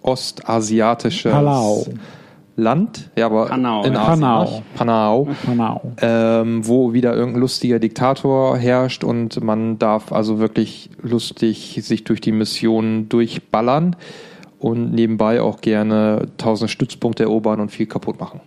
[0.03, 1.87] südostasiatisches Palau.
[2.57, 3.97] Land, ja, aber Panau, in.
[3.97, 4.45] Asien, Panau.
[4.45, 4.75] nicht?
[4.75, 5.93] Panau Panau.
[6.03, 12.21] ähm, wo wieder irgendein lustiger Diktator herrscht und man darf also wirklich lustig sich durch
[12.21, 13.95] die Mission durchballern.
[14.59, 18.41] und nebenbei auch gerne tausend Stützpunkte erobern und viel kaputt machen.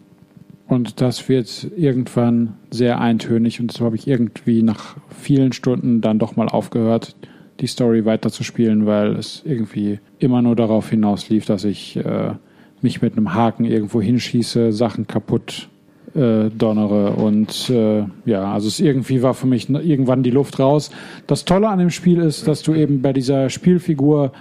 [0.68, 6.20] Und das wird irgendwann sehr eintönig und so habe ich irgendwie nach vielen Stunden dann
[6.20, 7.16] doch mal aufgehört,
[7.62, 12.34] die Story weiterzuspielen, weil es irgendwie immer nur darauf hinauslief, dass ich äh,
[12.82, 15.70] mich mit einem Haken irgendwo hinschieße, Sachen kaputt
[16.16, 20.92] äh, donnere und äh, ja, also es irgendwie war für mich irgendwann die Luft raus.
[21.28, 24.32] Das Tolle an dem Spiel ist, dass du eben bei dieser Spielfigur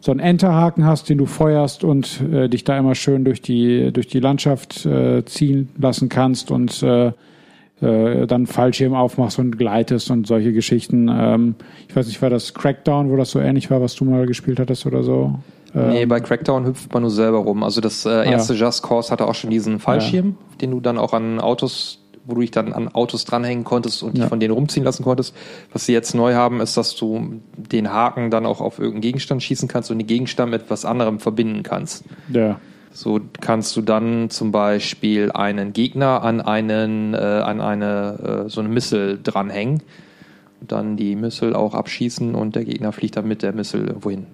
[0.00, 3.92] so einen Enterhaken hast, den du feuerst und äh, dich da immer schön durch die
[3.92, 7.12] durch die Landschaft äh, ziehen lassen kannst und äh,
[7.80, 11.08] äh, dann Fallschirm aufmachst und gleitest und solche Geschichten.
[11.12, 11.54] Ähm,
[11.88, 14.58] ich weiß nicht, war das Crackdown, wo das so ähnlich war, was du mal gespielt
[14.60, 15.38] hattest oder so?
[15.74, 17.62] Ähm, Nee, bei Crackdown hüpft man nur selber rum.
[17.62, 21.12] Also das äh, erste Just Cause hatte auch schon diesen Fallschirm, den du dann auch
[21.12, 24.28] an Autos, wo du dich dann an Autos dranhängen konntest und dich Ja.
[24.28, 25.34] von denen rumziehen lassen konntest.
[25.72, 29.42] Was sie jetzt neu haben, ist, dass du den Haken dann auch auf irgendeinen Gegenstand
[29.42, 32.04] schießen kannst und den Gegenstand mit was anderem verbinden kannst.
[32.32, 32.58] ja.
[32.92, 38.60] So kannst du dann zum Beispiel einen Gegner an einen äh, an eine äh, so
[38.60, 39.82] eine Missile dranhängen
[40.60, 44.10] und dann die Missile auch abschießen und der Gegner fliegt dann mit der Missile irgendwo
[44.10, 44.26] hin.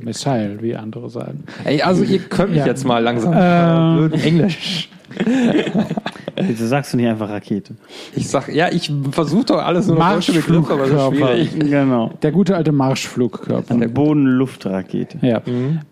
[0.00, 1.44] Missile, wie andere sagen.
[1.64, 2.66] Ey, also ihr könnt mich Ja.
[2.66, 3.96] jetzt mal langsam Ähm.
[4.08, 4.88] blöden Englisch.
[6.36, 7.74] Wieso sagst du nicht einfach Rakete?
[8.14, 11.36] Ich sag, ja, ich versuche doch alles nur deutsche Begriffe, aber das ist Marschflugkörper.
[11.36, 11.70] schwierig.
[11.70, 12.10] Genau.
[12.22, 13.74] Der gute alte Marschflugkörper.
[13.74, 15.18] Eine Boden-Luft-Rakete.
[15.20, 15.42] Ja,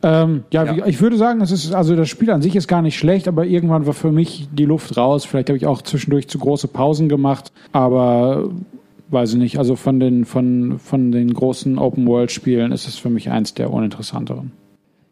[0.03, 2.83] ähm, ja, Wie, ich würde sagen, es ist also das Spiel an sich ist gar
[2.83, 5.25] nicht schlecht, aber irgendwann war für mich die Luft raus.
[5.25, 8.49] Vielleicht habe ich auch zwischendurch zu große Pausen gemacht, aber
[9.09, 9.59] weiß ich nicht.
[9.59, 13.55] Also von den von von den großen Open World Spielen ist es für mich eins
[13.55, 14.53] der uninteressanteren.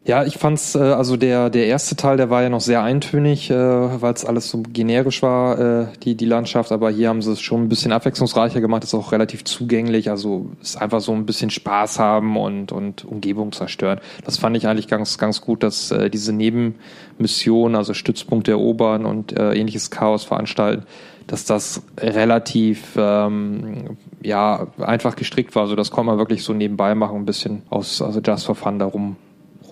[0.09, 3.51] Ja, ich fand's, äh, also der, der erste Teil, der war ja noch sehr eintönig,
[3.51, 7.31] äh, weil es alles so generisch war, äh, die, die Landschaft, aber hier haben sie
[7.31, 11.27] es schon ein bisschen abwechslungsreicher gemacht, ist auch relativ zugänglich, also ist einfach so ein
[11.27, 13.99] bisschen Spaß haben und, und Umgebung zerstören.
[14.25, 19.37] Das fand ich eigentlich ganz, ganz gut, dass äh, diese Nebenmissionen, also Stützpunkte erobern und
[19.37, 20.87] äh, ähnliches Chaos veranstalten,
[21.27, 25.61] dass das relativ ähm, ja einfach gestrickt war.
[25.61, 28.79] Also das konnte man wirklich so nebenbei machen, ein bisschen aus also Just for Fun
[28.79, 29.15] darum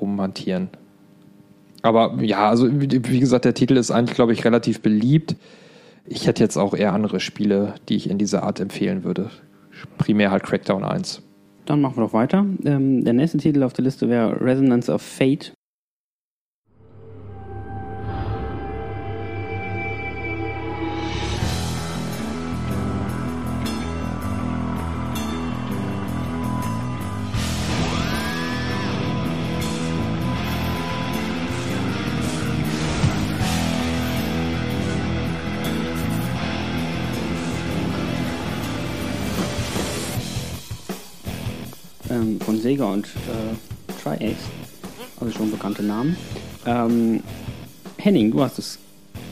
[0.01, 0.69] rumhantieren.
[1.81, 5.35] Aber ja, also wie, gesagt, der Titel ist eigentlich, glaube ich, relativ beliebt.
[6.05, 9.29] Ich hätte jetzt auch eher andere Spiele, die ich in dieser Art empfehlen würde.
[9.97, 11.21] Primär halt Crackdown 1.
[11.65, 12.45] Dann machen wir doch weiter.
[12.65, 15.53] Ähm, der nächste Titel auf der Liste wäre Resonance of Fate.
[42.37, 44.49] Ähm, von Sega und äh, Tri-Ace,
[45.19, 46.15] also schon bekannte Namen.
[46.65, 47.21] Ähm,
[47.97, 48.79] Henning, du hast es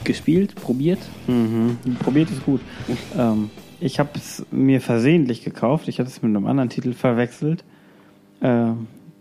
[0.03, 0.99] gespielt, probiert.
[1.27, 1.77] Mhm.
[1.99, 2.61] Probiert es gut.
[3.17, 3.49] ähm,
[3.79, 5.87] ich habe es mir versehentlich gekauft.
[5.87, 7.63] Ich hatte es mit einem anderen Titel verwechselt,
[8.41, 8.71] äh,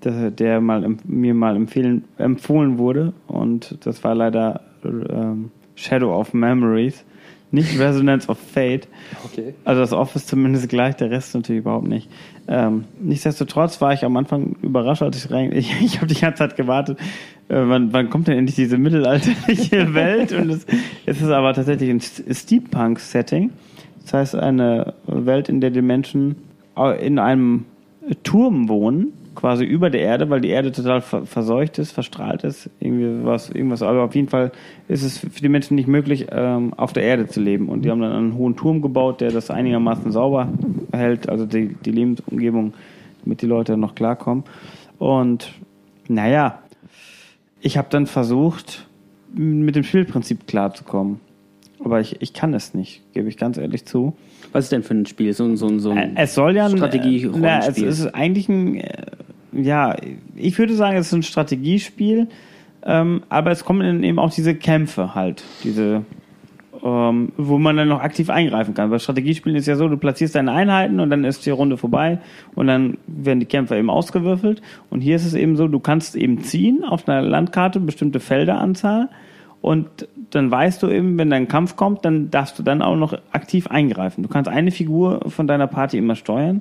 [0.05, 3.13] der, der mal mir mal empfehlen, empfohlen wurde.
[3.27, 7.05] Und das war leider ähm, Shadow of Memories,
[7.55, 8.89] nicht Resonance of Fate.
[9.25, 9.55] Okay.
[9.65, 12.11] Also das Off ist zumindest gleich, der Rest natürlich überhaupt nicht.
[12.47, 15.53] Ähm, nichtsdestotrotz war ich am Anfang überrascht, als ich rein.
[15.55, 16.99] Ich, ich habe die ganze Zeit gewartet,
[17.49, 20.33] äh, wann, wann kommt denn endlich diese mittelalterliche Welt?
[20.33, 20.67] Und es,
[21.07, 23.51] es ist aber tatsächlich ein Steampunk-Setting.
[24.03, 26.37] Das heißt, eine Welt, in der die Menschen
[27.01, 27.65] in einem
[28.23, 32.71] Turm wohnen, quasi über der Erde, weil die Erde total ver verseucht ist, verstrahlt ist,
[32.81, 33.83] irgendwie was, irgendwas.
[33.83, 34.53] Aber auf jeden Fall
[34.89, 37.69] ist es für die Menschen nicht möglich, ähm, auf der Erde zu leben.
[37.69, 40.49] Und die haben dann einen hohen Turm gebaut, der das einigermaßen sauber
[40.93, 42.75] hält, also die, die Lebensumgebung,
[43.25, 44.45] damit die Leute noch klarkommen.
[44.99, 45.53] Und
[46.09, 46.61] naja,
[47.61, 48.87] ich habe dann versucht,
[49.35, 51.21] mit dem Spielprinzip klarzukommen.
[51.83, 54.17] Aber ich, ich kann es nicht, gebe ich ganz ehrlich zu.
[54.55, 55.33] Was ist denn für ein Spiel?
[55.35, 58.07] So, ein- so, so ein Äh, Es soll ja ein Strategie äh, na, es ist
[58.15, 59.03] eigentlich ein äh,
[59.53, 59.95] ja,
[60.35, 62.27] ich würde sagen, es ist ein Strategiespiel,
[62.85, 66.03] ähm, aber es kommen eben auch diese Kämpfe halt, diese
[66.83, 68.91] ähm, wo man dann noch aktiv eingreifen kann.
[68.91, 72.19] Bei Strategiespielen ist ja so, du platzierst deine Einheiten und dann ist die Runde vorbei
[72.57, 74.61] und dann werden die Kämpfer eben ausgewürfelt.
[74.91, 79.09] Und hier ist es eben so, du kannst eben ziehen auf einer Landkarte bestimmte Felderanzahl
[79.65, 83.15] und dann weißt du eben, wenn dein Kampf kommt, dann darfst du dann auch noch
[83.33, 84.23] aktiv eingreifen.
[84.23, 86.61] Du kannst eine Figur von deiner Party immer steuern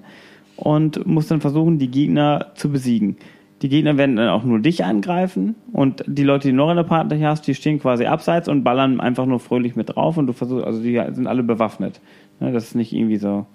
[0.56, 3.18] und musst dann versuchen, die Gegner zu besiegen.
[3.62, 6.84] Die Gegner werden dann auch nur dich angreifen und die Leute, die noch in der
[6.84, 10.32] Party hast, die stehen quasi abseits und ballern einfach nur fröhlich mit drauf und du
[10.32, 12.00] versuchst, also die sind alle bewaffnet.
[12.40, 13.48] Ne, Das ist nicht irgendwie so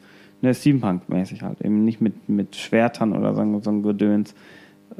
[0.42, 4.34] ne, Steampunk-mäßig halt, eben nicht mit, mit Schwertern oder so, so ein Gedöns.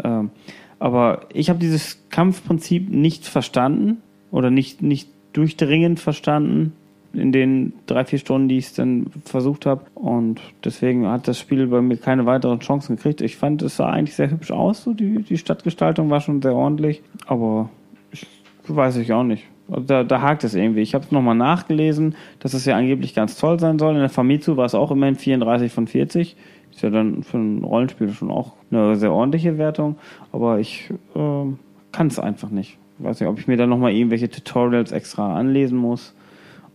[0.02, 0.30] Ähm,
[0.78, 3.98] Aber ich habe dieses Kampfprinzip nicht verstanden
[4.30, 6.72] oder nicht, nicht durchdringend verstanden
[7.12, 9.82] in den drei, vier Stunden, die ich es dann versucht habe.
[9.94, 13.20] Und deswegen hat das Spiel bei mir keine weiteren Chancen gekriegt.
[13.20, 14.82] Ich fand, es sah eigentlich sehr hübsch aus.
[14.84, 17.02] So die, die Stadtgestaltung war schon sehr ordentlich.
[17.26, 17.70] Aber
[18.12, 18.26] ich
[18.66, 19.44] weiß ich auch nicht.
[19.70, 20.80] Also da, da hakt es irgendwie.
[20.80, 23.94] Ich habe es nochmal nachgelesen, dass es ja angeblich ganz toll sein soll.
[23.94, 26.36] In der Famitsu war es auch immerhin 34 von 40.
[26.70, 29.96] Ist ja dann für ein Rollenspiel schon auch eine sehr ordentliche Wertung.
[30.32, 31.58] Aber ich ähm,
[31.92, 32.78] kann es einfach nicht.
[32.98, 36.14] Ich weiß nicht, ob ich mir da nochmal irgendwelche Tutorials extra anlesen muss.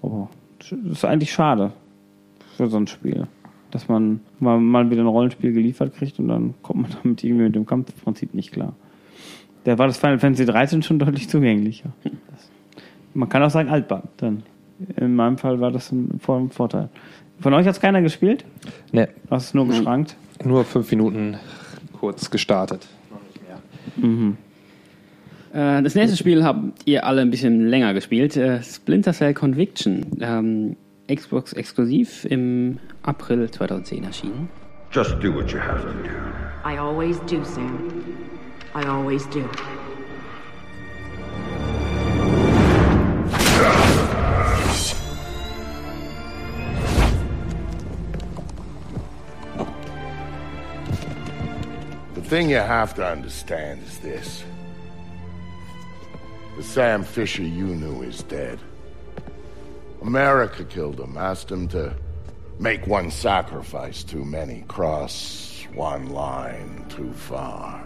[0.02, 0.30] Aber
[0.60, 1.74] das ist eigentlich schade
[2.56, 3.28] für so ein Spiel.
[3.72, 7.46] Dass man mal, mal wieder ein Rollenspiel geliefert kriegt und dann kommt man damit irgendwie
[7.46, 8.74] mit dem Kampfprinzip nicht klar.
[9.66, 11.90] Da war das Final Fantasy 13 schon deutlich zugänglicher.
[12.04, 12.50] Das,
[13.14, 14.10] man kann auch sagen altbacken.
[14.18, 14.44] Dann.
[14.98, 16.90] In meinem Fall war das ein, Vor- ein Vorteil.
[17.40, 18.44] Von euch hat es keiner gespielt?
[18.92, 20.16] Ne, Du hast es nur geschrankt?
[20.44, 21.38] nur fünf Minuten
[22.00, 22.88] kurz gestartet.
[24.02, 24.04] Äh,
[25.54, 28.36] das nächste Spiel habt ihr alle ein bisschen länger gespielt.
[28.36, 30.06] Äh, Splinter Cell Conviction.
[30.20, 30.76] Ähm,
[31.14, 34.50] Xbox exklusiv im April 2010 erschienen.
[34.92, 36.10] Just do what you have to do.
[36.66, 38.04] I always do, Sam.
[38.74, 39.44] I always do.
[52.16, 54.44] The thing you have to understand is this.
[56.56, 58.60] The Sam Fisher you knew is dead.
[60.02, 61.94] America killed him, asked him to
[62.60, 67.80] make one sacrifice too many, cross one line too far.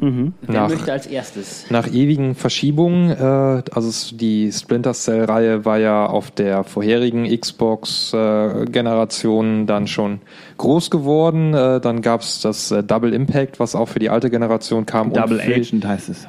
[0.00, 1.70] Wer Nach- möchte als erstes?
[1.70, 9.86] Nach ewigen Verschiebungen, äh, also die Splinter Cell-Reihe war ja auf der vorherigen Xbox-Generation dann
[9.86, 10.18] schon
[10.58, 11.54] groß geworden.
[11.54, 15.12] Äh, dann gab es das äh, Double Impact, was auch für die alte Generation kam.
[15.12, 16.26] Double Agent heißt es.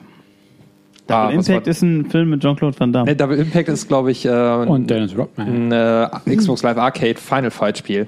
[1.08, 3.06] Ah, Double was Impact ist ein Film mit Jean-Claude Van Damme.
[3.06, 5.72] Ne, Double Impact ist, glaube ich, äh, Und Dennis Rodman.
[5.72, 8.08] ein äh, Xbox Live Arcade Final Fight Spiel.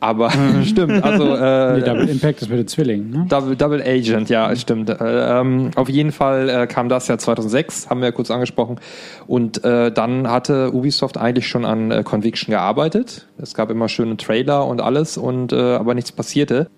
[0.00, 0.32] Aber
[0.64, 3.10] stimmt, also äh, Die Double Impact ist mit den Zwillingen.
[3.10, 3.26] Ne?
[3.28, 4.90] Double, Double Agent, ja, stimmt.
[4.90, 8.80] Äh, ähm, auf jeden Fall äh, kam das ja 2006, haben wir ja kurz angesprochen.
[9.28, 13.28] Und äh, dann hatte Ubisoft eigentlich schon an äh, Conviction gearbeitet.
[13.38, 16.68] Es gab immer schöne Trailer und alles, und äh, aber nichts passierte.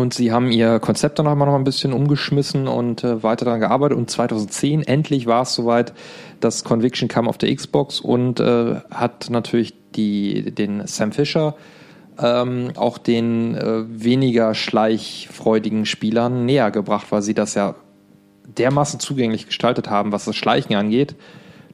[0.00, 3.44] Und sie haben ihr Konzept dann auch mal noch ein bisschen umgeschmissen und äh, weiter
[3.44, 3.98] daran gearbeitet.
[3.98, 5.92] Und 2010 endlich war es soweit,
[6.40, 11.54] dass Conviction kam auf der Xbox und äh, hat natürlich die, den Sam Fisher
[12.18, 17.74] ähm, auch den äh, weniger schleichfreudigen Spielern näher gebracht, weil sie das ja
[18.58, 21.14] dermaßen zugänglich gestaltet haben, was das Schleichen angeht,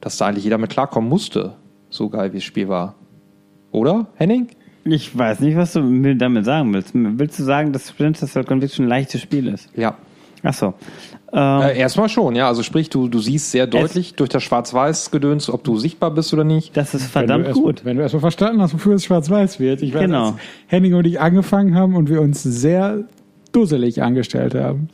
[0.01, 1.55] dass da eigentlich jeder mit klarkommen musste.
[1.89, 2.95] So geil wie das Spiel war.
[3.71, 4.49] Oder, Henning?
[4.89, 6.91] Ich weiß nicht, was du mir damit sagen willst.
[6.93, 9.69] Willst du sagen, dass Splinter Cell Conviction ein leichtes Spiel ist?
[9.75, 9.95] Ja.
[10.43, 10.73] Achso.
[11.33, 12.47] Ähm, Äh, erstmal schon, ja.
[12.47, 16.43] Also sprich, du, du siehst sehr deutlich durch das Schwarz-Weiß-Gedöns, ob du sichtbar bist oder
[16.43, 16.77] nicht.
[16.77, 17.83] das ist Wenn verdammt erst- gut.
[17.85, 19.81] Wenn du erstmal verstanden hast, wofür es schwarz-weiß wird.
[19.81, 20.27] Ich weiß, Genau.
[20.27, 20.35] als
[20.67, 23.03] Henning und ich angefangen haben und wir uns sehr
[23.51, 24.89] dusselig angestellt haben.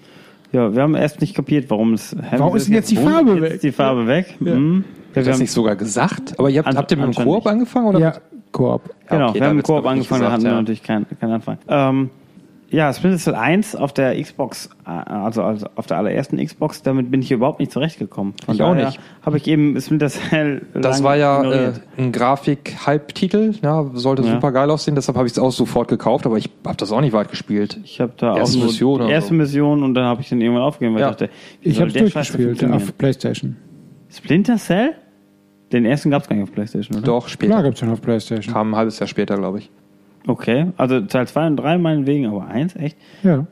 [0.54, 2.16] Ja, wir haben erst nicht kapiert, warum es.
[2.32, 3.10] Warum ist denn jetzt die rot?
[3.12, 3.54] Farbe Jetzt weg?
[3.54, 4.36] Ist die Farbe weg?
[4.40, 4.48] Mhm.
[4.48, 6.40] Ja, Hast wir das haben, nicht sogar gesagt?
[6.40, 7.88] Aber ihr habt, habt ihr mit dem Koop angefangen?
[7.88, 8.00] Oder?
[8.00, 8.14] Ja,
[8.54, 8.84] Koop.
[9.10, 10.62] genau, okay, wir haben im wird's, Koop angefangen, da hatten gesagt, wir ja.
[10.62, 11.58] natürlich keinen keinen Anfang.
[11.68, 12.10] Ähm,
[12.70, 17.12] ja, Splinter Cell 1 auf der Xbox, äh, also, also auf der allerersten Xbox, damit
[17.12, 18.34] bin ich überhaupt nicht zurechtgekommen.
[18.44, 19.00] Von Ich auch nicht.
[19.24, 20.64] Habe ich eben Splinter Cell.
[20.74, 24.32] Das war ja äh, ein Grafik-Halbtitel, ja, sollte Ja.
[24.32, 27.02] super geil aussehen, deshalb habe ich es auch sofort gekauft, aber ich habe das auch
[27.02, 27.80] nicht weit gespielt.
[27.84, 29.36] Ich habe da Erste auch Mission die erste so.
[29.36, 31.10] Mission und dann habe ich den irgendwann aufgegeben, weil Ja.
[31.12, 31.30] ich dachte,
[31.62, 33.56] Ich habe durchgespielt auf Playstation.
[34.10, 34.96] Splinter Cell?
[35.74, 37.06] Den ersten gab es gar nicht auf Playstation, oder?
[37.06, 37.54] Doch, später.
[37.54, 38.54] Klar gibt's den auf Playstation.
[38.54, 39.72] Kam ein halbes Jahr später, glaube ich.
[40.28, 42.98] Okay, also Teil 2 und 3 meinetwegen, aber 1, echt?
[43.24, 43.46] Ja.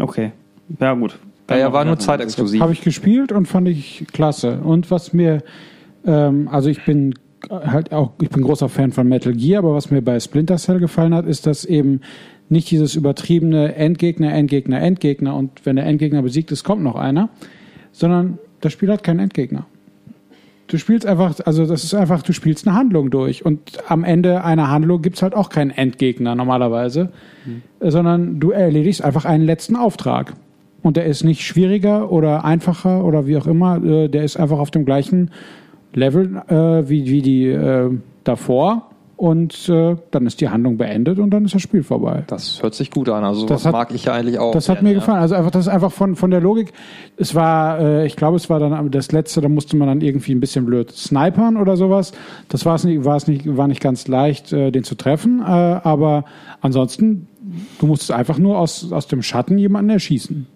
[0.00, 0.32] Okay.
[0.80, 1.18] Ja, gut.
[1.48, 2.60] Ja, er war nur zeitexklusiv.
[2.60, 4.58] Habe ich gespielt und fand ich klasse.
[4.58, 5.42] Und was mir,
[6.04, 7.14] ähm, also ich bin
[7.48, 10.80] halt auch, ich bin großer Fan von Metal Gear, aber was mir bei Splinter Cell
[10.80, 12.00] gefallen hat, ist, dass eben
[12.48, 17.28] nicht dieses übertriebene Endgegner, Endgegner, Endgegner und wenn der Endgegner besiegt ist, kommt noch einer,
[17.92, 19.66] sondern das Spiel hat keinen Endgegner.
[20.66, 23.44] Du spielst einfach, also das ist einfach, du spielst eine Handlung durch.
[23.44, 27.10] Und am Ende einer Handlung gibt's halt auch keinen Endgegner normalerweise,
[27.80, 30.34] äh, sondern du erledigst einfach einen letzten Auftrag.
[30.82, 34.58] Und der ist nicht schwieriger oder einfacher oder wie auch immer, äh, der ist einfach
[34.58, 35.30] auf dem gleichen
[35.94, 37.90] Level äh, wie, wie die äh,
[38.24, 42.24] davor und äh, dann ist die Handlung beendet und dann ist das Spiel vorbei.
[42.26, 43.24] Das hört sich gut an.
[43.24, 44.52] Also Das hat- mag ich ja eigentlich auch.
[44.52, 45.20] Das hat mir gefallen.
[45.20, 46.72] Also einfach, das ist einfach von, von der Logik.
[47.16, 50.32] Es war, äh, ich glaube, es war dann das letzte, da musste man dann irgendwie
[50.32, 52.12] ein bisschen blöd snipern oder sowas.
[52.50, 55.40] Das war es nicht, war es nicht, war nicht ganz leicht, äh, den zu treffen.
[55.40, 56.24] Äh, aber
[56.60, 57.26] ansonsten,
[57.80, 60.46] du musstest einfach nur aus, aus dem Schatten jemanden erschießen.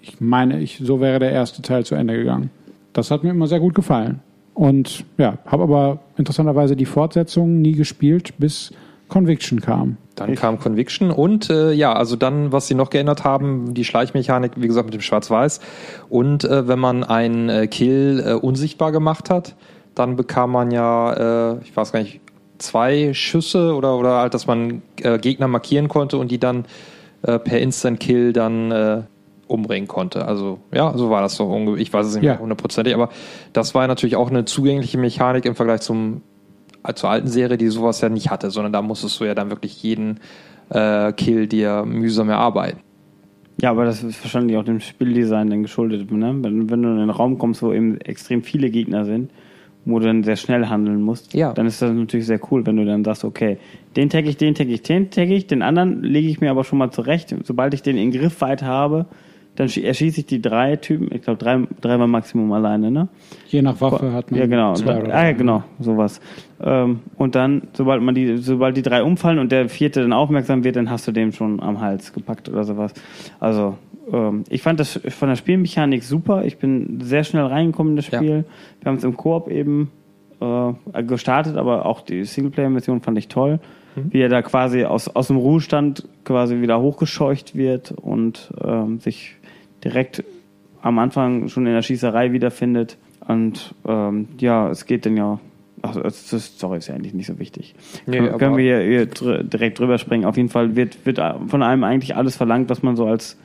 [0.00, 2.48] Ich meine, ich, so wäre der erste Teil zu Ende gegangen.
[2.92, 4.20] Das hat mir immer sehr gut gefallen.
[4.56, 8.72] Und ja, habe aber interessanterweise die Fortsetzung nie gespielt, bis
[9.08, 9.98] Conviction kam.
[10.14, 14.52] Dann kam Conviction und äh, ja, also dann, was sie noch geändert haben, die Schleichmechanik,
[14.56, 15.60] wie gesagt, mit dem Schwarz-Weiß.
[16.08, 19.56] Und äh, wenn man einen äh, Kill äh, unsichtbar gemacht hat,
[19.94, 22.22] dann bekam man ja, äh, ich weiß gar nicht,
[22.56, 26.64] zwei Schüsse oder, oder halt, dass man äh, Gegner markieren konnte und die dann
[27.22, 29.02] per Instant-Kill dann äh,
[29.48, 30.26] umbringen konnte.
[30.26, 31.80] Also ja, so war das so ungefähr.
[31.80, 32.32] Ich weiß es nicht Ja.
[32.32, 33.10] mehr hundertprozentig, aber
[33.52, 36.22] das war natürlich auch eine zugängliche Mechanik im Vergleich zum
[36.94, 39.82] zur alten Serie, die sowas ja nicht hatte, sondern da musstest du ja dann wirklich
[39.82, 40.20] jeden
[40.70, 42.78] äh, Kill dir mühsam erarbeiten.
[43.60, 46.10] Ja, aber das ist wahrscheinlich auch dem Spieldesign dann geschuldet.
[46.12, 46.36] Ne?
[46.42, 49.30] Wenn, wenn du in einen Raum kommst, wo eben extrem viele Gegner sind,
[49.84, 51.52] wo du dann sehr schnell handeln musst, Ja.
[51.54, 53.58] dann ist das natürlich sehr cool, wenn du dann sagst, okay,
[53.96, 56.62] den tagge ich, den tagge ich, den tagge ich, den anderen lege ich mir aber
[56.62, 57.34] schon mal zurecht.
[57.42, 59.06] Sobald ich den in Griffweite habe,
[59.56, 63.08] dann schie- erschieße ich die drei Typen, ich glaube drei, drei war Maximum alleine, ne?
[63.48, 64.74] Je nach Waffe hat man Ja, genau.
[64.74, 66.20] Zwei oder ah, ja, genau, sowas.
[66.62, 70.62] Ähm, und dann, sobald man die, sobald die drei umfallen und der vierte dann aufmerksam
[70.64, 72.92] wird, dann hast du dem schon am Hals gepackt oder sowas.
[73.40, 73.76] Also,
[74.12, 76.44] ähm, ich fand das von der Spielmechanik super.
[76.44, 78.18] Ich bin sehr schnell reingekommen in das Ja.
[78.18, 78.44] Spiel.
[78.80, 79.90] Wir haben es im Koop eben
[80.40, 83.58] äh, gestartet, aber auch die Singleplayer-Mission fand ich toll.
[83.98, 89.35] Wie er da quasi aus, aus dem Ruhestand quasi wieder hochgescheucht wird und ähm, sich
[89.86, 90.24] direkt
[90.82, 92.98] am Anfang schon in der Schießerei wiederfindet.
[93.26, 95.38] Und ähm, ja, es geht dann ja.
[95.82, 97.74] Ach, das ist, sorry, ist ja eigentlich nicht so wichtig.
[98.06, 100.24] Nee, können, aber- können wir hier, hier direkt drüber springen.
[100.24, 103.36] Auf jeden Fall wird, wird von einem eigentlich alles verlangt, was man so als,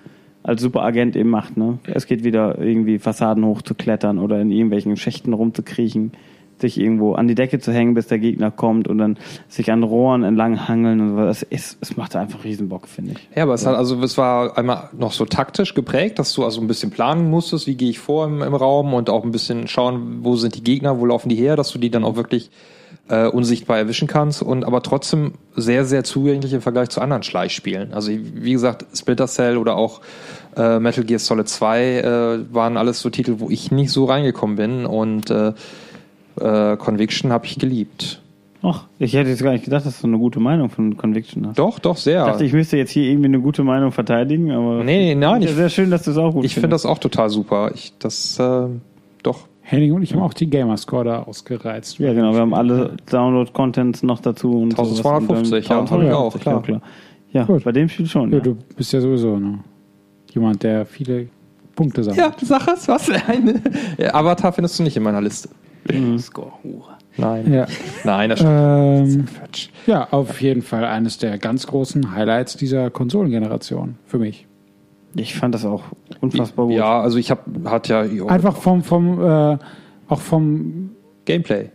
[0.41, 1.57] als Superagent eben macht.
[1.57, 1.79] Ne?
[1.83, 6.13] Es geht wieder irgendwie Fassaden hochzuklettern oder in irgendwelchen Schächten rumzukriechen,
[6.61, 9.17] sich irgendwo an die Decke zu hängen, bis der Gegner kommt und dann
[9.47, 11.01] sich an Rohren entlang hangeln.
[11.01, 11.45] Und so.
[11.49, 13.29] es, es, macht einfach riesen Bock, finde ich.
[13.35, 16.61] Ja, aber es hat also es war einmal noch so taktisch geprägt, dass du also
[16.61, 19.67] ein bisschen planen musstest, wie gehe ich vor im, im Raum und auch ein bisschen
[19.67, 22.51] schauen, wo sind die Gegner, wo laufen die her, dass du die dann auch wirklich
[23.09, 27.93] äh, unsichtbar erwischen kannst und aber trotzdem sehr sehr zugänglich im Vergleich zu anderen Schleichspielen.
[27.93, 30.01] Also wie gesagt, Splinter Cell oder auch
[30.55, 34.55] äh, Metal Gear Solid 2 äh, waren alles so Titel, wo ich nicht so reingekommen
[34.55, 35.53] bin und äh,
[36.39, 38.21] äh, Conviction habe ich geliebt.
[38.63, 41.57] Ach, ich hätte jetzt gar nicht gedacht, dass du eine gute Meinung von Conviction hast.
[41.57, 42.21] Doch, doch sehr.
[42.25, 44.83] Ich dachte, ich müsste jetzt hier irgendwie eine gute Meinung verteidigen, aber.
[44.83, 46.85] Nee, nee, nein, Ja, ich- sehr schön, dass du es auch gut ich finde das
[46.85, 47.71] auch total super.
[47.73, 48.67] Ich das äh,
[49.23, 51.97] doch Henning und ich haben auch die Gamerscore da ausgereizt.
[51.97, 54.51] Ja, genau, wir haben alle Download-Contents noch dazu.
[54.51, 55.67] Und 1250, sowas.
[55.89, 56.61] ja, hab ich auch, klar.
[56.61, 56.81] klar.
[57.31, 57.63] Ja, Gut.
[57.63, 58.29] bei dem Spiel schon.
[58.29, 58.43] Ja, Ja.
[58.43, 59.59] du bist ja sowieso ne?
[60.33, 61.27] jemand, der viele
[61.75, 62.19] Punkte sammelt.
[62.21, 63.09] Ja, sag es, was?
[63.27, 63.61] Eine.
[64.13, 65.49] Avatar findest du nicht in meiner Liste.
[66.19, 66.97] Score-Hure.
[67.17, 67.51] Nein.
[67.51, 67.65] Ja.
[68.03, 68.53] Nein, das stimmt.
[68.53, 69.25] Ähm,
[69.85, 74.47] ja, auf jeden Fall eines der ganz großen Highlights dieser Konsolengeneration für mich.
[75.15, 75.83] Ich fand das auch
[76.21, 76.75] unfassbar gut.
[76.75, 79.57] Ja, also ich habe hat ja Einfach vom, vom äh,
[80.07, 80.91] auch vom,
[81.25, 81.69] Gameplay.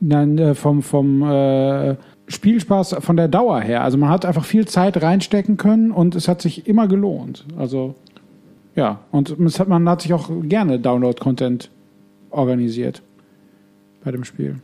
[0.00, 1.96] nein, äh, vom, vom äh,
[2.28, 3.82] Spielspaß von der Dauer her.
[3.82, 7.44] Also man hat einfach viel Zeit reinstecken können und es hat sich immer gelohnt.
[7.58, 7.94] Also
[8.74, 11.70] ja, und es hat, man hat sich auch gerne Download-Content
[12.30, 13.02] organisiert
[14.04, 14.56] bei dem Spiel.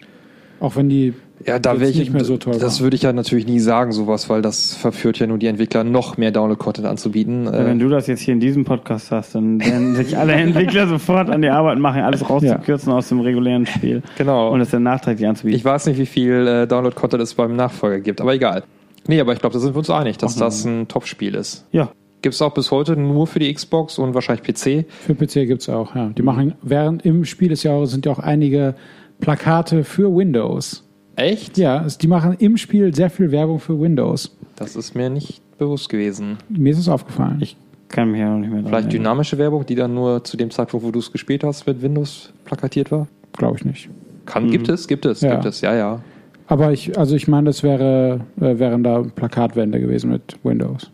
[0.61, 1.13] Auch wenn die
[1.45, 2.85] Ja, da ich nicht mehr so toll Das waren.
[2.85, 6.17] würde ich ja natürlich nie sagen, sowas, weil das verführt ja nur die Entwickler, noch
[6.17, 7.45] mehr Download-Content anzubieten.
[7.45, 10.33] Ja, Wenn Äh, du das jetzt hier in diesem Podcast hast, dann werden sich alle
[10.35, 14.03] Entwickler sofort an die Arbeit machen, alles rauszukürzen aus dem regulären Spiel.
[14.17, 14.51] Genau.
[14.53, 15.59] Und es dann nachträglich anzubieten.
[15.59, 18.63] ich weiß nicht, wie viel äh, Download-Content es beim Nachfolger gibt, aber egal.
[19.07, 21.67] Nee, aber ich glaube, da sind wir uns einig, dass das ein Top-Spiel ist.
[21.73, 21.91] ja,
[22.23, 24.87] Gibt es auch bis heute nur für die Xbox und wahrscheinlich PC.
[24.89, 26.09] Für PC gibt's auch, ja.
[26.17, 28.77] Die machen, während im Spiel ist ja auch, sind ja auch einige
[29.21, 30.83] Plakate für Windows.
[31.17, 31.57] Echt?
[31.59, 34.37] Ja, die machen im Spiel sehr viel Werbung für Windows.
[34.57, 36.39] Das ist mir nicht bewusst gewesen.
[36.49, 37.39] Mir ist es aufgefallen.
[37.41, 37.57] ich
[37.89, 38.91] kann mich ja noch nicht mehr Vielleicht erinnern.
[38.91, 42.33] dynamische Werbung, die dann nur zu dem Zeitpunkt, wo du es gespielt hast, mit Windows
[42.45, 43.07] plakatiert war?
[43.37, 43.89] Glaube ich nicht.
[44.27, 45.35] Kann, gibt es, gibt es, Ja.
[45.35, 46.01] gibt es, ja, ja.
[46.49, 50.91] Aber ich, also ich meine, das wäre, äh, wären da Plakatwände gewesen mit Windows.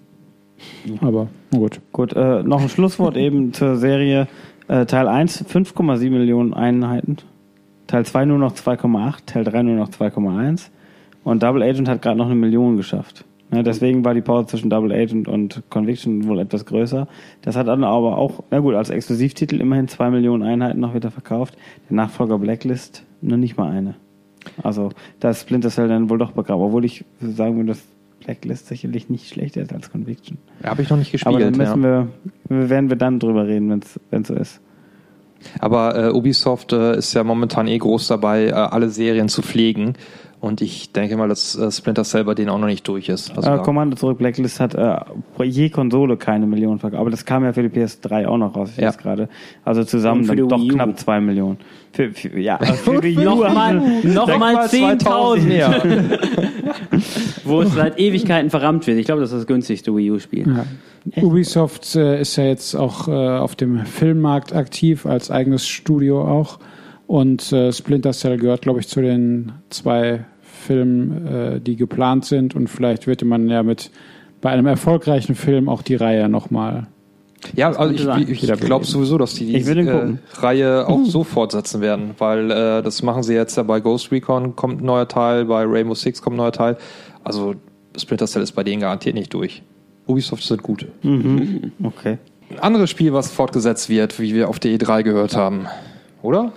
[1.01, 1.81] Aber, gut.
[1.93, 4.29] Gut, äh, noch ein Schlusswort eben zur Serie.
[4.69, 7.17] Äh, Teil 1 5,7 Millionen Einheiten.
[7.91, 9.27] Teil 2 nur noch 2,8.
[9.27, 10.71] Teil 3 nur noch 2,1.
[11.25, 13.25] Und Double Agent hat gerade noch eine Million geschafft.
[13.51, 17.09] Ne, deswegen war die Pause zwischen Double Agent und Conviction wohl etwas größer.
[17.43, 21.11] Das hat dann aber auch, na gut, als Exklusivtitel immerhin 2 Millionen Einheiten noch wieder
[21.11, 21.57] verkauft.
[21.89, 23.97] Der Nachfolger Blacklist nur nicht mal eine.
[24.63, 26.63] Also da ist Splinter Cell dann wohl doch begraben.
[26.63, 27.83] Obwohl ich sagen würde, dass
[28.25, 30.39] Blacklist sicherlich nicht schlechter ist als Conviction.
[30.63, 31.35] Habe ich noch nicht gespielt.
[31.35, 32.07] Aber dann müssen ja.
[32.49, 34.61] wir, werden wir dann drüber reden, wenn es so ist.
[35.59, 39.95] Aber äh, Ubisoft äh, ist ja momentan eh groß dabei, äh, alle Serien zu pflegen.
[40.41, 43.37] Und ich denke mal, dass äh, Splinter Cell bei denen auch noch nicht durch ist.
[43.37, 44.97] Also äh, Kommando zurück, Blacklist hat äh,
[45.45, 46.99] je Konsole keine Million verkauft.
[46.99, 48.91] Aber das kam ja für die PS3 auch noch raus, ich Ja.
[48.93, 49.29] gerade.
[49.67, 50.75] Also zusammen dann doch Wii U.
[50.75, 51.59] knapp zwei Millionen.
[51.93, 55.83] Für, für, ja, für die Nochmal haben sie- noch mal 10.000, mehr.
[57.45, 58.99] wo es seit Ewigkeiten verrammt wird.
[58.99, 60.47] Ich glaube, das ist das günstigste Wii U-Spiel.
[60.49, 61.23] Ja.
[61.23, 66.59] Ubisoft äh, ist ja jetzt auch äh, auf dem Filmmarkt aktiv, als eigenes Studio auch.
[67.11, 72.55] Und äh, Splinter Cell gehört, glaube ich, zu den zwei Filmen, äh, die geplant sind.
[72.55, 73.91] Und vielleicht wird man ja mit
[74.41, 76.87] bei einem erfolgreichen Film auch die Reihe nochmal.
[77.57, 78.61] Ja, also ich, ich Wiederbeleben.
[78.61, 80.19] glaube sowieso, dass die Ich will die äh.
[80.35, 84.55] Reihe auch so fortsetzen werden, weil äh, das machen sie jetzt ja bei Ghost Recon
[84.55, 86.77] kommt ein neuer Teil, bei Rainbow Six kommt ein neuer Teil.
[87.25, 87.57] Also
[87.99, 89.65] Splinter Cell ist bei denen garantiert nicht durch.
[90.07, 90.87] Ubisoft sind gut.
[91.03, 91.73] Mhm.
[91.83, 92.19] Okay.
[92.51, 95.67] Ein anderes Spiel, was fortgesetzt wird, wie wir auf der E3 gehört haben,
[96.23, 96.53] oder?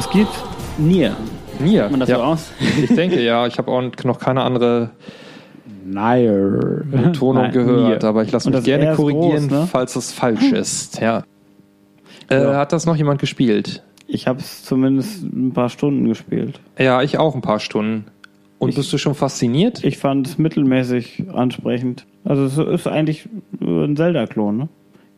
[0.00, 0.42] Was gibt's?
[0.78, 1.14] Nier.
[1.58, 1.82] Nier.
[1.82, 2.16] Sieht man das ja.
[2.16, 2.52] so aus?
[2.82, 4.92] Ich denke ja, ich habe auch noch keine andere
[5.84, 6.84] Nair.
[6.90, 8.08] Betonung Nein, gehört, Nier.
[8.08, 9.68] aber ich lasse mich gerne korrigieren, groß, ne?
[9.70, 11.00] falls das falsch ist.
[11.02, 11.24] Ja.
[12.30, 12.56] Äh, Ja.
[12.56, 13.82] Hat das noch jemand gespielt?
[14.06, 16.60] Ich habe es zumindest ein paar Stunden gespielt.
[16.78, 18.06] Ja, ich auch ein paar Stunden.
[18.58, 19.84] Und bist du schon fasziniert?
[19.84, 22.06] Ich fand es mittelmäßig ansprechend.
[22.24, 23.28] Also es ist eigentlich
[23.58, 24.68] nur ein Zelda-Klon, ne?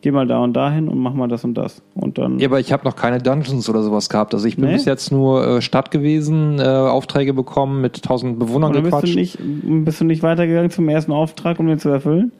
[0.03, 1.81] Geh mal da und dahin und mach mal das und das.
[1.95, 2.39] Und dann.
[2.39, 4.35] Ja, aber ich habe noch keine Dungeons oder sowas gehabt.
[4.35, 4.73] Also ich bin Nee?
[4.75, 8.97] bis jetzt nur äh, Stadt gewesen, äh, Aufträge bekommen, mit tausend Bewohnern oder bist du,
[8.97, 9.17] gequatscht.
[9.17, 9.39] nicht,
[9.85, 12.33] bist du nicht weitergegangen zum ersten Auftrag, um den zu erfüllen?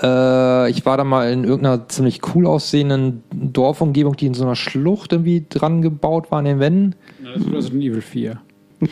[0.00, 4.54] Äh, ich war da mal in irgendeiner ziemlich cool aussehenden Dorfumgebung, die in so einer
[4.54, 6.94] Schlucht irgendwie dran gebaut war an den Wänden.
[7.24, 8.40] Das ist Resident Evil 4.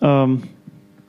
[0.00, 0.42] Ähm,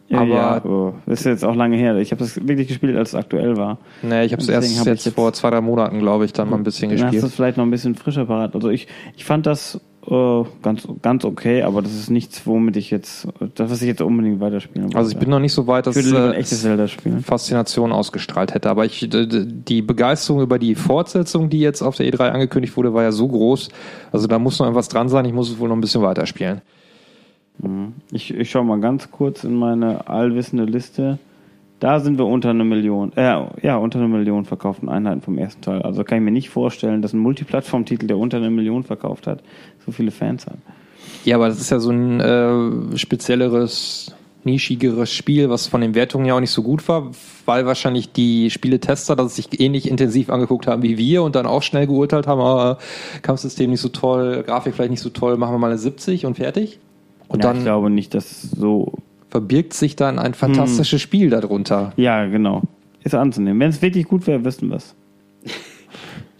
[0.09, 1.95] ja, Aber- ja, oh, ist jetzt auch lange her.
[1.97, 3.77] Ich habe das wirklich gespielt, als es aktuell war.
[4.01, 6.49] Nee, ich habe es erst hab jetzt, jetzt- vor zwei, drei Monaten, glaube ich, dann
[6.49, 7.23] mal ein bisschen Dann hast du gespielt.
[7.31, 8.55] es vielleicht noch ein bisschen frischer parat.
[8.55, 9.79] Also ich, ich fand das
[10.09, 14.01] äh, ganz, ganz okay, aber das ist nichts, womit ich jetzt, das, was ich jetzt
[14.01, 14.97] unbedingt weiterspielen wollte.
[14.97, 17.19] Also ich bin noch nicht so weit, dass ich ein äh, echtes Zelda spielen.
[17.21, 18.69] Faszination ausgestrahlt hätte.
[18.71, 23.03] Aber ich, die Begeisterung über die Fortsetzung, die jetzt auf der E3 angekündigt wurde, war
[23.03, 23.69] ja so groß.
[24.11, 25.25] Also da muss noch irgendwas dran sein.
[25.25, 26.61] Ich muss es wohl noch ein bisschen weiterspielen.
[28.11, 31.19] Ich, ich schaue mal ganz kurz in meine allwissende Liste.
[31.79, 35.61] Da sind wir unter eine Million, äh, ja, unter eine Million verkauften Einheiten vom ersten
[35.61, 35.81] Teil.
[35.81, 39.41] Also kann ich mir nicht vorstellen, dass ein Multiplattform-Titel, der unter eine Million verkauft hat,
[39.85, 40.57] so viele Fans hat.
[41.23, 44.13] Ja, aber das ist ja so ein äh, spezielleres,
[44.43, 47.11] nischigeres Spiel, was von den Wertungen ja auch nicht so gut war,
[47.45, 51.63] weil wahrscheinlich die Spieletester das sich ähnlich intensiv angeguckt haben wie wir und dann auch
[51.63, 52.77] schnell geurteilt haben, ah,
[53.21, 56.35] Kampfsystem nicht so toll, Grafik vielleicht nicht so toll, machen wir mal eine 70 und
[56.35, 56.79] fertig.
[57.29, 58.93] Und ja, dann ich glaube nicht, dass so.
[59.29, 61.93] verbirgt sich dann ein fantastisches Spiel darunter.
[61.95, 62.63] Ja, genau.
[63.03, 63.59] Ist anzunehmen.
[63.61, 64.95] Wenn es wirklich gut wäre, wüssten wir es.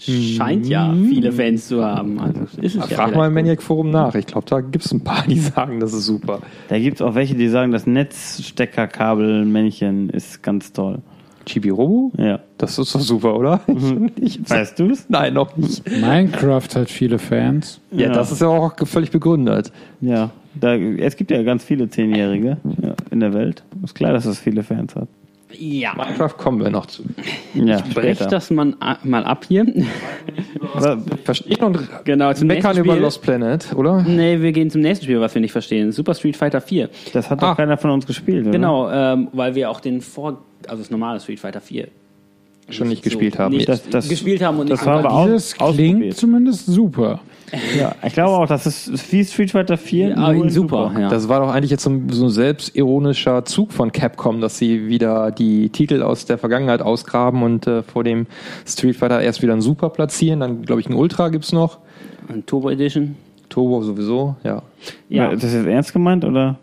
[0.02, 2.20] Scheint ja viele Fans zu haben.
[2.20, 3.34] Also ist es ja Frag mal im.
[3.34, 4.16] Maniac Forum nach.
[4.16, 6.40] Ich glaube, da gibt es ein paar, die sagen, das ist super.
[6.70, 11.00] Da gibt es auch welche, die sagen, das Netzsteckerkabelmännchen ist ganz toll.
[11.46, 12.14] Chibi-Robo?
[12.18, 12.40] Ja.
[12.58, 13.60] Das ist doch super, oder?
[14.22, 15.10] Ich, Weißt du es?
[15.10, 15.84] Nein, noch nicht.
[15.90, 17.82] Minecraft hat viele Fans.
[17.92, 18.14] Ja, Ja.
[18.14, 19.74] das ist ja auch völlig begründet.
[20.00, 20.30] Ja.
[20.56, 23.64] Da, es gibt ja ganz viele Zehnjährige ja, in der Welt.
[23.84, 25.08] Ist klar, dass es viele Fans hat.
[25.52, 25.94] Ja.
[25.96, 27.04] Minecraft kommen wir noch zu.
[27.56, 28.28] Ja, Brech später.
[28.30, 29.66] das man, mal ab hier.
[31.24, 33.02] Verstehen und Genau, zum meckern über Spiel.
[33.04, 34.04] Lost Planet, oder?
[34.04, 35.92] Nee, wir gehen zum nächsten Spiel, was wir nicht verstehen.
[35.92, 36.90] Super Street Fighter 4.
[37.14, 37.56] Das hat doch Ah.
[37.56, 38.52] keiner von uns gespielt, oder?
[38.52, 40.44] Genau, ähm, weil wir auch den Vor...
[40.68, 41.88] Also das normale Street Fighter 4
[42.70, 43.56] Schon nicht gespielt haben.
[43.56, 46.66] Nicht Das- das- gespielt haben und das nicht haben wir aber auch Dieses klingt zumindest
[46.68, 47.20] super.
[47.80, 50.10] Ja, ich glaube auch, das ist wie Street Fighter 4.
[50.10, 51.10] Ja, nur in super, ja.
[51.10, 54.88] Das war doch eigentlich jetzt so ein, so ein selbstironischer Zug von Capcom, dass sie
[54.88, 58.28] wieder die Titel aus der Vergangenheit ausgraben und äh, vor dem
[58.68, 60.40] Street Fighter erst wieder ein Super platzieren.
[60.42, 61.80] Dann, glaube ich, ein Ultra gibt's noch.
[62.46, 63.16] Turbo Edition.
[63.50, 64.62] Turbo sowieso, ja.
[65.10, 65.24] Ja.
[65.26, 66.60] Ja, Ist das jetzt ernst gemeint oder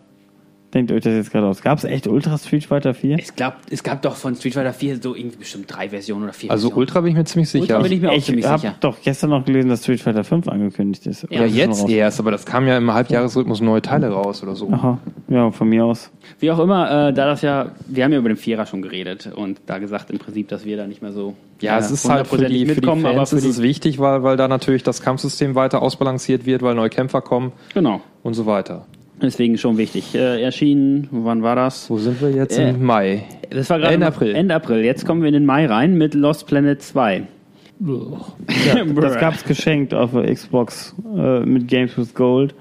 [0.77, 1.63] denkt euch das jetzt gerade aus?
[1.63, 3.19] Gab es echt Ultra Street Fighter 4?
[3.19, 6.33] Es gab, es gab doch von Street Fighter 4 so irgendwie bestimmt drei Versionen oder
[6.33, 6.81] vier Also Versionen.
[6.81, 7.63] Ultra bin ich mir ziemlich sicher.
[7.63, 8.75] Ultra bin ich mir auch Ich ziemlich habe sicher.
[8.81, 11.23] doch gestern noch gelesen, dass Street Fighter 5 angekündigt ist.
[11.23, 14.55] Ja, ja, Oder jetzt erst, aber das kam ja im Halbjahresrhythmus neue Teile raus oder
[14.55, 14.71] so.
[14.71, 14.99] Aha,
[15.29, 16.11] ja, von mir aus.
[16.39, 19.31] Wie auch immer, äh, da das ja, wir haben ja über den Vierer schon geredet
[19.35, 22.09] und da gesagt im Prinzip, dass wir da nicht mehr so Ja, äh, es ist
[22.09, 24.37] halt für die, hundertprozentig für die mitkommen, Fans aber für ist es wichtig, weil, weil
[24.37, 28.03] da natürlich das Kampfsystem weiter ausbalanciert wird, weil neue Kämpfer kommen genau.
[28.23, 28.87] und so weiter.
[29.23, 30.15] Deswegen schon wichtig.
[30.15, 31.89] Äh, erschienen, wann war das?
[31.89, 32.59] Wo sind wir jetzt?
[32.59, 33.25] Äh, Im Mai.
[33.51, 34.35] Das war gerade Ende April.
[34.35, 34.85] Ende April.
[34.85, 37.23] Jetzt kommen wir in den Mai rein mit Lost Planet 2.
[38.95, 42.55] Das gab's geschenkt auf der Xbox äh, mit Games with Gold.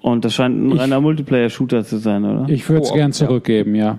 [0.00, 2.46] Und das scheint ein Ich- reiner Multiplayer-Shooter zu sein, oder?
[2.48, 3.14] Ich würde es Koop, gern ja.
[3.14, 3.98] zurückgeben, ja.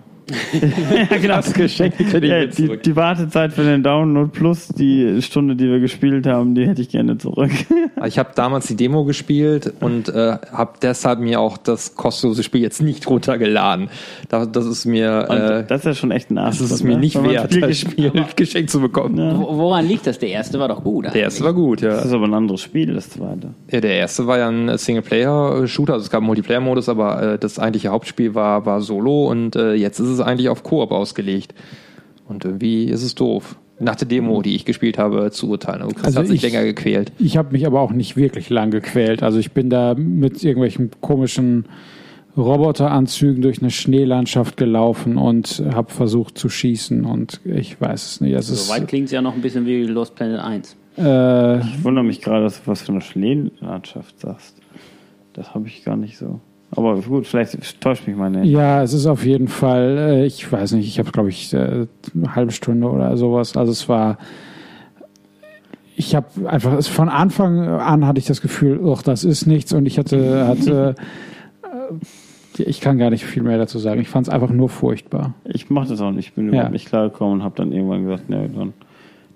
[1.11, 1.35] Ja, genau.
[1.35, 2.83] Das Geschenk krieg ich ja, jetzt die, zurück.
[2.83, 6.89] die Wartezeit für den Download plus die Stunde, die wir gespielt haben, die hätte ich
[6.89, 7.51] gerne zurück.
[8.03, 12.61] Ich habe damals die Demo gespielt und äh, habe deshalb mir auch das kostenlose Spiel
[12.61, 13.89] jetzt nicht runtergeladen.
[14.27, 16.57] Da, das ist mir, äh, das ist ja schon echt ein Arsch.
[16.57, 19.17] das ist mir nicht wert, das Spiel geschenkt zu bekommen.
[19.39, 20.17] Wo- Woran liegt das?
[20.17, 21.05] Der erste war doch gut.
[21.05, 21.89] Der erste war gut, ja.
[21.91, 23.53] Das ist aber ein anderes Spiel, das zweite.
[23.71, 23.81] ja.
[23.81, 27.89] Der erste war ja ein Singleplayer-Shooter, also es gab einen Multiplayer-Modus, aber äh, das eigentliche
[27.89, 31.53] Hauptspiel war, war Solo und äh, jetzt ist es eigentlich auf Koop ausgelegt.
[32.27, 33.57] Und irgendwie ist es doof.
[33.79, 35.87] Nach der Demo, die ich gespielt habe, zu urteilen.
[35.93, 37.11] Chris Also hat sich ich- länger gequält.
[37.17, 39.23] Ich habe mich aber auch nicht wirklich lang gequält.
[39.23, 41.65] Also ich bin da mit irgendwelchen komischen
[42.37, 48.33] Roboteranzügen durch eine Schneelandschaft gelaufen und habe versucht zu schießen und ich weiß es nicht.
[48.33, 50.77] Ist, Soweit klingt es ja noch ein bisschen wie Lost Planet 1.
[50.97, 54.55] äh, Ich wundere mich gerade, dass du was für eine Schneelandschaft sagst.
[55.33, 56.39] Das habe ich gar nicht so.
[56.73, 58.45] Aber gut, vielleicht täuscht mich meine.
[58.45, 61.85] ja, es ist auf jeden Fall, äh, ich weiß nicht, ich habe glaube ich äh,
[62.15, 63.57] eine halbe Stunde oder sowas.
[63.57, 64.17] Also es war,
[65.95, 69.85] ich habe einfach, von Anfang an hatte ich das Gefühl, ach, das ist nichts und
[69.85, 70.95] ich hatte, hatte
[71.63, 74.01] äh, ich kann gar nicht viel mehr dazu sagen.
[74.01, 75.33] Ich fand es einfach nur furchtbar.
[75.45, 76.27] Ich mache das auch nicht.
[76.29, 76.51] Ich bin Ja.
[76.53, 78.73] überhaupt nicht klargekommen und habe dann irgendwann gesagt, ne, dann.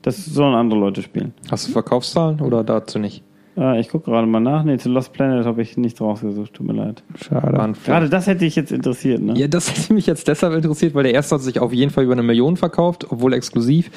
[0.02, 1.34] Das sollen andere Leute spielen.
[1.50, 3.24] Hast du Verkaufszahlen oder dazu nicht?
[3.58, 4.64] Äh, ich gucke gerade mal nach.
[4.64, 6.54] Nee, zu Lost Planet habe ich nichts rausgesucht.
[6.54, 7.04] Tut mir leid.
[7.16, 7.74] Schade.
[7.86, 9.34] Gerade das hätte ich jetzt interessiert, ne?
[9.38, 12.04] Ja, das hätte mich jetzt deshalb interessiert, weil der erste hat sich auf jeden Fall
[12.04, 13.90] über eine Million verkauft, obwohl exklusiv.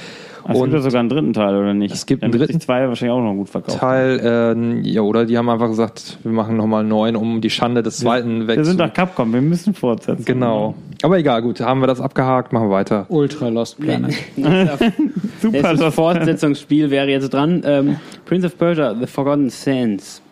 [0.45, 1.93] Ah, es gibt ja sogar einen dritten Teil, oder nicht?
[1.93, 3.79] Es gibt Dann einen dritten sich zwei wahrscheinlich auch noch gut verkauft.
[3.79, 7.51] Teil, äh, ja, oder die haben einfach gesagt, wir machen nochmal einen neuen, um die
[7.51, 10.25] Schande des zweiten weg Wir sind doch Capcom, wir müssen fortsetzen.
[10.25, 10.75] Genau.
[11.03, 13.07] Aber egal, gut, haben wir das abgehakt, machen wir weiter.
[13.09, 14.15] Ultra Lost Planet.
[15.41, 17.63] Super Das Fortsetzungsspiel wäre jetzt dran.
[17.65, 20.23] Ähm, Prince of Persia, The Forgotten Sands.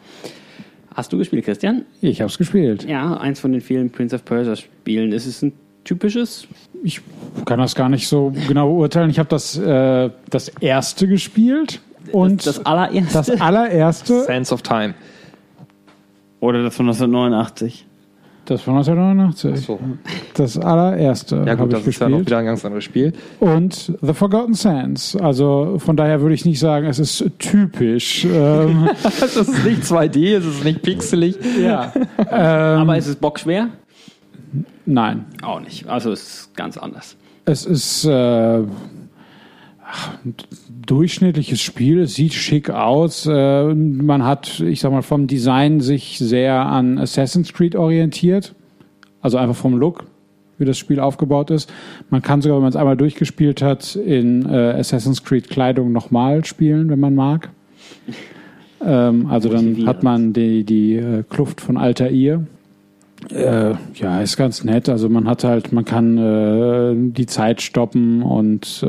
[0.94, 1.84] Hast du gespielt, Christian?
[2.00, 2.84] Ich habe es gespielt.
[2.84, 5.12] Ja, eins von den vielen Prince of Persia Spielen.
[5.12, 5.52] Ist es ein
[5.84, 6.48] typisches?
[6.82, 7.00] Ich
[7.44, 9.10] kann das gar nicht so genau beurteilen.
[9.10, 11.80] Ich habe das, äh, das erste gespielt
[12.12, 13.12] und das, das allererste?
[13.12, 14.94] das allererste, Sands of Time.
[16.40, 17.86] Oder das von 1989.
[18.50, 19.66] das von 1989.
[19.66, 19.78] So.
[20.34, 23.12] Das allererste Ja gut, ich das ist ja noch wieder ein ganz anderes Spiel.
[23.40, 25.16] und The Forgotten Sands.
[25.16, 28.24] Also von daher würde ich nicht sagen, es ist typisch.
[28.24, 31.36] ähm, Das ist nicht 2D, es ist nicht pixelig.
[31.62, 31.92] ja.
[32.18, 33.68] ähm, Aber ist es bockschwer?
[34.84, 35.24] nein.
[35.42, 35.88] Auch nicht.
[35.88, 37.16] Also es ist ganz anders.
[37.44, 38.62] Es ist äh,
[39.88, 40.34] ach, ein
[40.86, 42.00] durchschnittliches Spiel.
[42.00, 43.26] Es sieht schick aus.
[43.26, 48.54] Äh, man hat, ich sag mal, vom Design sich sehr an Assassin's Creed orientiert.
[49.20, 50.04] Also einfach vom Look,
[50.58, 51.72] wie das Spiel aufgebaut ist.
[52.10, 56.44] Man kann sogar, wenn man es einmal durchgespielt hat, in äh, Assassin's Creed Kleidung nochmal
[56.44, 57.50] spielen, wenn man mag.
[58.84, 62.44] Ähm, also dann hat man die, die äh, Kluft von Altair.
[63.30, 64.90] Äh, ja, ist ganz nett.
[64.90, 68.84] Also man hat halt, man kann die Zeit stoppen und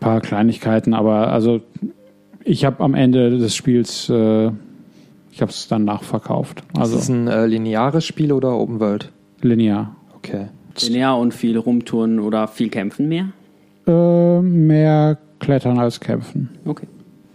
[0.00, 1.60] paar Kleinigkeiten, aber also
[2.44, 4.46] ich habe am Ende des Spiels, äh,
[5.30, 6.62] ich habe es dann nachverkauft.
[6.76, 9.12] Also ist es ein äh, lineares Spiel oder Open World?
[9.42, 9.96] linear.
[10.16, 10.46] Okay.
[10.80, 13.28] Linear und viel rumtouren oder viel kämpfen mehr?
[13.86, 16.50] Äh, mehr klettern als kämpfen.
[16.64, 16.86] Okay.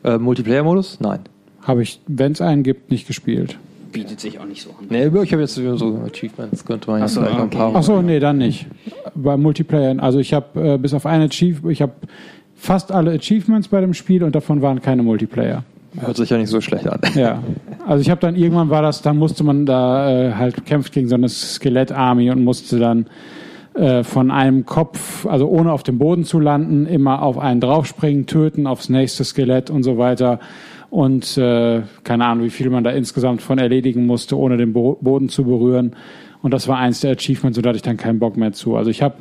[0.04, 1.00] Äh, Multiplayer-Modus?
[1.00, 1.20] Nein.
[1.62, 3.58] Habe ich, wenn es einen gibt, nicht gespielt.
[3.92, 4.88] Bietet sich auch nicht so an.
[4.90, 7.58] Nee, ich habe jetzt so Achievements, könnte man jetzt so, vielleicht noch ein okay.
[7.58, 7.76] paar.
[7.76, 8.68] Ach so, nee, dann nicht.
[9.16, 11.94] Bei Multiplayer, also ich habe äh, bis auf ein Achievement, ich habe
[12.56, 15.64] fast alle Achievements bei dem Spiel und davon waren keine Multiplayer.
[15.98, 17.00] Hört sich ja nicht so schlecht an.
[17.16, 17.42] Ja,
[17.88, 21.08] also ich habe dann irgendwann war das, dann musste man da äh, halt kämpft gegen
[21.08, 23.06] so eine Skelett-Army und musste dann
[23.76, 28.26] äh, von einem Kopf, also ohne auf dem Boden zu landen, immer auf einen draufspringen,
[28.26, 30.40] töten, aufs nächste Skelett und so weiter.
[30.90, 34.98] Und äh, keine Ahnung, wie viel man da insgesamt von erledigen musste, ohne den Bo
[35.02, 35.96] Boden zu berühren.
[36.42, 38.76] Und das war eins der Achievements, und da hatte ich dann keinen Bock mehr zu.
[38.76, 39.16] Also ich habe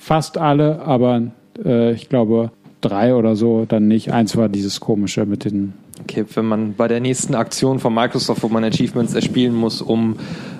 [0.00, 1.22] fast alle, aber
[1.64, 2.50] äh, ich glaube
[2.80, 4.12] drei oder so dann nicht.
[4.12, 5.74] Eins war dieses komische mit den.
[6.02, 10.16] Okay, wenn man bei der nächsten Aktion von Microsoft, wo man Achievements erspielen muss, um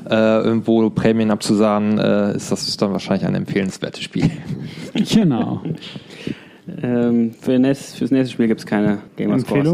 [0.08, 4.30] äh, irgendwo Prämien abzusahnen, äh, ist das dann wahrscheinlich ein empfehlenswertes Spiel.
[5.14, 5.62] Genau.
[6.82, 9.66] Ähm, für NES, fürs nächste Spiel gibt es keine Gamerscores.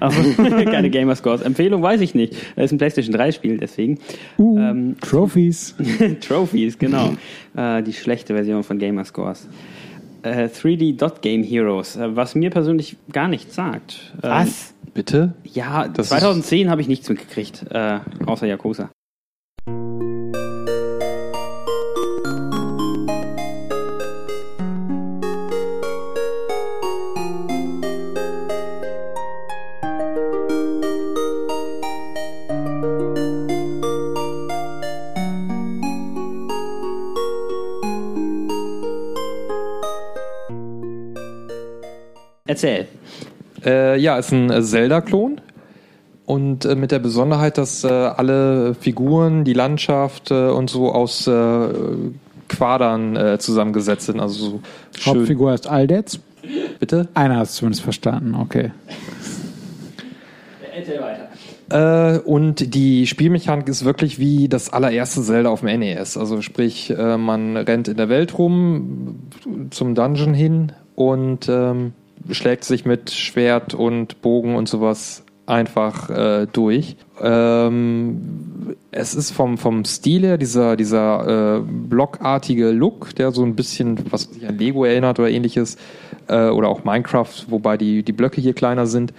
[0.00, 0.64] Empfehlung?
[0.64, 1.42] keine Gamerscores.
[1.42, 2.34] Empfehlung weiß ich nicht.
[2.56, 3.98] Das ist ein PlayStation 3 Spiel, deswegen.
[4.38, 5.76] Uh, Ähm, Trophies.
[6.26, 7.12] Trophies, genau.
[7.56, 9.46] äh, die schlechte Version von Gamerscores.
[10.22, 14.12] Äh, 3D Dot Game Heroes, äh, was mir persönlich gar nichts sagt.
[14.22, 14.74] Ähm, Was?
[14.94, 15.34] Bitte?
[15.44, 18.90] Ja, Das 2010 habe ich nichts mitgekriegt, äh, außer Yakuza.
[42.52, 42.86] Erzähl.
[43.64, 45.40] Äh, ja, ist ein äh, Zelda-Klon.
[46.26, 51.26] Und äh, mit der Besonderheit, dass äh, alle Figuren, die Landschaft äh, und so aus
[51.26, 51.68] äh,
[52.50, 54.20] Quadern äh, zusammengesetzt sind.
[54.20, 54.60] Also so
[54.98, 55.14] schön.
[55.14, 56.20] Hauptfigur ist Aldetz.
[56.78, 57.08] Bitte?
[57.14, 58.70] Einer hat es zumindest verstanden, okay.
[60.76, 61.28] Erzähl weiter.
[62.26, 66.18] Und die Spielmechanik ist wirklich wie das allererste Zelda auf dem NES.
[66.18, 69.30] Also sprich, man rennt in der Welt rum
[69.70, 71.94] zum Dungeon hin und ähm,
[72.30, 76.96] schlägt sich mit Schwert und Bogen und sowas einfach äh, durch.
[77.20, 83.56] Ähm, es ist vom, vom Stil her dieser, dieser äh, blockartige Look, der so ein
[83.56, 85.76] bisschen, was sich an Lego erinnert oder ähnliches,
[86.28, 89.12] äh, oder auch Minecraft, wobei die, die Blöcke hier kleiner sind.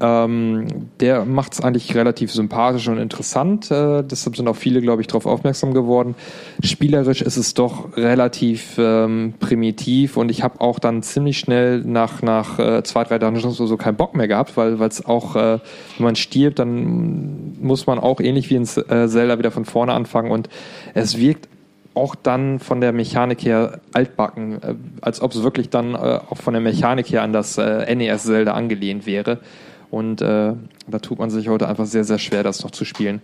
[0.00, 3.68] Ähm, der macht es eigentlich relativ sympathisch und interessant.
[3.70, 6.14] Äh, deshalb sind auch viele, glaube ich, darauf aufmerksam geworden.
[6.62, 12.22] Spielerisch ist es doch relativ ähm, primitiv und ich habe auch dann ziemlich schnell nach,
[12.22, 15.58] nach äh, zwei, drei Dungeons oder so keinen Bock mehr gehabt, weil es auch, äh,
[15.96, 19.94] wenn man stirbt, dann muss man auch ähnlich wie in äh, Zelda wieder von vorne
[19.94, 20.48] anfangen und
[20.94, 21.48] es wirkt
[21.94, 26.36] auch dann von der Mechanik her altbacken, äh, als ob es wirklich dann äh, auch
[26.36, 29.40] von der Mechanik her an das NES Zelda angelehnt wäre.
[29.90, 30.54] Und äh,
[30.86, 33.22] da tut man sich heute einfach sehr, sehr schwer, das noch zu spielen.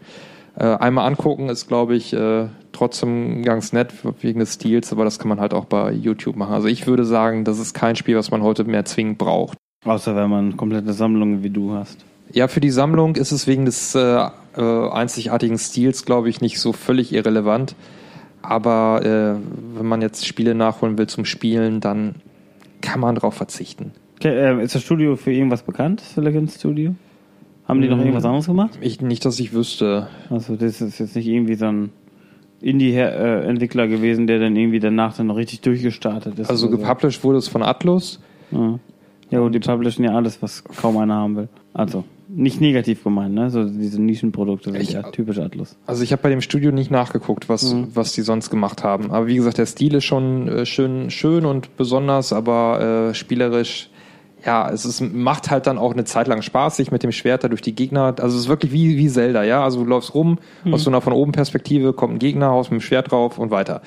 [0.56, 5.18] Äh, einmal angucken ist, glaube ich, äh, trotzdem ganz nett wegen des Stils, aber das
[5.18, 6.54] kann man halt auch bei YouTube machen.
[6.54, 9.58] Also ich würde sagen, das ist kein Spiel, was man heute mehr zwingend braucht.
[9.84, 12.04] Außer wenn man komplette Sammlungen wie du hast.
[12.32, 16.60] Ja, für die Sammlung ist es wegen des äh, äh, einzigartigen Stils, glaube ich, nicht
[16.60, 17.74] so völlig irrelevant.
[18.40, 22.16] Aber äh, wenn man jetzt Spiele nachholen will zum Spielen, dann
[22.80, 23.92] kann man darauf verzichten.
[24.24, 26.94] Äh, ist das Studio für irgendwas bekannt, Silicon Studio?
[27.66, 28.02] Haben die noch Mhm.
[28.02, 28.78] irgendwas anderes gemacht?
[28.80, 30.08] Ich, nicht, dass ich wüsste.
[30.30, 31.90] Also das ist jetzt nicht irgendwie so ein
[32.60, 36.50] Indie-Entwickler gewesen, der dann irgendwie danach dann noch richtig durchgestartet ist.
[36.50, 36.82] Also oder so.
[36.82, 38.20] gepublished wurde es von Atlus.
[38.50, 38.78] Ja.
[39.30, 41.48] Ja, und die publishen ja alles, was kaum einer haben will.
[41.72, 43.50] Also, nicht negativ gemeint, ne?
[43.50, 45.76] So diese Nischenprodukte sind Ich- ja typisch Atlus.
[45.86, 47.88] Also ich habe bei dem Studio nicht nachgeguckt, was, Mhm.
[47.94, 49.10] was die sonst gemacht haben.
[49.10, 53.88] Aber wie gesagt, der Stil ist schon äh, schön, schön und besonders, aber äh, spielerisch,
[54.46, 57.44] ja, es ist, macht halt dann auch eine Zeit lang Spaß, sich mit dem Schwert
[57.44, 58.14] da durch die Gegner.
[58.20, 59.62] Also es ist wirklich wie, wie Zelda, ja.
[59.64, 60.74] Also du läufst rum, Mhm.
[60.74, 63.50] aus so einer von oben Perspektive kommt ein Gegner, haust mit dem Schwert drauf und
[63.50, 63.80] weiter.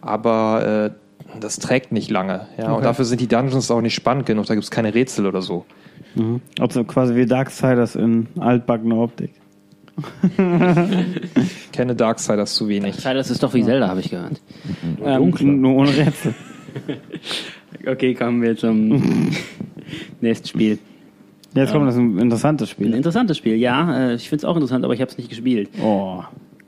[0.00, 2.46] Aber äh, das trägt nicht lange.
[2.56, 2.84] Ja, und Okay.
[2.84, 5.64] dafür sind die Dungeons auch nicht spannend genug, da gibt's keine Rätsel oder so.
[6.14, 6.40] Mhm.
[6.60, 9.32] Also quasi wie Darksiders in altbackener Optik.
[11.72, 13.02] Kenne Darksiders zu wenig.
[13.02, 14.40] Das ist doch wie Zelda, habe ich gehört.
[15.04, 16.34] Ähm, nur ohne Rätsel.
[17.86, 19.30] Okay, kommen wir zum
[20.20, 20.78] nächsten Spiel.
[21.54, 22.94] Jetzt kommt das ein interessantes Ein Spiel.
[22.94, 24.10] interessantes Spiel, ja.
[24.10, 25.70] äh, Ich finde es auch interessant, aber ich habe es nicht gespielt.
[25.82, 26.22] Oh.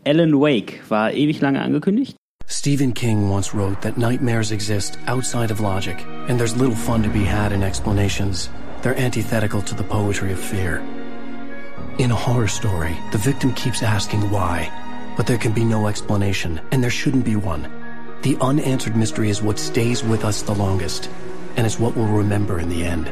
[0.06, 2.16] Alan Wake war ewig lange angekündigt.
[2.47, 5.97] Stephen King once wrote that nightmares exist outside of logic,
[6.28, 8.51] and there's little fun to be had in explanations.
[8.82, 10.81] They're antithetical to the poetry of fear.
[11.98, 14.68] In a horror story, the victim keeps asking why,
[15.16, 17.68] but there can be no explanation, and there shouldn't be one.
[18.22, 21.09] The unanswered mystery is what stays with us the longest,
[21.56, 23.10] and it's what we'll remember in the end.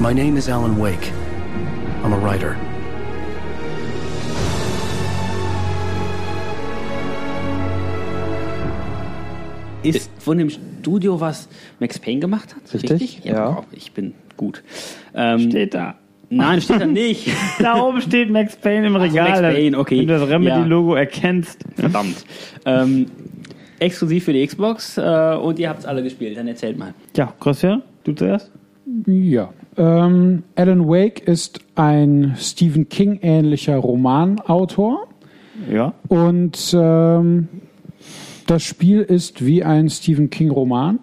[0.00, 1.10] My name is Alan Wake.
[2.02, 2.56] I'm a writer.
[9.82, 11.48] Ist von dem Studio, was
[11.78, 12.82] Max Payne gemacht hat?
[12.82, 13.56] Richtig, ja.
[13.56, 14.62] wow, Ich bin gut.
[15.14, 15.94] Ähm, Steht da.
[16.28, 17.28] Nein, steht da nicht.
[17.58, 19.40] Da oben steht Max Payne im Regal.
[19.42, 19.98] Max Payne, okay.
[20.00, 20.36] Wenn du das Ja.
[20.36, 21.64] Remedy-Logo erkennst.
[21.76, 22.24] Verdammt.
[22.66, 23.06] ähm,
[23.80, 26.36] exklusiv für die Xbox äh, und ihr habt es alle gespielt.
[26.36, 26.94] Dann erzählt mal.
[27.16, 28.50] Ja, Christian, du zuerst?
[29.06, 29.50] Ja.
[29.76, 35.06] Ähm, Alan Wake ist ein Stephen King-ähnlicher Romanautor.
[35.70, 35.94] Ja.
[36.08, 37.48] Und ähm,
[38.46, 40.98] das Spiel ist wie ein Stephen King-Roman.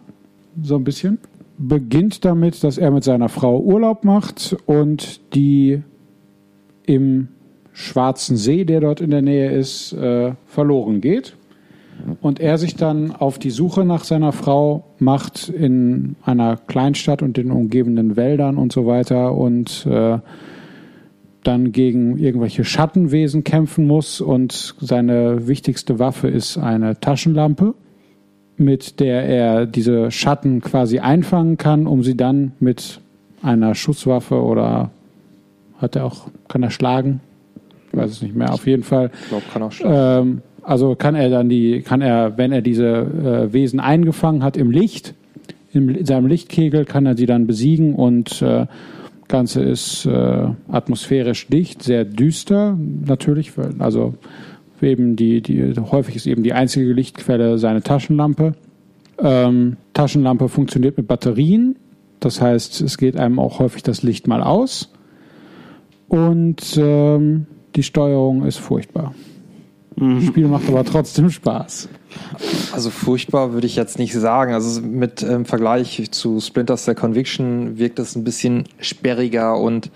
[0.61, 1.19] So ein bisschen.
[1.57, 5.81] beginnt damit, dass er mit seiner Frau Urlaub macht und die
[6.85, 7.29] im
[7.73, 11.36] Schwarzen See, der dort in der Nähe ist, äh, verloren geht.
[12.21, 17.37] Und er sich dann auf die Suche nach seiner Frau macht in einer Kleinstadt und
[17.37, 20.19] den umgebenden Wäldern und so weiter und äh,
[21.43, 27.73] dann gegen irgendwelche Schattenwesen kämpfen muss und seine wichtigste Waffe ist eine Taschenlampe,
[28.57, 32.99] mit der er diese Schatten quasi einfangen kann, um sie dann mit
[33.41, 34.89] einer Schusswaffe oder
[35.77, 37.21] hat er auch, kann er schlagen?
[37.91, 38.53] Ich weiß es nicht mehr.
[38.53, 39.11] Auf jeden Fall.
[39.21, 40.29] Ich glaube, kann auch schlagen.
[40.29, 44.57] Ähm, also kann er dann die, kann er, wenn er diese äh, Wesen eingefangen hat
[44.57, 45.13] im Licht,
[45.71, 48.65] in, in seinem Lichtkegel, kann er sie dann besiegen und äh,
[49.29, 54.15] Ganze ist äh, atmosphärisch dicht, sehr düster natürlich, also
[54.81, 58.53] eben die, die häufig ist eben die einzige Lichtquelle seine Taschenlampe.
[59.19, 61.77] Ähm, Taschenlampe funktioniert mit Batterien,
[62.19, 64.91] das heißt, es geht einem auch häufig das Licht mal aus
[66.09, 69.13] und ähm, die Steuerung ist furchtbar.
[69.99, 71.89] Das Spiel macht aber trotzdem Spaß.
[72.71, 74.53] Also furchtbar würde ich jetzt nicht sagen.
[74.53, 79.89] Also mit im Vergleich zu Splinter Cell Conviction wirkt es ein bisschen sperriger und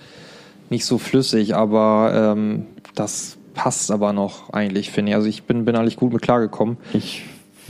[0.72, 2.66] nicht so flüssig, aber ähm,
[2.96, 5.16] das passt aber noch eigentlich, finde ich.
[5.16, 6.78] Also ich bin, bin eigentlich gut mit klargekommen.
[6.94, 7.24] Ich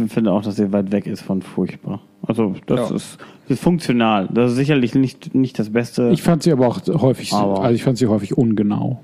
[0.07, 1.99] finde auch, dass sie weit weg ist von furchtbar.
[2.25, 2.95] Also das Ja.
[2.95, 3.17] ist,
[3.47, 4.29] das ist funktional.
[4.31, 6.09] Das ist sicherlich nicht, nicht das Beste.
[6.13, 9.01] Ich fand sie aber auch häufig, Aber- also ich fand sie häufig ungenau.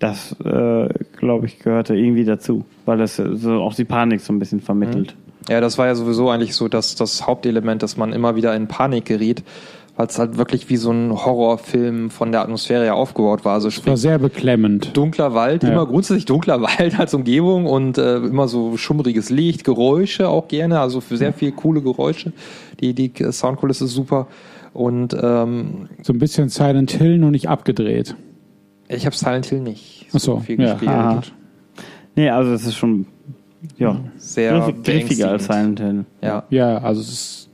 [0.00, 4.32] Das, äh, glaube ich, gehörte irgendwie dazu, weil das äh, so auch die Panik so
[4.32, 5.14] ein bisschen vermittelt.
[5.48, 8.66] Ja, das war ja sowieso eigentlich so das, das Hauptelement, dass man immer wieder in
[8.68, 9.42] Panik geriet,
[9.96, 13.54] weil es halt wirklich wie so ein Horrorfilm von der Atmosphäre her aufgebaut war.
[13.54, 14.96] Also War sprich, sehr beklemmend.
[14.96, 15.70] dunkler Wald, Ja.
[15.70, 20.80] immer grundsätzlich dunkler Wald als Umgebung und äh, immer so schummriges Licht, Geräusche auch gerne,
[20.80, 22.32] also für sehr viel coole Geräusche.
[22.80, 24.28] Die, die Soundkulisse ist super.
[24.72, 28.14] Und ähm, So ein bisschen Silent Hill, nur nicht abgedreht.
[28.94, 30.72] Ich habe Silent Hill nicht Ach so, viel ja.
[30.72, 30.90] gespielt.
[30.90, 31.22] Aha.
[32.16, 33.06] Nee, also es ist schon
[33.78, 35.44] ja, Sehr griffig- griffiger als.
[35.46, 36.04] Silent Hill.
[36.22, 36.44] Ja.
[36.50, 37.50] Ja, also es ist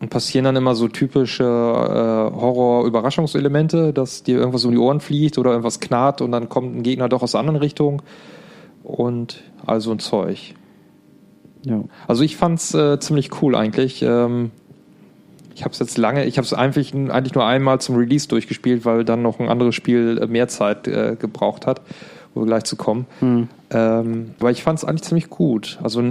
[0.00, 5.36] Und passieren dann immer so typische äh, Horror-Überraschungselemente, dass dir irgendwas um die Ohren fliegt
[5.38, 8.00] oder irgendwas knarrt und dann kommt ein Gegner doch aus der anderen Richtung
[8.82, 10.54] und also ein Zeug.
[11.64, 11.84] Ja.
[12.08, 14.02] Also ich fand's äh, ziemlich cool eigentlich.
[14.02, 14.50] Ähm,
[15.60, 18.86] ich habe es jetzt lange, ich habe es eigentlich, eigentlich nur einmal zum Release durchgespielt,
[18.86, 21.82] weil dann noch ein anderes Spiel äh, mehr Zeit äh, gebraucht hat,
[22.32, 23.04] wo wir gleich zu kommen.
[23.18, 23.48] Hm.
[23.70, 25.78] Ähm, aber ich fand es eigentlich ziemlich gut.
[25.82, 26.02] Also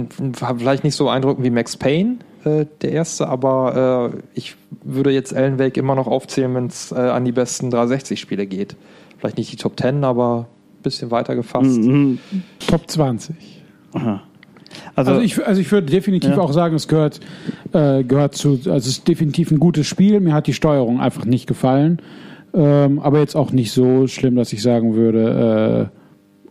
[0.56, 4.54] vielleicht nicht so beeindruckend wie Max Payne, äh, der erste, aber äh, ich
[4.84, 8.76] würde jetzt Alan Wake immer noch aufzählen, wenn es äh, an die besten 360-Spiele geht.
[9.18, 10.46] Vielleicht nicht die Top 10, aber
[10.78, 11.80] ein bisschen weiter gefasst.
[11.82, 12.20] Mhm.
[12.68, 13.34] Top 20.
[13.94, 14.22] Aha.
[14.94, 16.38] Also, Also, ich, also ich würde definitiv Ja.
[16.38, 17.20] auch sagen, es gehört,
[17.72, 20.20] äh, gehört zu, also es ist definitiv ein gutes Spiel.
[20.20, 22.00] Mir hat die Steuerung einfach nicht gefallen.
[22.52, 25.96] Ähm, aber jetzt auch nicht so schlimm, dass ich sagen würde, äh,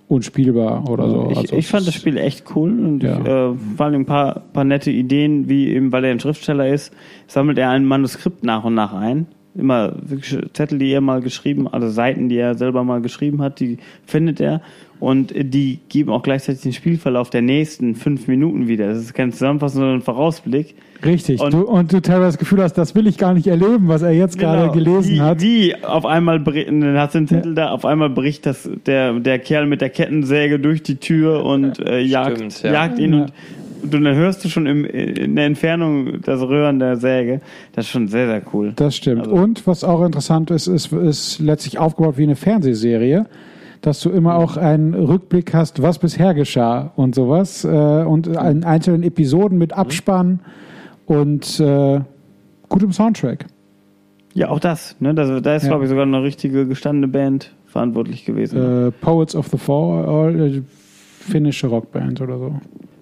[0.07, 1.27] unspielbar oder so.
[1.31, 3.19] ich, also ich fand das Spiel echt cool und Ja.
[3.19, 6.67] ich, äh, vor allem ein paar, paar nette Ideen, wie eben, weil er ein Schriftsteller
[6.67, 6.91] ist,
[7.27, 9.27] sammelt er ein Manuskript nach und nach ein.
[9.55, 13.59] Immer wirklich Zettel, die er mal geschrieben, also Seiten, die er selber mal geschrieben hat,
[13.59, 14.61] die findet er
[14.99, 18.87] und die geben auch gleichzeitig den Spielverlauf der nächsten fünf Minuten wieder.
[18.89, 20.75] Das ist kein Zusammenfassung, sondern ein Vorausblick.
[21.05, 21.39] Richtig.
[21.39, 24.01] Und- du, und du teilweise das Gefühl hast, das will ich gar nicht erleben, was
[24.01, 25.41] er jetzt gerade gelesen wie, hat.
[25.41, 29.13] Wie auf einmal beri- dann hast du den Titel da, auf einmal bricht das der
[29.19, 32.73] der Kerl mit der Kettensäge durch die Tür und äh, jagt, Stimmt, ja.
[32.73, 33.21] jagt ihn Ja.
[33.21, 33.31] und
[33.81, 37.39] und dann hörst du schon im, in der Entfernung das Röhren der Säge.
[37.71, 38.73] Das ist schon sehr, sehr cool.
[38.75, 39.21] Das stimmt.
[39.21, 43.25] Also- Und was auch interessant ist, ist, ist letztlich aufgebaut wie eine Fernsehserie,
[43.81, 47.63] dass du immer auch einen Rückblick hast, was bisher geschah und sowas.
[47.63, 50.39] Äh, und in einzelnen Episoden mit Abspann
[51.05, 52.01] und äh,
[52.67, 53.45] gutem Soundtrack.
[54.33, 54.95] Ja, auch das.
[54.99, 55.13] Ne?
[55.13, 55.69] das da ist, Ja.
[55.69, 58.87] glaube ich, sogar eine richtige gestandene Band verantwortlich gewesen.
[58.87, 60.61] Äh, Poets of the Fall, äh,
[61.19, 62.53] finnische Rockband oder so.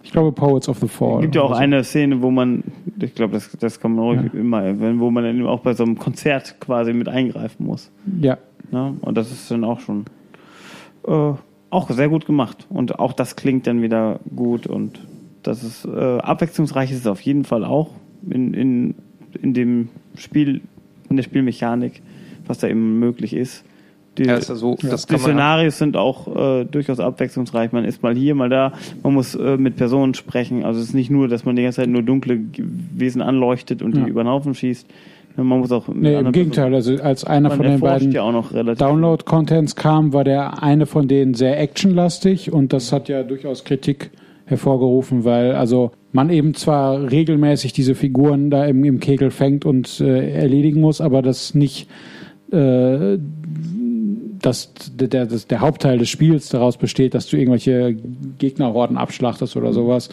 [0.04, 1.16] Ich glaube Poets of the Fall.
[1.16, 1.56] Es gibt ja auch so.
[1.56, 2.64] eine Szene, wo man,
[3.02, 5.74] ich glaube, das, das kann man ruhig immer erwähnen, wo man dann eben auch bei
[5.74, 7.92] so einem Konzert quasi mit eingreifen muss.
[8.22, 8.38] Ja,
[8.72, 8.96] Ne?
[9.02, 10.06] Und das ist dann auch schon
[11.08, 11.34] äh,
[11.70, 12.66] auch sehr gut gemacht.
[12.70, 15.00] Und auch das klingt dann wieder gut und
[15.44, 17.92] das ist äh, abwechslungsreich ist es auf jeden Fall auch
[18.30, 18.96] in, in,
[19.42, 20.62] in dem Spiel,
[21.10, 22.02] in der Spielmechanik,
[22.48, 23.64] was da eben möglich ist.
[24.18, 27.72] Die, Ja, ist ja so, das die Szenarios sind auch äh, durchaus abwechslungsreich.
[27.72, 28.74] Man ist mal hier, mal da.
[29.04, 30.66] Man muss äh, mit Personen sprechen.
[30.66, 32.40] Also es ist nicht nur, dass man die ganze Zeit nur dunkle
[32.96, 34.04] Wesen anleuchtet und Ja.
[34.04, 34.88] die über den Haufen schießt.
[35.38, 36.74] Man muss auch nee, im Gegenteil.
[36.74, 38.24] Also als einer von den beiden ja.
[38.32, 44.10] Download-Contents kam, war der eine von denen sehr actionlastig und das hat ja durchaus Kritik
[44.46, 50.00] hervorgerufen, weil also man eben zwar regelmäßig diese Figuren da im, im Kegel fängt und
[50.00, 51.88] äh, erledigen muss, aber das nicht
[52.52, 53.18] äh,
[54.42, 57.96] dass der, der, der Hauptteil des Spiels daraus besteht, dass du irgendwelche
[58.38, 60.10] Gegnerhorden abschlachtest oder sowas.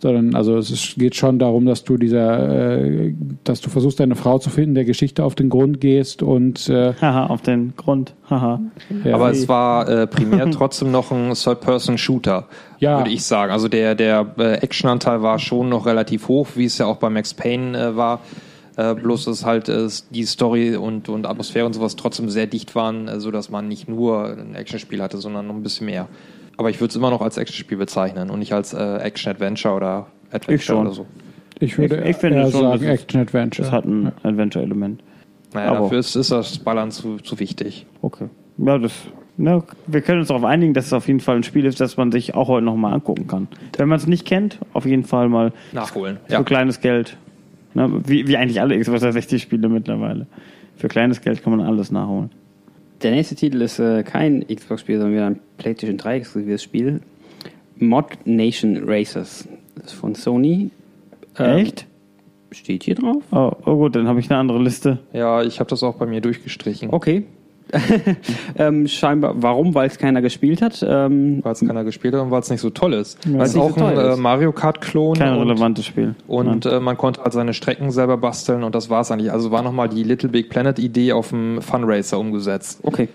[0.00, 4.14] Sondern also es ist, geht schon darum, dass du dieser, äh, dass du versuchst, deine
[4.14, 8.14] Frau zu finden, der Geschichte auf den Grund gehst und äh, Haha, auf den Grund.
[8.30, 8.60] Haha.
[9.04, 12.46] ja, Aber es war äh, primär trotzdem noch ein Third-Person-Shooter,
[12.78, 12.98] Ja.
[12.98, 13.50] würde ich sagen.
[13.50, 17.10] Also der, der äh, Actionanteil war schon noch relativ hoch, wie es ja auch bei
[17.10, 18.20] Max Payne äh, war.
[18.76, 22.76] Äh, bloß dass halt äh, die Story und, und Atmosphäre und sowas trotzdem sehr dicht
[22.76, 26.06] waren, äh, so dass man nicht nur ein Actionspiel hatte, sondern noch ein bisschen mehr.
[26.58, 30.06] Aber ich würde es immer noch als Actionspiel bezeichnen und nicht als äh, Action-Adventure oder
[30.30, 30.86] Adventure Ich schon.
[30.86, 31.06] oder so.
[31.60, 33.62] ich würde Ich- ich finde eher schon, sagen das ist- Action Adventure.
[33.64, 35.02] Das hat ein Adventure-Element.
[35.54, 37.86] Naja, Aber- dafür ist, ist das Ballern zu, zu wichtig.
[38.02, 38.26] Okay.
[38.58, 38.92] Ja, das.
[39.40, 41.96] Na, wir können uns darauf einigen, dass es auf jeden Fall ein Spiel ist, das
[41.96, 43.46] man sich auch heute nochmal angucken kann.
[43.76, 46.18] Wenn man es nicht kennt, auf jeden Fall mal Nachholen.
[46.26, 46.42] für Ja.
[46.42, 47.16] kleines Geld.
[47.74, 50.26] Na, wie, wie eigentlich alle Xbox 360-Spiele mittlerweile.
[50.76, 52.30] Für kleines Geld kann man alles nachholen.
[53.02, 57.00] Der nächste Titel ist äh, kein Xbox-Spiel, sondern wieder ein PlayStation 3 exklusives Spiel.
[57.76, 59.48] Mod Nation Racers.
[59.76, 60.70] Das ist von Sony.
[61.38, 61.86] Ähm, Echt?
[62.50, 63.22] Steht hier drauf?
[63.30, 64.98] Oh, oh gut, dann habe ich eine andere Liste.
[65.12, 66.90] Ja, ich habe das auch bei mir durchgestrichen.
[66.90, 67.24] Okay.
[68.56, 69.74] ähm, scheinbar, warum?
[69.74, 70.84] Weil es keiner gespielt hat.
[70.86, 73.18] Ähm, Weil es keiner gespielt hat und weil es nicht so toll ist.
[73.30, 74.18] weil es es auch so ein äh, ist.
[74.18, 76.14] Mario Kart-Klon Kein und, relevantes Spiel.
[76.26, 79.32] und äh, man konnte halt seine Strecken selber basteln und das war es eigentlich.
[79.32, 82.80] Also war nochmal die Little Big Planet-Idee auf dem Funracer umgesetzt.
[82.82, 83.08] okay.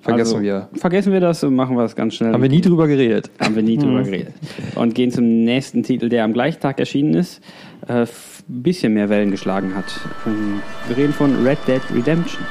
[0.00, 0.68] Vergessen Also, wir.
[0.74, 2.32] Vergessen wir das und machen wir das ganz schnell.
[2.32, 3.30] Haben wir nie drüber geredet.
[3.40, 4.32] Haben wir nie drüber geredet.
[4.76, 7.42] Und gehen zum nächsten Titel, der am gleichen Tag erschienen ist.
[7.88, 8.06] Äh,
[8.46, 9.84] bisschen mehr Wellen geschlagen hat.
[10.26, 12.42] Ähm, wir reden von Red Dead Redemption.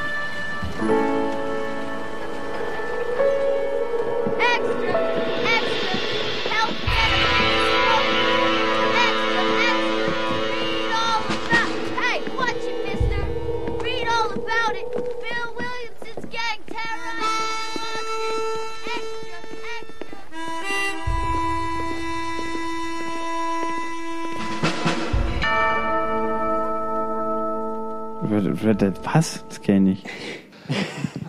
[29.03, 29.44] Was?
[29.49, 30.06] Das kenne ich nicht.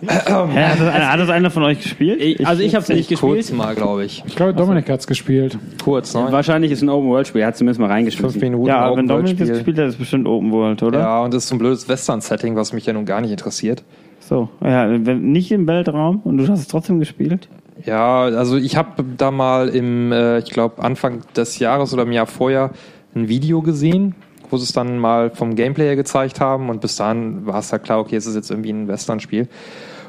[0.01, 2.21] Hä, hat, das, einer- hat das einer von euch gespielt?
[2.21, 3.57] Ich, also ich habe es nicht Kurz gespielt.
[3.57, 4.23] mal, glaube ich.
[4.25, 5.57] Ich glaube, Dominik hat's gespielt.
[5.83, 6.27] Kurz, ne?
[6.29, 7.41] Wahrscheinlich ist ein Open-World-Spiel.
[7.41, 8.41] Er hat zumindest mal Fünf reingeschmissen.
[8.41, 10.99] Minuten ja, wenn Dominik das gespielt hat, ist es bestimmt Open World, oder?
[10.99, 13.83] Ja, und das ist so ein blödes Western-Setting, was mich ja nun gar nicht interessiert.
[14.19, 17.49] So, ja, wenn, nicht im Weltraum und du hast es trotzdem gespielt?
[17.85, 22.11] Ja, also ich habe da mal im, äh, ich glaube, Anfang des Jahres oder im
[22.11, 22.71] Jahr vorher
[23.15, 24.15] ein Video gesehen,
[24.49, 27.71] wo sie es dann mal vom Gameplay her gezeigt haben und bis dahin war es
[27.71, 29.47] halt klar, okay, es ist jetzt irgendwie ein Western-Spiel.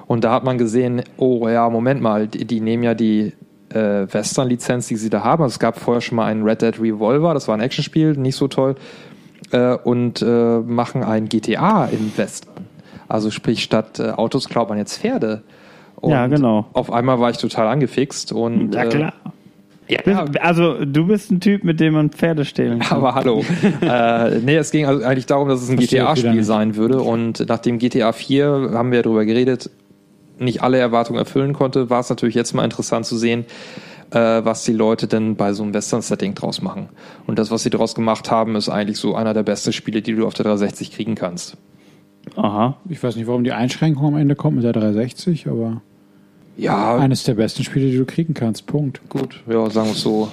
[0.07, 3.33] Und da hat man gesehen, oh ja, Moment mal, die, die nehmen ja die
[3.69, 5.43] äh, Western-Lizenz, die sie da haben.
[5.43, 8.37] Also es gab vorher schon mal einen Red Dead Revolver, das war ein Actionspiel, nicht
[8.37, 8.75] so toll,
[9.53, 12.67] äh, und äh, machen ein GTA im Western.
[13.09, 15.43] Also sprich, statt äh, Autos klaut man jetzt Pferde.
[15.97, 16.67] Und Ja, genau.
[16.73, 19.13] Auf einmal war ich total angefixt und Ja, klar.
[19.91, 22.99] Ja, Bist- Also, du bist ein Typ, mit dem man Pferde stehlen kann.
[22.99, 23.45] aber hallo.
[23.83, 27.01] äh, nee, es ging also eigentlich darum, dass es ein GTA-Spiel sein würde.
[27.03, 29.69] Und nachdem GTA 4, haben wir darüber geredet,
[30.39, 33.45] nicht alle Erwartungen erfüllen konnte, war es natürlich jetzt mal interessant zu sehen,
[34.13, 36.89] äh, was die Leute denn bei so einem Western-Setting draus machen.
[37.27, 40.15] Und das, was sie daraus gemacht haben, ist eigentlich so einer der besten Spiele, die
[40.15, 41.57] du auf der 360 kriegen kannst.
[42.37, 42.77] Aha.
[42.89, 45.83] Ich weiß nicht, warum die Einschränkung am Ende kommt mit der 360, aber
[46.57, 48.67] Ja, eines der besten Spiele, die du kriegen kannst.
[48.67, 49.01] Punkt.
[49.09, 50.31] gut, ja, sagen wir es so.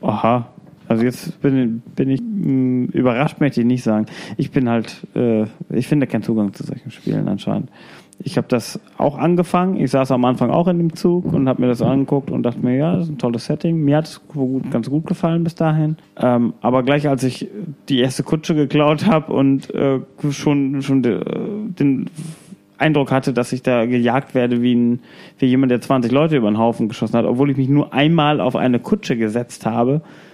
[0.00, 0.48] Aha.
[0.88, 4.06] Also jetzt bin, bin ich mh, überrascht, möchte ich nicht sagen.
[4.36, 7.70] Ich bin halt, äh, ich finde keinen Zugang zu solchen Spielen anscheinend.
[8.18, 9.76] Ich habe das auch angefangen.
[9.76, 12.60] Ich saß am Anfang auch in dem Zug und habe mir das angeguckt und dachte
[12.60, 13.76] mir, ja, das ist ein tolles Setting.
[13.84, 14.20] Mir hat es
[14.70, 15.96] ganz gut gefallen bis dahin.
[16.16, 17.48] Ähm, aber gleich als ich
[17.90, 20.00] die erste Kutsche geklaut habe und äh,
[20.30, 21.20] schon, schon de,
[21.78, 22.08] den
[22.78, 25.00] Eindruck hatte, dass ich da gejagt werde wie, ein,
[25.38, 28.40] wie jemand, der 20 Leute über den Haufen geschossen hat, obwohl ich mich nur einmal
[28.40, 30.02] auf eine Kutsche gesetzt habe.
[30.02, 30.26] Äh,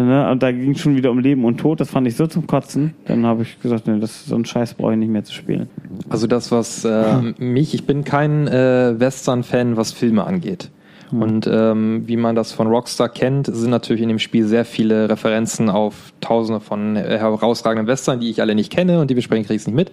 [0.00, 0.30] Ne?
[0.30, 1.80] Und da ging es schon wieder um Leben und Tod.
[1.80, 2.94] Das fand ich so zum Kotzen.
[3.06, 5.68] Dann habe ich gesagt, nee, das, so einen Scheiß brauche ich nicht mehr zu spielen.
[6.08, 10.70] Also das, was äh, mich, ich bin kein äh, Western-Fan, was Filme angeht.
[11.12, 15.10] Und ähm, wie man das von Rockstar kennt, sind natürlich in dem Spiel sehr viele
[15.10, 19.60] Referenzen auf tausende von herausragenden Western, die ich alle nicht kenne und die besprechen kriege
[19.60, 19.90] ich nicht mit.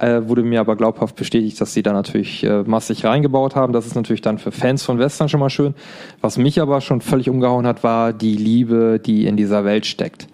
[0.00, 3.72] Äh, wurde mir aber glaubhaft bestätigt, dass sie da natürlich äh, massig reingebaut haben.
[3.72, 5.74] Das ist natürlich dann für Fans von Western schon mal schön.
[6.20, 10.28] Was mich aber schon völlig umgehauen hat, war die Liebe, die in dieser Welt steckt.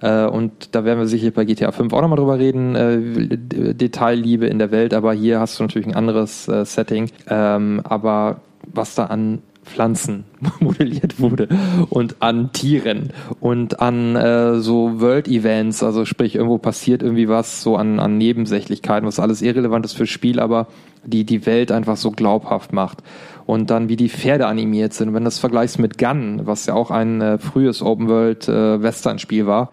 [0.00, 4.46] Äh, und da werden wir sicher bei GTA 5 auch nochmal drüber reden, äh, Detailliebe
[4.46, 7.10] in der Welt, aber hier hast du natürlich ein anderes äh, Setting.
[7.28, 8.40] Ähm, aber
[8.72, 10.24] was da an Pflanzen
[10.60, 11.48] modelliert wurde
[11.88, 13.10] und an Tieren
[13.40, 19.06] und an äh, so World-Events, also sprich irgendwo passiert irgendwie was, so an, an Nebensächlichkeiten,
[19.06, 20.66] was alles irrelevant ist fürs Spiel, aber
[21.04, 23.02] die die Welt einfach so glaubhaft macht.
[23.44, 25.14] Und dann wie die Pferde animiert sind.
[25.14, 29.72] Wenn du das vergleichst mit Gun, was ja auch ein äh, frühes Open-World-Western-Spiel war,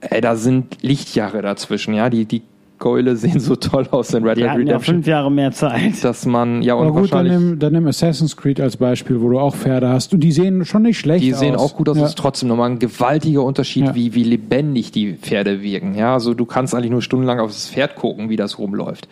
[0.00, 2.42] ey, da sind Lichtjahre dazwischen, ja, die, die
[2.78, 5.52] Keule sehen so toll aus in Red Die Dead hatten ja Redemption, fünf Jahre mehr
[5.52, 6.02] Zeit.
[6.04, 9.28] dass man, ja, und Aber gut, dann nimm, dann nimm Assassin's Creed als Beispiel, wo
[9.30, 10.14] du auch Pferde hast.
[10.14, 11.40] Und die sehen schon nicht schlecht Die aus.
[11.40, 12.04] sehen auch gut aus, Ja.
[12.04, 13.94] es ist trotzdem nochmal ein gewaltiger Unterschied, Ja.
[13.94, 15.94] wie, wie lebendig die Pferde wirken.
[15.94, 19.08] Ja, also du kannst eigentlich nur stundenlang auf das Pferd gucken, wie das rumläuft.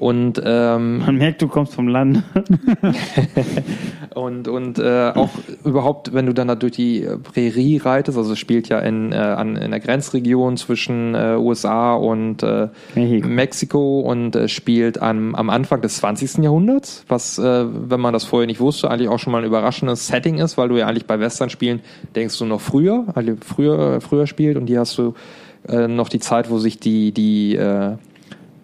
[0.00, 2.22] Und, ähm, Man merkt, du kommst vom Land.
[4.14, 5.28] und, und äh, auch
[5.62, 9.12] überhaupt, wenn du dann da durch die äh, Prärie reitest, also es spielt ja in,
[9.12, 13.28] äh, an, in der Grenzregion zwischen äh, USA und äh, Mexiko.
[13.28, 16.44] Mexiko und äh, spielt am, am Anfang des 20.
[16.44, 20.06] Jahrhunderts, was, äh, wenn man das vorher nicht wusste, eigentlich auch schon mal ein überraschendes
[20.06, 21.80] Setting ist, weil du ja eigentlich bei Western-Spielen
[22.16, 25.12] denkst du noch früher, also früher, früher spielt und hier hast du
[25.68, 27.96] äh, noch die Zeit, wo sich die, die äh,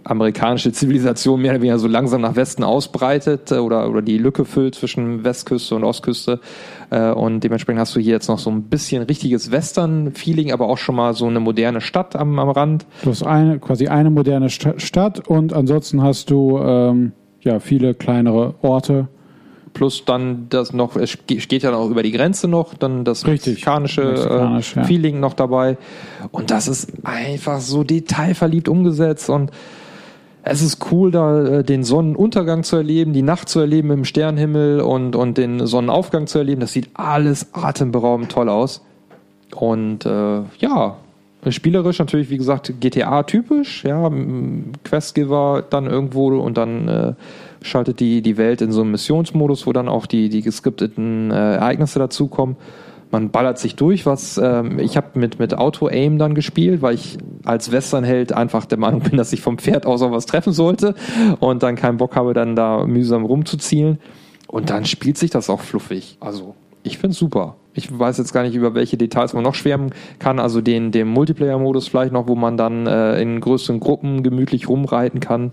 [0.08, 4.44] amerikanische Zivilisation mehr oder weniger so langsam nach Westen ausbreitet äh, oder, oder die Lücke
[4.44, 6.40] füllt zwischen Westküste und Ostküste.
[6.90, 10.78] Äh, Und dementsprechend hast du hier jetzt noch so ein bisschen richtiges Western-Feeling, aber auch
[10.78, 12.86] schon mal so eine moderne Stadt am, am Rand.
[13.02, 17.94] Du hast eine, quasi eine moderne Sta- Stadt und ansonsten hast du ähm, ja, viele
[17.94, 19.08] kleinere Orte.
[19.72, 23.26] Plus dann das noch, es ge- geht ja noch über die Grenze noch, dann das
[23.26, 23.54] Richtig.
[23.54, 24.84] mexikanische Mexikanisch, äh, ja.
[24.86, 25.76] Feeling noch dabei.
[26.30, 29.50] Und das ist einfach so detailverliebt umgesetzt und
[30.48, 34.80] es ist cool, da äh, den Sonnenuntergang zu erleben, die Nacht zu erleben im Sternenhimmel
[34.80, 36.60] und, und den Sonnenaufgang zu erleben.
[36.60, 38.84] Das sieht alles atemberaubend toll aus.
[39.54, 40.96] Und äh, ja,
[41.48, 43.84] spielerisch natürlich, wie gesagt, GTA-typisch.
[43.84, 44.10] Ja,
[44.84, 47.12] Questgiver dann irgendwo und dann äh,
[47.62, 51.54] schaltet die, die Welt in so einen Missionsmodus, wo dann auch die, die geskripteten äh,
[51.54, 52.56] Ereignisse dazukommen.
[53.10, 57.18] Man ballert sich durch, was ähm, ich habe mit, mit Auto-Aim dann gespielt, weil ich
[57.44, 60.94] als Westernheld einfach der Meinung bin, dass ich vom Pferd aus auch was treffen sollte
[61.38, 63.98] und dann keinen Bock habe, dann da mühsam rumzuzielen.
[64.48, 66.18] Und dann spielt sich das auch fluffig.
[66.20, 67.56] Also, ich find's super.
[67.74, 70.38] Ich weiß jetzt gar nicht, über welche Details man noch schwärmen kann.
[70.38, 75.20] Also den, den Multiplayer-Modus vielleicht noch, wo man dann äh, in größeren Gruppen gemütlich rumreiten
[75.20, 75.52] kann.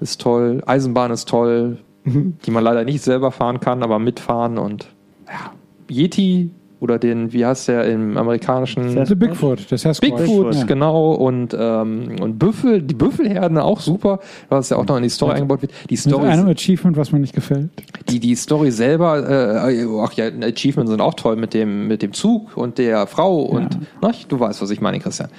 [0.00, 0.62] Ist toll.
[0.66, 4.88] Eisenbahn ist toll, die man leider nicht selber fahren kann, aber mitfahren und
[5.26, 5.52] ja.
[5.88, 10.10] Yeti oder den, wie heißt der im amerikanischen The Bigfoot, der Sasquatch.
[10.14, 10.64] Bigfoot, Ja.
[10.64, 14.20] genau, und, ähm, und Büffel, die Büffelherden auch super,
[14.50, 15.72] was ja auch noch in die Story eingebaut wird.
[15.88, 17.70] Die Mit Story, einem Achievement, was mir nicht gefällt.
[18.10, 19.26] die, die Story selber,
[19.70, 23.40] äh, ach ja, Achievements sind auch toll mit dem, mit dem Zug und der Frau
[23.42, 25.30] und, na, du weißt, was ich meine, Christian.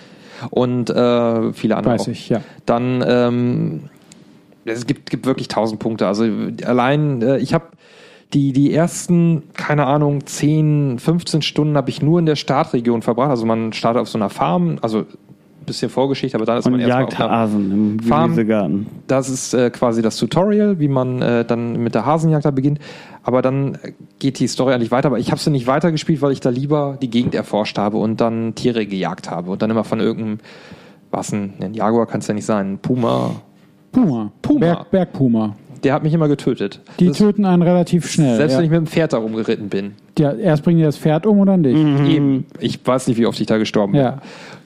[0.49, 2.07] Und äh, viele andere Weiß auch.
[2.07, 2.41] ich, ja.
[2.65, 3.81] Dann, ähm,
[4.65, 6.07] es gibt, gibt wirklich tausend Punkte.
[6.07, 6.26] Also
[6.65, 7.65] allein, äh, ich habe
[8.34, 13.30] die, die ersten, keine Ahnung, 10, 15 Stunden habe ich nur in der Startregion verbracht.
[13.30, 16.74] Also man startet auf so einer Farm, also ein bisschen Vorgeschichte, aber dann ist Und
[16.74, 18.32] man erstmal auf einer Hasen im Farm.
[18.32, 18.88] Gemüsegarten.
[19.08, 22.80] das ist äh, quasi das Tutorial, wie man äh, dann mit der Hasenjagd da beginnt.
[23.24, 25.08] Aber dann äh, geht die Story eigentlich weiter.
[25.08, 28.20] Aber ich habe sie nicht weitergespielt, weil ich da lieber die Gegend erforscht habe und
[28.20, 29.52] dann Tiere gejagt habe.
[29.52, 30.40] Und dann immer von irgendeinem,
[31.12, 33.36] was ein, ein Jaguar kann es ja nicht sein, ein Puma.
[33.94, 34.32] Puma.
[34.41, 34.60] Puma.
[34.60, 35.56] Berg, Bergpuma.
[35.84, 36.80] Der hat mich immer getötet.
[36.99, 38.36] Die Das- töten einen relativ schnell.
[38.38, 38.60] selbst ja.
[38.60, 39.94] wenn ich mit dem Pferd da rumgeritten bin.
[40.18, 41.76] ja, erst bringen die das Pferd um oder nicht?
[42.10, 44.02] Eben, ich weiß nicht, wie oft ich da gestorben bin.
[44.02, 44.22] Ja.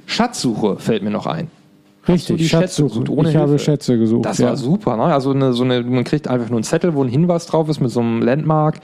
[0.05, 1.47] Schatzsuche fällt mir noch ein.
[2.13, 3.63] Richtig, die Schätze gesucht, ohne ich habe Hilfe?
[3.63, 4.25] Schätze gesucht.
[4.25, 4.47] Das ja.
[4.47, 5.03] war super, ne?
[5.03, 7.79] Also eine, so eine, man kriegt einfach nur einen Zettel, wo ein Hinweis drauf ist
[7.79, 8.79] mit so einem Landmark.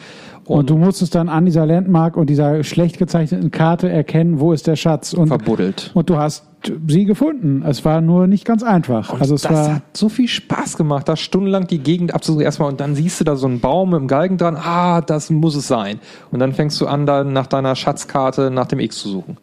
[0.45, 4.65] Und du musstest dann an dieser Landmark und dieser schlecht gezeichneten Karte erkennen, wo ist
[4.65, 5.13] der Schatz.
[5.13, 5.91] Und, verbuddelt.
[5.93, 6.45] und du hast
[6.87, 7.63] sie gefunden.
[7.67, 9.13] Es war nur nicht ganz einfach.
[9.13, 12.43] Und also es das war hat so viel Spaß gemacht, da stundenlang die Gegend abzusuchen
[12.43, 15.29] erstmal und dann siehst du da so einen Baum mit einem Galgen dran, ah, das
[15.29, 15.99] muss es sein.
[16.31, 19.37] Und dann fängst du an, dann nach deiner Schatzkarte nach dem X zu suchen.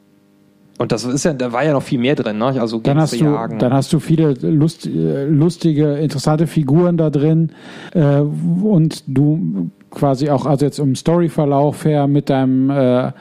[0.78, 2.46] Und das ist ja, da war ja noch viel mehr drin, ne?
[2.60, 3.58] Also dann hast, du, jagen.
[3.60, 7.52] dann hast du viele lust, äh, lustige, interessante Figuren da drin
[7.92, 13.12] äh, und du quasi auch, also jetzt im Storyverlauf her mit deinem, äh,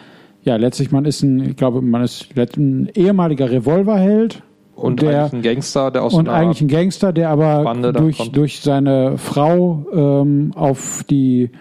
[0.41, 4.41] ja, letztlich man ist ein, ich glaube, man ist ein ehemaliger Revolverheld
[4.75, 8.61] und der, eigentlich ein Gangster, der aus und eigentlich ein Gangster, der aber durch, durch
[8.61, 11.51] seine Frau ähm, auf die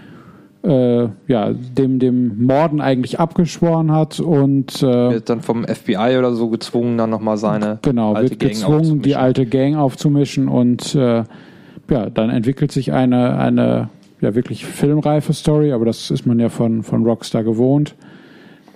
[0.62, 6.34] äh, ja, dem, dem Morden eigentlich abgeschworen hat und äh, wird dann vom FBI oder
[6.34, 10.94] so gezwungen, dann nochmal seine genau, alte wird Gang gezwungen, die alte Gang aufzumischen und
[10.94, 11.24] äh,
[11.90, 13.90] ja, dann entwickelt sich eine, eine
[14.20, 17.96] ja wirklich filmreife Story, aber das ist man ja von, von Rockstar gewohnt.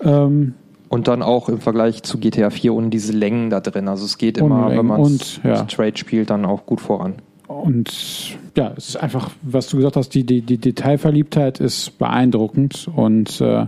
[0.03, 0.55] Ähm,
[0.89, 3.89] Und dann auch im Vergleich zu GTA 4 und diese Längen da drin.
[3.89, 5.69] Also es geht immer, Unmengen wenn man und, ja.
[5.69, 7.15] straight spielt, dann auch gut voran.
[7.49, 12.89] Und ja, es ist einfach, was du gesagt hast, die, die, die Detailverliebtheit ist beeindruckend
[12.95, 13.67] und äh,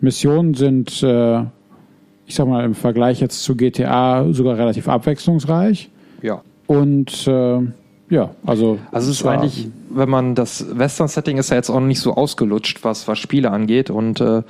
[0.00, 1.40] Missionen sind, äh,
[2.26, 5.90] ich sag mal, im Vergleich jetzt zu GTA sogar relativ abwechslungsreich.
[6.22, 6.42] Ja.
[6.66, 7.60] Und äh,
[8.08, 8.78] ja, also.
[8.90, 12.84] Also es ist eigentlich, wenn man das Western-Setting ist ja jetzt auch nicht so ausgelutscht,
[12.84, 13.90] was, was Spiele angeht.
[13.90, 14.42] Und äh,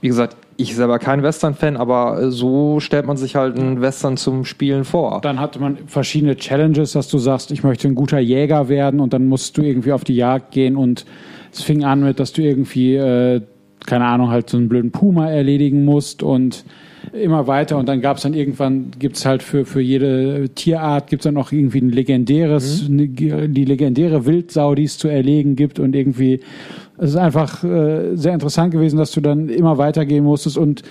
[0.00, 4.44] wie gesagt, ich selber kein Western-Fan, aber so stellt man sich halt einen Western zum
[4.44, 5.20] Spielen vor.
[5.22, 9.12] Dann hatte man verschiedene Challenges, dass du sagst, ich möchte ein guter Jäger werden und
[9.12, 11.06] dann musst du irgendwie auf die Jagd gehen und
[11.52, 13.40] es fing an mit, dass du irgendwie, äh,
[13.86, 16.64] keine Ahnung, halt so einen blöden Puma erledigen musst und
[17.12, 21.24] immer weiter und dann gab es dann irgendwann, gibt's halt für, für jede Tierart, gibt's
[21.24, 25.96] dann auch irgendwie ein legendäres, ne, die legendäre Wildsau, die es zu erlegen gibt und
[25.96, 26.40] irgendwie,
[27.00, 30.82] es ist einfach äh, sehr interessant gewesen, dass du dann immer weitergehen musstest und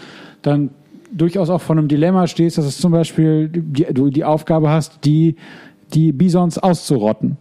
[0.42, 0.72] dann
[1.12, 5.06] durchaus auch vor einem Dilemma stehst, dass es zum Beispiel die, du die Aufgabe hast,
[5.06, 5.36] die,
[5.94, 7.38] die Bisons auszurotten.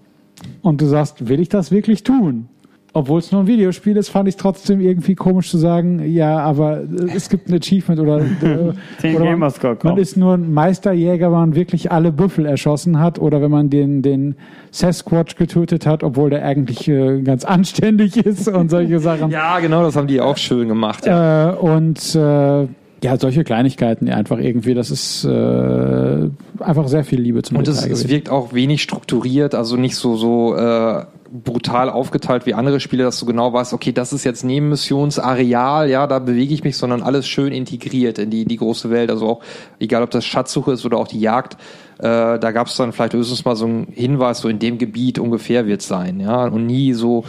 [0.62, 2.49] Und du sagst, will ich das wirklich tun?
[2.98, 6.40] Obwohl es nur ein Videospiel ist, fand ich es trotzdem irgendwie komisch zu sagen, ja,
[6.40, 9.52] aber äh, es gibt ein Achievement oder, äh, oder man,
[9.84, 13.70] man ist nur ein Meisterjäger, wenn man wirklich alle Büffel erschossen hat oder wenn man
[13.70, 14.34] den, den
[14.72, 19.30] Sasquatch getötet hat, obwohl der eigentlich äh, ganz anständig ist und solche Sachen.
[19.30, 21.06] Ja, genau, das haben die auch schön gemacht.
[21.06, 21.52] Ja.
[21.52, 22.66] Äh, und äh,
[23.02, 26.30] ja, solche Kleinigkeiten ja, einfach irgendwie, das ist äh,
[26.60, 30.16] einfach sehr viel Liebe zum Und es, es wirkt auch wenig strukturiert, also nicht so,
[30.16, 34.44] so äh, brutal aufgeteilt wie andere Spiele, dass du genau weißt, okay, das ist jetzt
[34.44, 39.10] Nebenmissionsareal, ja, da bewege ich mich, sondern alles schön integriert in die, die große Welt.
[39.10, 39.40] Also auch,
[39.78, 41.54] egal ob das Schatzsuche ist oder auch die Jagd,
[41.98, 45.18] äh, da gab es dann vielleicht höchstens mal so einen Hinweis, so in dem Gebiet
[45.18, 47.24] ungefähr wird sein, ja, und nie so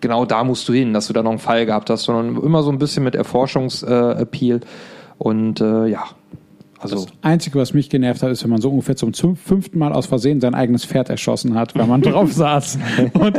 [0.00, 2.62] genau da musst du hin, dass du da noch einen Fall gehabt hast, sondern immer
[2.62, 4.60] so ein bisschen mit Erforschungsappeal äh.
[5.18, 6.04] Und äh, ja,
[6.80, 9.92] also Einzige, was mich genervt hat, ist, wenn man so ungefähr zum zum fünften Mal
[9.92, 12.78] aus Versehen sein eigenes Pferd erschossen hat, weil man drauf saß
[13.14, 13.38] und,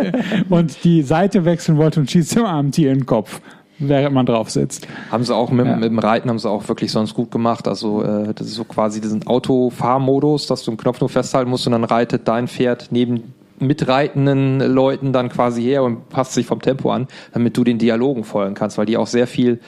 [0.50, 3.40] und die Seite wechseln wollte und schießt dem armen Tier in den Kopf,
[3.78, 4.88] während man drauf sitzt.
[5.10, 5.78] Haben sie auch mit, Ja.
[5.78, 7.66] mit dem Reiten haben sie auch wirklich sonst gut gemacht.
[7.70, 11.66] Also äh, das ist so quasi diesen Autofahrmodus, dass du einen Knopf nur festhalten musst
[11.66, 16.62] und dann reitet dein Pferd neben mitreitenden Leuten dann quasi her und passt sich vom
[16.62, 19.60] Tempo an, damit du den Dialogen folgen kannst, weil die auch sehr viel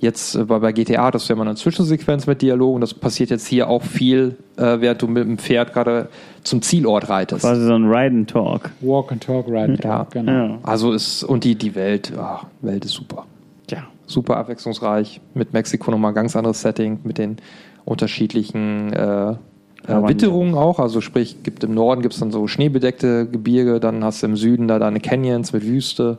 [0.00, 3.68] jetzt äh, bei, GTA, das ja immer eine Zwischensequenz mit Dialogen, das passiert jetzt hier
[3.68, 6.08] auch viel, äh, während du mit dem Pferd gerade
[6.42, 7.42] zum Zielort reitest.
[7.42, 8.70] Quasi so ein Ride and Talk.
[8.80, 9.98] Walk and Talk, Ride and Ja.
[9.98, 10.32] Talk, genau.
[10.32, 10.58] Ja.
[10.62, 13.26] Also ist, und die, die Welt, ah, Welt ist super.
[13.70, 13.84] Ja.
[14.06, 15.20] Super abwechslungsreich.
[15.34, 17.36] Mit Mexiko nochmal ein ganz anderes Setting, mit den
[17.84, 19.36] unterschiedlichen äh, äh,
[19.86, 20.78] Witterungen auch.
[20.78, 24.36] Also sprich, gibt im Norden gibt es dann so schneebedeckte Gebirge, dann hast du im
[24.36, 26.18] Süden da deine Canyons mit Wüste.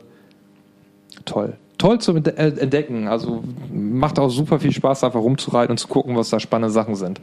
[1.24, 1.54] Toll.
[1.82, 3.08] Toll zu äh, entdecken.
[3.08, 3.42] Also
[3.72, 7.20] macht auch super viel Spaß, einfach rumzureiten und zu gucken, was da spannende Sachen sind.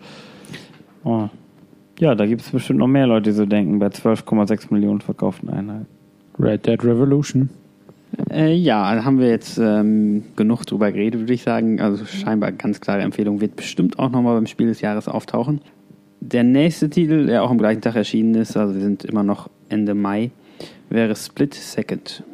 [1.06, 1.30] Oh.
[1.98, 5.50] Ja, da gibt es bestimmt noch mehr Leute, die so denken, bei 12,6 Millionen verkauften
[5.50, 5.86] Einheiten.
[6.38, 7.50] Red Dead Revolution.
[8.30, 11.80] Äh, ja, da haben wir jetzt ähm, genug drüber geredet, würde ich sagen.
[11.80, 15.62] Also scheinbar ganz klare Empfehlung, wird bestimmt auch nochmal beim Spiel des Jahres auftauchen.
[16.20, 19.50] Der nächste Titel, der auch am gleichen Tag erschienen ist, also wir sind immer noch
[19.70, 20.32] Ende Mai,
[20.90, 22.26] wäre Split Second.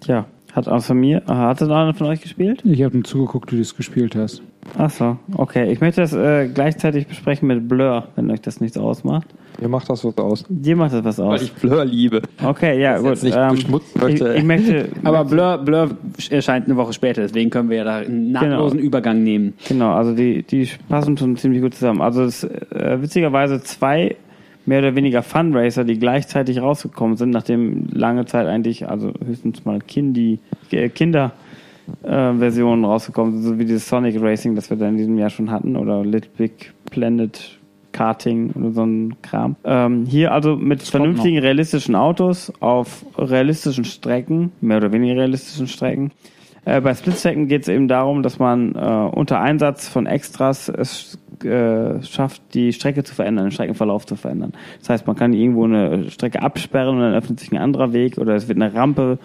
[0.00, 0.24] Tja,
[0.54, 2.62] hat außer mir, äh, hat einer von euch gespielt?
[2.64, 4.42] Ich habe nur zugeguckt, wie du es gespielt hast.
[4.78, 5.70] Achso, okay.
[5.70, 9.26] Ich möchte das äh, gleichzeitig besprechen mit Blur, wenn euch das nichts ausmacht.
[9.60, 10.44] Mir macht das was aus.
[10.48, 11.40] Dir macht das was aus.
[11.40, 12.22] Weil ich Blur liebe.
[12.42, 13.22] Okay, ja, Das gut.
[13.24, 14.34] nicht ähm, ich, möchte.
[14.34, 14.88] ich möchte.
[15.04, 15.90] Aber Blur, Blur
[16.30, 19.54] erscheint eine Woche später, deswegen können wir ja da einen nahtlosen Übergang nehmen.
[19.68, 22.00] Genau, also die, die passen schon ziemlich gut zusammen.
[22.00, 24.16] Also es äh, witzigerweise zwei
[24.66, 29.80] mehr oder weniger Fundraiser, die gleichzeitig rausgekommen sind, nachdem lange Zeit eigentlich, also höchstens mal
[29.80, 30.38] Kindi,
[30.70, 31.32] äh, Kinder
[32.02, 35.30] äh, Versionen rausgekommen sind, so wie dieses Sonic Racing, das wir da in diesem Jahr
[35.30, 37.58] schon hatten, oder Little Big Planet
[37.92, 39.56] Karting oder so ein Kram.
[39.64, 46.10] Ähm, hier also mit vernünftigen realistischen Autos auf realistischen Strecken, mehr oder weniger realistischen Strecken.
[46.64, 50.68] Äh, bei Split Second geht es eben darum, dass man äh, unter Einsatz von Extras
[50.68, 54.52] es äh, schafft, die Strecke zu verändern, den Streckenverlauf zu verändern.
[54.80, 58.18] Das heißt, man kann irgendwo eine Strecke absperren und dann öffnet sich ein anderer Weg
[58.18, 59.18] oder es wird eine Rampe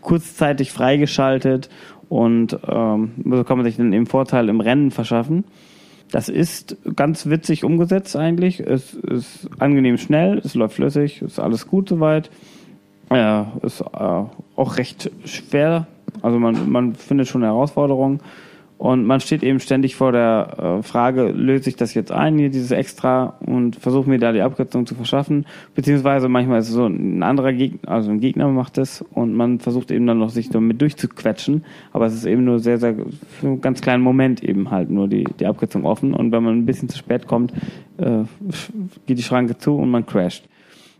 [0.00, 1.68] kurzzeitig freigeschaltet
[2.08, 5.44] und ähm, so kann man sich dann eben Vorteil im Rennen verschaffen.
[6.10, 8.60] Das ist ganz witzig umgesetzt eigentlich.
[8.60, 12.30] Es ist angenehm schnell, es läuft flüssig, ist alles gut soweit.
[13.10, 15.86] Ja, ist äh, auch recht schwer.
[16.22, 18.20] Also man, man findet schon Herausforderungen.
[18.78, 22.48] Und man steht eben ständig vor der äh, Frage, löse ich das jetzt ein, hier
[22.48, 25.46] dieses Extra und versuche mir da die Abkürzung zu verschaffen.
[25.74, 29.58] Beziehungsweise manchmal ist es so ein anderer Gegner, also ein Gegner macht das und man
[29.58, 31.64] versucht eben dann noch sich damit durchzuquetschen.
[31.92, 32.94] Aber es ist eben nur sehr, sehr,
[33.40, 36.14] für einen ganz kleinen Moment eben halt nur die, die Abkürzung offen.
[36.14, 37.52] Und wenn man ein bisschen zu spät kommt,
[37.96, 38.22] äh,
[39.06, 40.48] geht die Schranke zu und man crasht.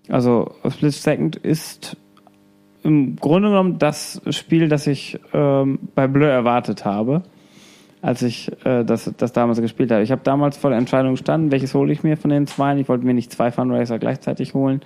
[0.09, 1.97] Also Split Second ist
[2.83, 7.23] im Grunde genommen das Spiel, das ich ähm, bei Blur erwartet habe,
[8.03, 10.03] als ich äh, das, das damals gespielt habe.
[10.03, 12.77] Ich habe damals vor der Entscheidung gestanden, welches hole ich mir von den zwei.
[12.79, 14.81] Ich wollte mir nicht zwei Fundraiser gleichzeitig holen.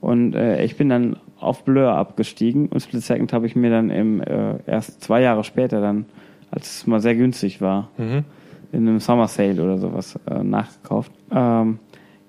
[0.00, 3.90] Und äh, ich bin dann auf Blur abgestiegen und Split Second habe ich mir dann
[3.90, 6.06] im, äh, erst zwei Jahre später dann,
[6.50, 8.24] als es mal sehr günstig war, Mhm.
[8.72, 11.12] in einem Summer Sale oder sowas äh, nachgekauft.
[11.32, 11.78] Ähm,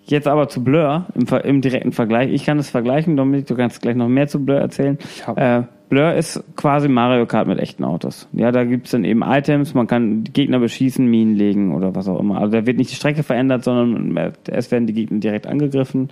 [0.05, 2.31] jetzt aber zu Blur im, im direkten Vergleich.
[2.31, 4.97] Ich kann es vergleichen, Dominik, du kannst gleich noch mehr zu Blur erzählen.
[5.35, 8.27] Äh, Blur ist quasi Mario Kart mit echten Autos.
[8.33, 12.19] Ja, da gibt's dann eben Items, man kann Gegner beschießen, Minen legen oder was auch
[12.19, 12.39] immer.
[12.41, 14.17] Also da wird nicht die Strecke verändert, sondern
[14.47, 16.09] es werden die Gegner direkt angegriffen.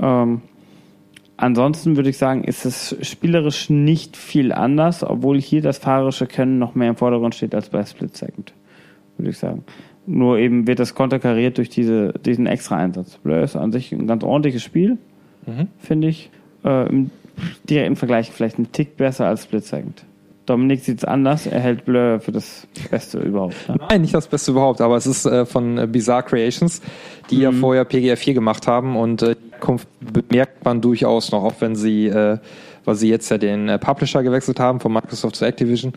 [0.00, 0.42] Ähm,
[1.36, 6.60] ansonsten würde ich sagen, ist es spielerisch nicht viel anders, obwohl hier das fahrerische Können
[6.60, 8.52] noch mehr im Vordergrund steht als bei Split Second,
[9.16, 9.64] würde ich sagen.
[10.06, 13.18] Nur eben wird das konterkariert durch diese, diesen extra Einsatz.
[13.18, 14.98] Blur ist an sich ein ganz ordentliches Spiel,
[15.46, 15.66] Mhm.
[15.78, 16.30] finde ich.
[16.64, 17.10] Äh, Im
[17.68, 20.04] direkten Vergleich vielleicht ein Tick besser als Split Second.
[20.46, 23.68] Dominik sieht es anders, er hält Blur für das Beste überhaupt.
[23.68, 23.76] Ne?
[23.88, 26.82] Nein, nicht das Beste überhaupt, aber es ist äh, von äh, Bizarre Creations,
[27.30, 29.36] die ja vorher PGR 4 gemacht haben und äh,
[30.00, 32.38] bemerkt man durchaus noch, auch wenn sie, äh,
[32.84, 35.92] weil sie jetzt ja den äh, Publisher gewechselt haben von Microsoft zu Activision,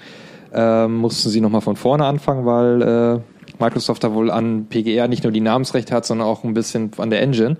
[0.53, 3.19] äh, mussten sie nochmal von vorne anfangen, weil äh,
[3.59, 7.09] Microsoft da wohl an PGR nicht nur die Namensrechte hat, sondern auch ein bisschen an
[7.09, 7.57] der Engine.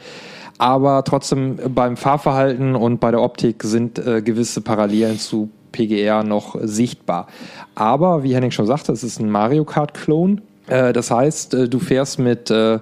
[0.64, 6.56] Aber trotzdem beim Fahrverhalten und bei der Optik sind äh, gewisse Parallelen zu PGR noch
[6.61, 7.27] sichtbar.
[7.76, 10.40] Aber wie Henning schon sagte, es ist ein Mario Kart-Klon.
[10.68, 12.80] Äh, Das heißt, äh, du fährst mit äh,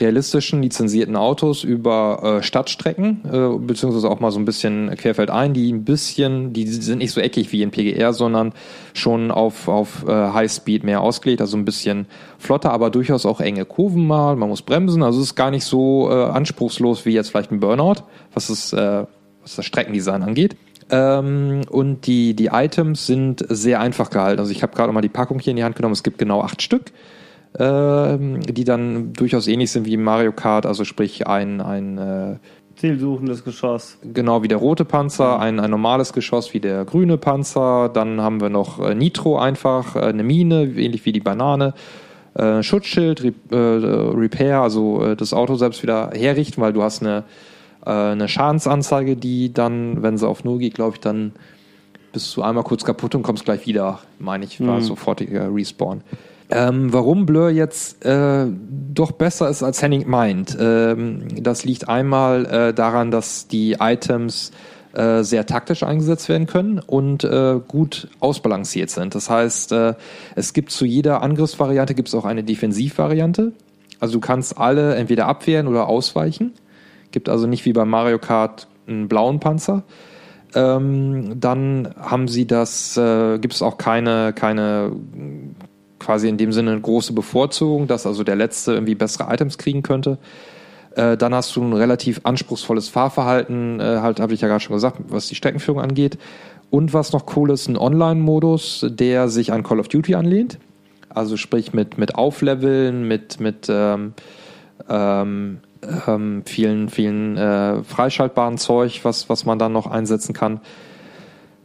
[0.00, 3.20] realistischen, lizenzierten Autos über Stadtstrecken,
[3.66, 7.52] beziehungsweise auch mal so ein bisschen querfeldein, die ein bisschen, die sind nicht so eckig
[7.52, 8.52] wie in PGR, sondern
[8.94, 12.06] schon auf, auf Highspeed mehr ausgelegt, also ein bisschen
[12.38, 15.64] flotter, aber durchaus auch enge Kurven mal, man muss bremsen, also es ist gar nicht
[15.64, 18.02] so anspruchslos wie jetzt vielleicht ein Burnout,
[18.32, 19.04] was, äh,
[19.42, 20.56] was das Streckendesign angeht.
[20.90, 24.40] Ähm, und die, die Items sind sehr einfach gehalten.
[24.40, 25.92] Also ich habe gerade mal die Packung hier in die Hand genommen.
[25.92, 26.92] Es gibt genau acht Stück,
[27.58, 30.64] die dann durchaus ähnlich sind wie Mario Kart.
[30.66, 32.36] Also sprich ein, ein äh,
[32.76, 33.98] Zielsuchendes Geschoss.
[34.02, 37.90] genau wie der rote Panzer, ein, ein normales Geschoss wie der grüne Panzer.
[37.92, 41.74] Dann haben wir noch äh, Nitro einfach, äh, eine Mine, ähnlich wie die Banane.
[42.34, 47.02] Äh, Schutzschild, Re äh, Repair, also äh, das Auto selbst wieder herrichten, weil du hast
[47.02, 47.24] eine,
[47.84, 51.32] eine Schadensanzeige, die dann, wenn sie auf Null geht, glaube ich, dann
[52.12, 54.82] bist du einmal kurz kaputt und kommst gleich wieder, meine ich, war Mhm.
[54.82, 56.02] sofortiger Respawn.
[56.54, 58.46] Ähm, warum Blur jetzt äh,
[58.92, 64.50] doch besser ist als Henning meint, ähm, das liegt einmal äh, daran, dass die Items
[64.92, 69.14] äh, sehr taktisch eingesetzt werden können und äh, gut ausbalanciert sind.
[69.14, 69.94] Das heißt, äh,
[70.36, 73.52] es gibt zu jeder Angriffsvariante gibt es auch eine Defensivvariante.
[73.98, 76.52] Also du kannst alle entweder abwehren oder ausweichen.
[77.12, 79.84] Gibt also nicht wie bei Mario Kart einen blauen Panzer.
[80.54, 84.92] Ähm, dann haben sie das, äh, gibt es auch keine, keine
[86.02, 89.82] quasi in dem Sinne eine große Bevorzugung, dass also der Letzte irgendwie bessere Items kriegen
[89.82, 90.18] könnte.
[90.96, 94.74] Äh, dann hast du ein relativ anspruchsvolles Fahrverhalten, äh, halt habe ich ja gerade schon
[94.74, 96.18] gesagt, was die Streckenführung angeht.
[96.70, 100.58] Und was noch cool ist, ein Online-Modus, der sich an Call of Duty anlehnt.
[101.10, 104.14] Also sprich mit, mit Aufleveln, mit, mit ähm,
[104.88, 105.58] ähm,
[106.06, 110.60] ähm, vielen, vielen äh, freischaltbaren Zeug, was, was man dann noch einsetzen kann.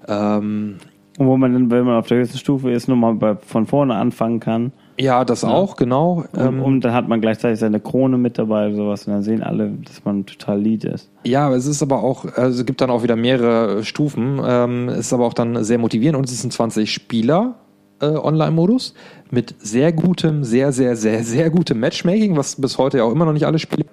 [0.07, 0.77] Ähm,
[1.17, 3.95] Und wo man dann, wenn man auf der höchsten Stufe ist, nochmal bei- von vorne
[3.95, 4.71] anfangen kann.
[4.99, 6.25] ja, das auch, genau.
[6.33, 9.07] Und, Ähm, und dann hat man gleichzeitig seine Krone mit dabei oder sowas.
[9.07, 11.09] Und dann sehen alle, dass man total Lead ist.
[11.23, 14.39] Ja, es ist aber auch, also es gibt dann auch wieder mehrere Stufen.
[14.45, 17.55] Ähm, es ist aber auch dann sehr motivierend und es ist ein 20 Spieler
[17.99, 18.93] äh, Online-Modus
[19.31, 23.25] mit sehr gutem, sehr, sehr, sehr, sehr gutem Matchmaking, was bis heute ja auch immer
[23.25, 23.85] noch nicht alle Spiele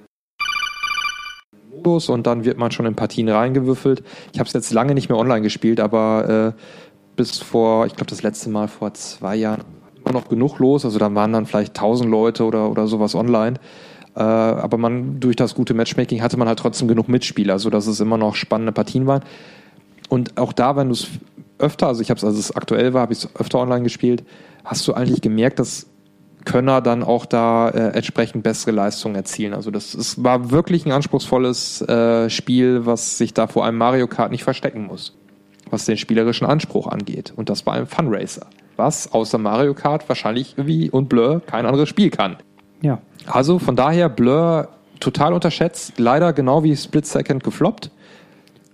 [1.75, 4.03] Modus und dann wird man schon in Partien reingewürfelt.
[4.33, 6.61] Ich habe es jetzt lange nicht mehr online gespielt, aber äh,
[7.17, 9.63] bis vor, ich glaube das letzte Mal vor zwei Jahren
[10.05, 10.85] immer noch genug los.
[10.85, 13.59] Also da waren dann vielleicht 1000 Leute oder, oder sowas online.
[14.17, 18.01] Äh, aber man durch das gute Matchmaking hatte man halt trotzdem genug Mitspieler, sodass es
[18.01, 19.23] immer noch spannende Partien waren.
[20.09, 21.09] Und auch da, wenn du es
[21.59, 24.25] öfter, also ich habe es, als es aktuell war, habe ich es öfter online gespielt,
[24.65, 25.87] hast du eigentlich gemerkt, dass
[26.45, 29.55] Könner dann auch da äh, entsprechend bessere Leistungen erzielen.
[29.55, 34.07] Also das es war wirklich ein anspruchsvolles äh, Spiel, was sich da vor einem Mario
[34.07, 35.17] Kart nicht verstecken muss,
[35.75, 37.33] was den spielerischen Anspruch angeht.
[37.37, 38.47] Und das bei einem Funracer,
[38.77, 42.37] was außer Mario Kart wahrscheinlich wie und Blur kein anderes Spiel kann.
[42.81, 42.99] Ja.
[43.27, 44.69] Also von daher Blur
[45.01, 47.91] total unterschätzt, leider genau wie Split Second gefloppt.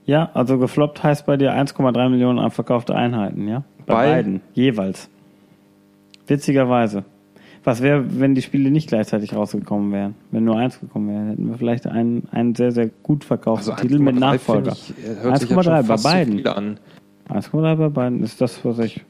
[0.06, 3.62] Ja, also gefloppt heißt bei dir 1,3 Millionen an verkaufte Einheiten, ja?
[3.86, 5.08] Bei, Bei- beiden, jeweils.
[6.26, 7.04] Witzigerweise.
[7.62, 10.14] Was wäre, wenn die Spiele nicht gleichzeitig rausgekommen wären?
[10.30, 13.82] Wenn nur eins gekommen wäre, hätten wir vielleicht einen, einen sehr, sehr gut verkauften Also
[13.82, 14.74] Titel mit 1,3 Nachfolger.
[14.74, 16.36] finde ich, äh, hört sich jetzt 1,3 schon bei beiden.
[16.38, 16.80] viel an.
[17.28, 19.02] 1,3 bei beiden ist das, was ich.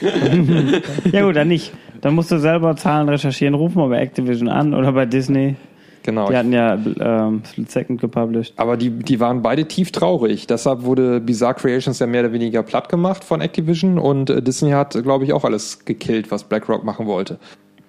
[1.12, 1.72] ja, gut, dann nicht.
[2.02, 5.56] Dann musst du selber Zahlen recherchieren, ruf mal bei Activision an oder bei Disney.
[6.02, 6.28] Genau.
[6.30, 8.54] Die hatten ja ähm, Split Second gepublished.
[8.56, 10.46] Aber die, die waren beide tief traurig.
[10.46, 14.70] Deshalb wurde Bizarre Creations ja mehr oder weniger platt gemacht von Activision und äh, Disney
[14.70, 17.38] hat, glaube ich, auch alles gekillt, was BlackRock machen wollte.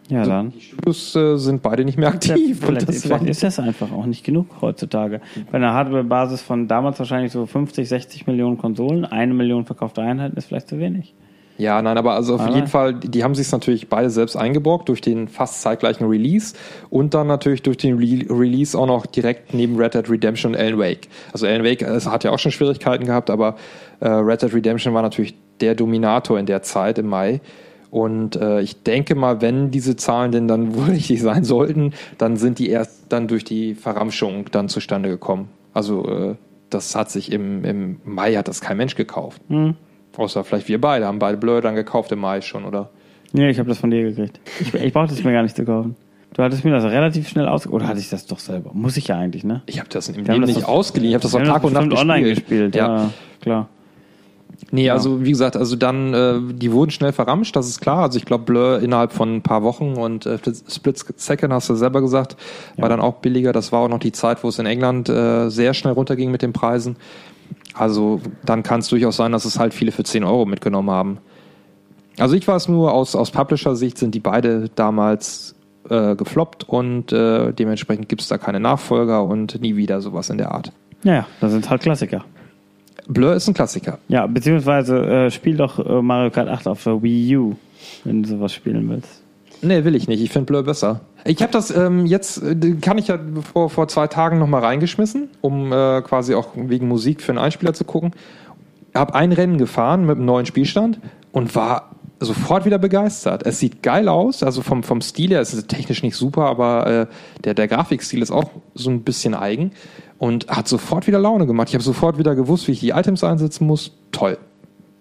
[0.09, 0.51] Ja, dann.
[0.51, 2.59] Die Studios äh, sind beide nicht mehr Ja, aktiv.
[2.61, 5.21] und vielleicht, das vielleicht ist das einfach auch nicht genug heutzutage.
[5.51, 10.35] Bei einer Hardware-Basis von damals wahrscheinlich so 50, 60 Millionen Konsolen, eine Million verkaufte Einheiten
[10.35, 11.13] ist vielleicht zu wenig.
[11.59, 14.87] Ja, nein, aber also auf Aber- jeden Fall, die haben sich natürlich beide selbst eingeborgt
[14.87, 16.55] durch den fast zeitgleichen Release
[16.89, 20.57] und dann natürlich durch den Re Release auch noch direkt neben Red Dead Redemption und
[20.59, 21.09] Alan Wake.
[21.33, 23.57] Also Alan Wake es hat ja auch schon Schwierigkeiten gehabt, aber
[23.99, 27.41] äh, Red Dead Redemption war natürlich der Dominator in der Zeit im Mai.
[27.91, 32.37] Und äh, ich denke mal, wenn diese Zahlen denn dann wohl richtig sein sollten, dann
[32.37, 35.49] sind die erst dann durch die Verramschung dann zustande gekommen.
[35.73, 36.35] Also äh,
[36.69, 39.41] das hat sich im, im Mai hat das kein Mensch gekauft.
[39.49, 39.75] Hm.
[40.17, 42.89] Außer vielleicht wir beide haben beide Blur dann gekauft im Mai schon, oder?
[43.31, 44.39] Nee, ich habe das von dir gekriegt.
[44.59, 45.95] Ich, ich brauchte es mir gar nicht zu kaufen.
[46.33, 47.65] Du hattest mir das relativ schnell aus...
[47.67, 48.71] Oder hatte ich das doch selber?
[48.73, 49.61] Muss ich ja eigentlich, ne?
[49.65, 51.11] Ich habe das im Wir Leben das nicht doch- ausgeliehen.
[51.11, 52.75] Ich habe das wir auch haben Tag und Nacht bestimmt online gespielt.
[52.75, 52.87] Ja.
[53.03, 53.09] Ja,
[53.41, 53.69] klar.
[54.71, 58.03] Nee, also wie gesagt, also dann, äh, die wurden schnell verramscht, das ist klar.
[58.03, 60.37] Also ich glaube, Blur innerhalb von ein paar Wochen und äh,
[60.69, 62.35] Split Second, hast du selber gesagt,
[62.77, 63.51] war dann auch billiger.
[63.53, 66.41] Das war auch noch die Zeit, wo es in England äh, sehr schnell runterging mit
[66.41, 66.97] den Preisen.
[67.73, 71.17] Also dann kann es durchaus sein, dass es halt viele für 10 Euro mitgenommen haben.
[72.17, 75.55] Also ich weiß nur, aus, aus Publisher-Sicht sind die beide damals
[75.89, 80.37] äh, gefloppt und äh, dementsprechend gibt es da keine Nachfolger und nie wieder sowas in
[80.37, 80.73] der Art.
[81.03, 82.25] Ja, ja, das sind halt Klassiker.
[83.09, 83.97] Blur ist ein Klassiker.
[84.07, 87.55] Ja, beziehungsweise äh, spiel doch äh, Mario Kart 8 auf der Wii U,
[88.03, 89.23] wenn du sowas spielen willst.
[89.61, 90.21] Nee, will ich nicht.
[90.21, 91.01] Ich finde Blur besser.
[91.25, 93.19] Ich habe das ähm, jetzt, äh, kann ich ja
[93.51, 97.73] vor, vor zwei Tagen nochmal reingeschmissen, um äh, quasi auch wegen Musik für einen Einspieler
[97.73, 98.11] zu gucken.
[98.93, 100.99] Hab ein Rennen gefahren mit einem neuen Spielstand
[101.31, 103.45] und war sofort wieder begeistert.
[103.45, 106.87] Es sieht geil aus, also vom, vom Stil her, es ist technisch nicht super, aber
[106.87, 107.07] äh,
[107.43, 109.71] der, der Grafikstil ist auch so ein bisschen eigen
[110.19, 111.69] und hat sofort wieder Laune gemacht.
[111.69, 113.91] Ich habe sofort wieder gewusst, wie ich die Items einsetzen muss.
[114.11, 114.37] Toll.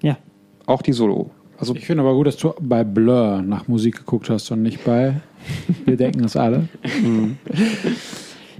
[0.00, 0.16] Ja.
[0.64, 1.30] Auch die Solo.
[1.58, 4.84] Also Ich finde aber gut, dass du bei Blur nach Musik geguckt hast und nicht
[4.84, 5.20] bei
[5.84, 6.68] Wir denken es alle.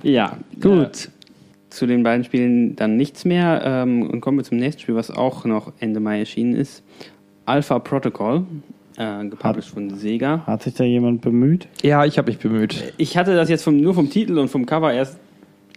[0.02, 1.08] Ja, gut.
[1.70, 3.62] Zu den beiden Spielen dann nichts mehr.
[3.64, 6.82] Ähm, und kommen wir zum nächsten Spiel, was auch noch Ende Mai erschienen ist.
[7.44, 8.44] Alpha Protocol,
[8.96, 10.42] äh, gepublished von Sega.
[10.46, 11.68] Hat sich da jemand bemüht?
[11.82, 12.92] ja, ich habe mich bemüht.
[12.96, 15.18] Ich hatte das jetzt vom, nur vom Titel und vom Cover erst,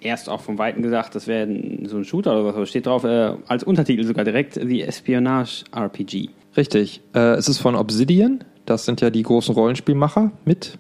[0.02, 1.48] erst auch vom Weiten gesagt, das wäre
[1.86, 5.64] so ein Shooter oder was, aber steht drauf, äh, als Untertitel sogar direkt, The Espionage
[5.74, 6.30] RPG.
[6.58, 7.02] Richtig.
[7.16, 8.44] Äh, es ist von Obsidian.
[8.66, 10.78] Das sind ja die großen Rollenspielmacher mit.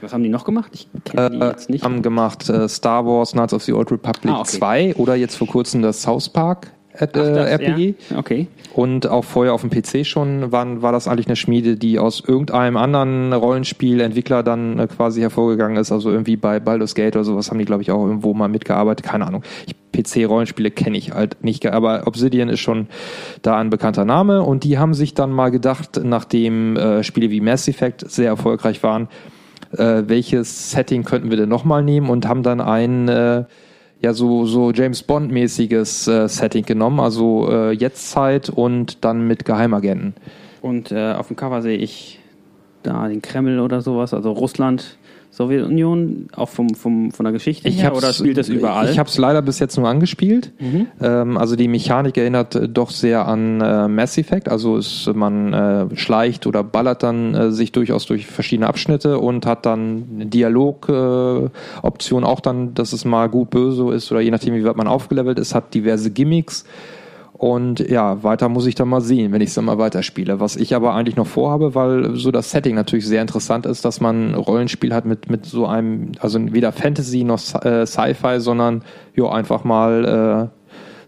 [0.00, 0.70] Was haben die noch gemacht?
[0.74, 1.84] Ich kenne die Äh, jetzt nicht.
[1.84, 4.56] haben gemacht äh, Star Wars Knights of the Old Republic Ah, okay.
[4.58, 7.94] 2 oder jetzt vor kurzem das South Park äh, Ach, das, RPG.
[8.10, 8.18] Ja?
[8.18, 8.46] Okay.
[8.74, 12.22] Und auch vorher auf dem PC schon waren, war das eigentlich eine Schmiede, die aus
[12.26, 15.92] irgendeinem anderen Rollenspielentwickler dann äh, quasi hervorgegangen ist.
[15.92, 19.04] Also irgendwie bei Baldur's Gate oder sowas haben die, glaube ich, auch irgendwo mal mitgearbeitet.
[19.04, 19.42] Keine Ahnung.
[19.92, 22.86] PC-Rollenspiele kenne ich halt nicht, aber Obsidian ist schon
[23.42, 24.42] da ein bekannter Name.
[24.42, 28.82] Und die haben sich dann mal gedacht, nachdem äh, Spiele wie Mass Effect sehr erfolgreich
[28.82, 29.08] waren,
[29.76, 33.44] äh, welches Setting könnten wir denn nochmal nehmen und haben dann ein äh,
[34.02, 39.44] ja so so James Bond mäßiges äh, Setting genommen, also äh, Jetztzeit und dann mit
[39.44, 40.14] Geheimagenten.
[40.60, 42.20] Und äh, auf dem Cover sehe ich
[42.82, 44.98] da den Kreml oder sowas, also Russland,
[45.32, 48.90] Sowjetunion, auch vom, vom, von der Geschichte her, hab's- oder spielt das überall?
[48.90, 50.52] Ich habe es leider bis jetzt nur angespielt.
[50.60, 50.88] Mhm.
[51.00, 54.50] Ähm, also die Mechanik erinnert äh, doch sehr an äh, Mass Effect.
[54.50, 59.46] Also ist, man äh, schleicht oder ballert dann äh, sich durchaus durch verschiedene Abschnitte und
[59.46, 61.50] hat dann eine Dialogoption
[61.80, 64.86] Option auch dann, dass es mal gut böse ist oder je nachdem, wie weit man
[64.86, 66.66] aufgelevelt ist, hat diverse Gimmicks.
[67.42, 70.38] Und ja, weiter muss ich dann mal sehen, wenn ich es dann mal weiterspiele.
[70.38, 74.00] Was ich aber eigentlich noch vorhabe, weil so das Setting natürlich sehr interessant ist, dass
[74.00, 78.84] man ein Rollenspiel hat mit, mit so einem, also weder Fantasy noch äh, Sci-Fi, sondern
[79.16, 80.61] ja, einfach mal äh,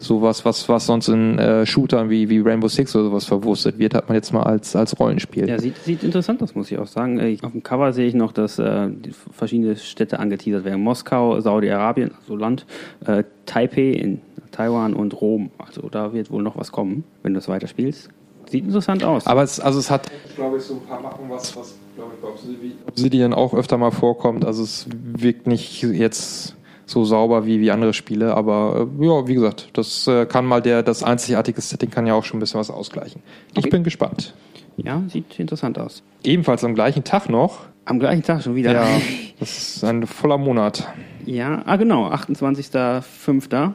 [0.04, 3.94] sowas, was, was sonst in äh, Shootern wie, wie Rainbow Six oder sowas verwurstet wird,
[3.94, 5.48] hat man jetzt mal als, als Rollenspiel.
[5.48, 7.18] Ja, sieht, sieht interessant aus, muss ich auch sagen.
[7.18, 8.88] Äh, Auf dem Cover sehe ich noch, dass äh,
[9.32, 10.82] verschiedene Städte angeteasert werden.
[10.82, 12.66] Moskau, Saudi-Arabien, also Land,
[13.06, 14.20] äh, Taipei in
[14.52, 15.50] Taiwan und Rom.
[15.58, 18.08] Also da wird wohl noch was kommen, wenn du es weiterspielst.
[18.50, 19.26] Sieht interessant aus.
[19.26, 22.20] Aber es, also es hat, glaube ich, so ein paar Macken, was, was glaube ich,
[22.20, 24.44] bei Obsidian auch öfter mal vorkommt.
[24.44, 26.56] Also es wirkt nicht jetzt
[26.86, 30.60] so sauber wie, wie andere Spiele, aber äh, ja, wie gesagt, das äh, kann mal
[30.60, 33.22] der, das einzigartige Setting kann ja auch schon ein bisschen was ausgleichen.
[33.52, 33.70] Ich Okay.
[33.70, 34.34] bin gespannt.
[34.76, 36.02] ja, sieht interessant aus.
[36.24, 38.72] Ebenfalls am gleichen Tag noch Am gleichen Tag schon wieder.
[38.72, 38.86] Ja,
[39.40, 40.88] das ist ein voller Monat.
[41.26, 43.72] Ja, ah genau, 28.05.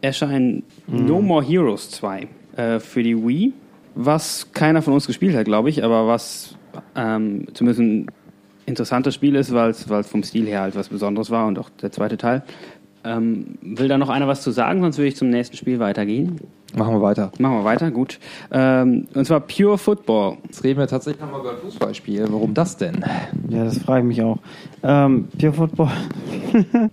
[0.00, 3.52] erscheint No More Heroes 2 äh, für die Wii,
[3.94, 6.56] was keiner von uns gespielt hat, glaube ich, aber was
[6.96, 8.06] ähm, zumindest ein
[8.66, 11.92] interessantes Spiel ist, weil es vom Stil her halt was Besonderes war und auch der
[11.92, 12.42] zweite Teil.
[13.04, 16.40] Ähm, will da noch einer was zu sagen, sonst würde ich zum nächsten Spiel weitergehen.
[16.74, 17.32] Machen wir weiter.
[17.38, 18.18] Machen wir weiter, gut.
[18.50, 20.38] Ähm, und zwar Pure Football.
[20.44, 22.26] Jetzt reden wir tatsächlich nochmal über ein Fußballspiel.
[22.30, 23.04] Warum das denn?
[23.48, 24.38] Ja, das frage ich mich auch.
[24.82, 25.90] Ähm, Pure Football.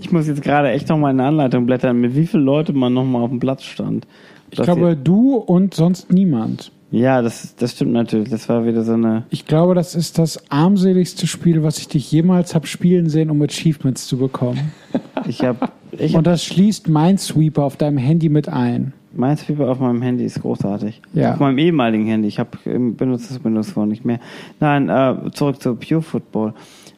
[0.00, 2.92] ich muss jetzt gerade echt nochmal in eine Anleitung blättern, mit wie vielen Leuten man
[2.92, 4.06] nochmal auf dem Platz stand.
[4.50, 6.70] Ich glaube, du und sonst niemand.
[6.94, 8.30] Ja, das, das stimmt natürlich.
[8.30, 9.24] Das war wieder so eine.
[9.30, 13.42] Ich glaube, das ist das armseligste Spiel, was ich dich jemals habe spielen sehen, um
[13.42, 14.72] Achievements zu bekommen.
[15.26, 15.70] Ich habe.
[15.92, 18.92] Ich Und das schließt Minesweeper auf deinem Handy mit ein.
[19.14, 21.00] Minesweeper auf meinem Handy ist großartig.
[21.14, 21.32] Ja.
[21.32, 22.28] Auf meinem ehemaligen Handy.
[22.28, 24.20] Ich habe benutzt das Windows Phone nicht mehr.
[24.60, 26.52] Nein, äh, zurück zu Pure Football.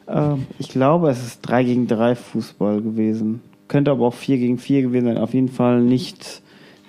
[0.07, 3.41] Äh, ich glaube, es ist 3 gegen 3 Fußball gewesen.
[3.69, 5.17] Könnte aber auch 4 gegen 4 gewesen sein.
[5.17, 6.41] Auf jeden Fall nicht,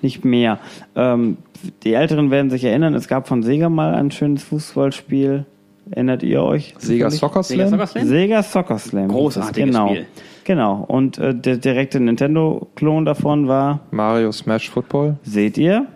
[0.02, 0.58] nicht mehr.
[0.96, 1.38] Ähm,
[1.82, 5.44] die Älteren werden sich erinnern, es gab von Sega mal ein schönes Fußballspiel.
[5.90, 6.74] Erinnert ihr euch?
[6.78, 7.10] Sega?
[7.10, 7.78] Soccer Sega Slam?
[7.78, 8.06] Soccer Slam?
[8.06, 9.08] Sega Soccer Slam.
[9.08, 9.88] Großartiges genau.
[9.88, 10.06] Spiel.
[10.44, 10.84] Genau.
[10.86, 15.16] Und äh, der direkte Nintendo-Klon davon war, Mario Smash Football?
[15.22, 15.86] seht ihr,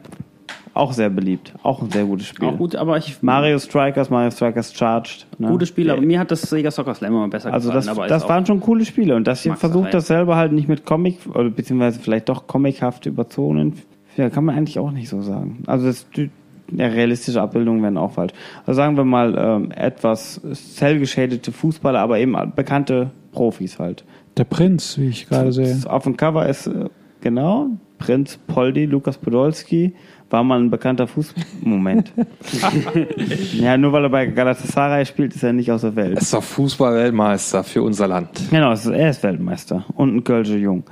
[0.74, 1.52] auch sehr beliebt.
[1.62, 2.48] Auch ein sehr gutes Spiel.
[2.48, 3.22] Auch gut, aber ich.
[3.22, 5.26] Mario Strikers, Mario Strikers Charged.
[5.38, 5.48] Ne?
[5.48, 7.86] Gutes Spiel, aber mir hat das Sega Soccer Slam immer besser Also gefallen.
[7.86, 10.52] das, ist das auch- waren schon coole Spiele und das hier versucht das selber halt
[10.52, 13.82] nicht mit Comic oder beziehungsweise vielleicht doch comichaft überzogen.
[14.16, 15.62] Ja, kann man eigentlich auch nicht so sagen.
[15.66, 16.30] Also das, die-
[16.74, 18.32] ja, realistische Abbildungen werden auch falsch.
[18.66, 24.04] Also sagen wir mal ähm, etwas cell-geschadete Fußballer, aber eben bekannte Profis halt.
[24.38, 25.76] Der Prinz, wie ich gerade sehe.
[25.86, 26.88] Auf dem Cover ist äh,
[27.20, 27.68] genau
[27.98, 29.92] Prinz Poldi, Lukas Podolski,
[30.30, 31.34] war mal ein bekannter Fuß.
[31.60, 32.12] Moment.
[33.52, 36.14] ja, nur weil er bei Galatasaray spielt, ist er nicht aus der Welt.
[36.16, 38.28] Er ist doch Fußball-Weltmeister für unser Land.
[38.50, 40.84] Genau, er ist Weltmeister und ein Kölsche Jung.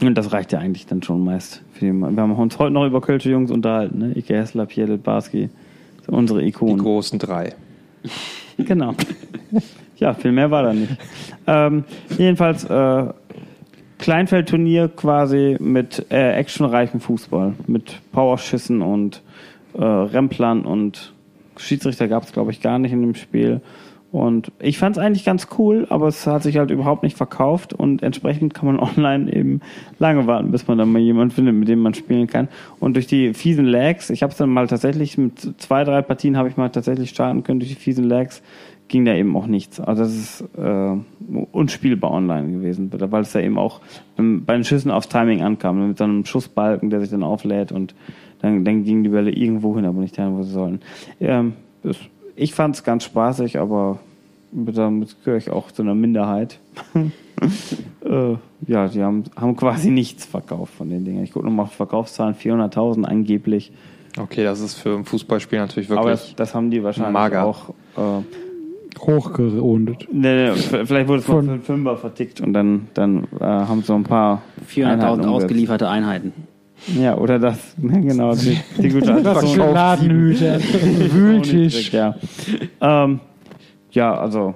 [0.00, 1.62] Und das reicht ja eigentlich dann schon meist.
[1.72, 4.16] Für die, wir haben uns heute noch über Kölsche Jungs unterhalten, ne?
[4.16, 5.50] Ike Hessler, Pierre Barski,
[6.06, 6.78] so unsere Die Ikonen.
[6.78, 7.54] großen drei.
[8.58, 8.94] Genau.
[9.96, 10.96] ja, viel mehr war da nicht.
[11.46, 11.84] Ähm,
[12.16, 13.04] jedenfalls äh,
[13.98, 19.22] Kleinfeldturnier quasi mit äh, actionreichem Fußball, mit Powerschüssen und
[19.74, 21.12] äh, Remplern und
[21.56, 23.60] Schiedsrichter gab es glaube ich gar nicht in dem Spiel.
[24.10, 27.74] Und ich fand es eigentlich ganz cool, aber es hat sich halt überhaupt nicht verkauft
[27.74, 29.60] und entsprechend kann man online eben
[29.98, 32.48] lange warten, bis man dann mal jemanden findet, mit dem man spielen kann.
[32.80, 36.38] Und durch die fiesen Lags, ich habe es dann mal tatsächlich mit zwei, drei Partien
[36.38, 38.42] habe ich mal tatsächlich starten können durch die fiesen Lags,
[38.88, 39.78] ging da eben auch nichts.
[39.78, 40.96] Also das ist äh,
[41.52, 43.82] unspielbar online gewesen, weil es da eben auch
[44.18, 47.72] ähm, bei den Schüssen aufs Timing ankam, mit so einem Schussbalken, der sich dann auflädt
[47.72, 47.94] und
[48.40, 50.80] dann, dann gingen die Bälle irgendwo hin, aber nicht dahin, wo sie sollen.
[51.20, 51.52] Ähm,
[51.82, 51.98] das,
[52.38, 53.98] ich fand es ganz spaßig, aber
[54.52, 56.58] damit gehöre ich auch zu einer Minderheit.
[58.04, 58.34] äh,
[58.66, 61.22] ja, die haben, haben quasi nichts verkauft von den Dingen.
[61.22, 63.72] Ich gucke nochmal auf Verkaufszahlen, 400.000 angeblich.
[64.18, 67.44] Okay, das ist für ein Fußballspiel natürlich Aber wirklich das, das haben die wahrscheinlich mager.
[67.44, 67.70] auch.
[67.96, 68.22] Äh,
[69.00, 70.08] Hochgerundet.
[70.10, 73.44] Nee, nee, vielleicht wurde es mal Von- für einen Fünfer vertickt und dann, dann äh,
[73.44, 75.28] haben so ein paar 400.000 Einheiten umgesetzt.
[75.44, 76.32] ausgelieferte Einheiten.
[76.86, 80.60] Ja, oder das, ne, genau, die, die gute für Ladenhüter.
[81.12, 81.92] Wühltisch.
[81.92, 82.14] Ja.
[82.80, 83.20] Ähm,
[83.90, 84.54] ja, also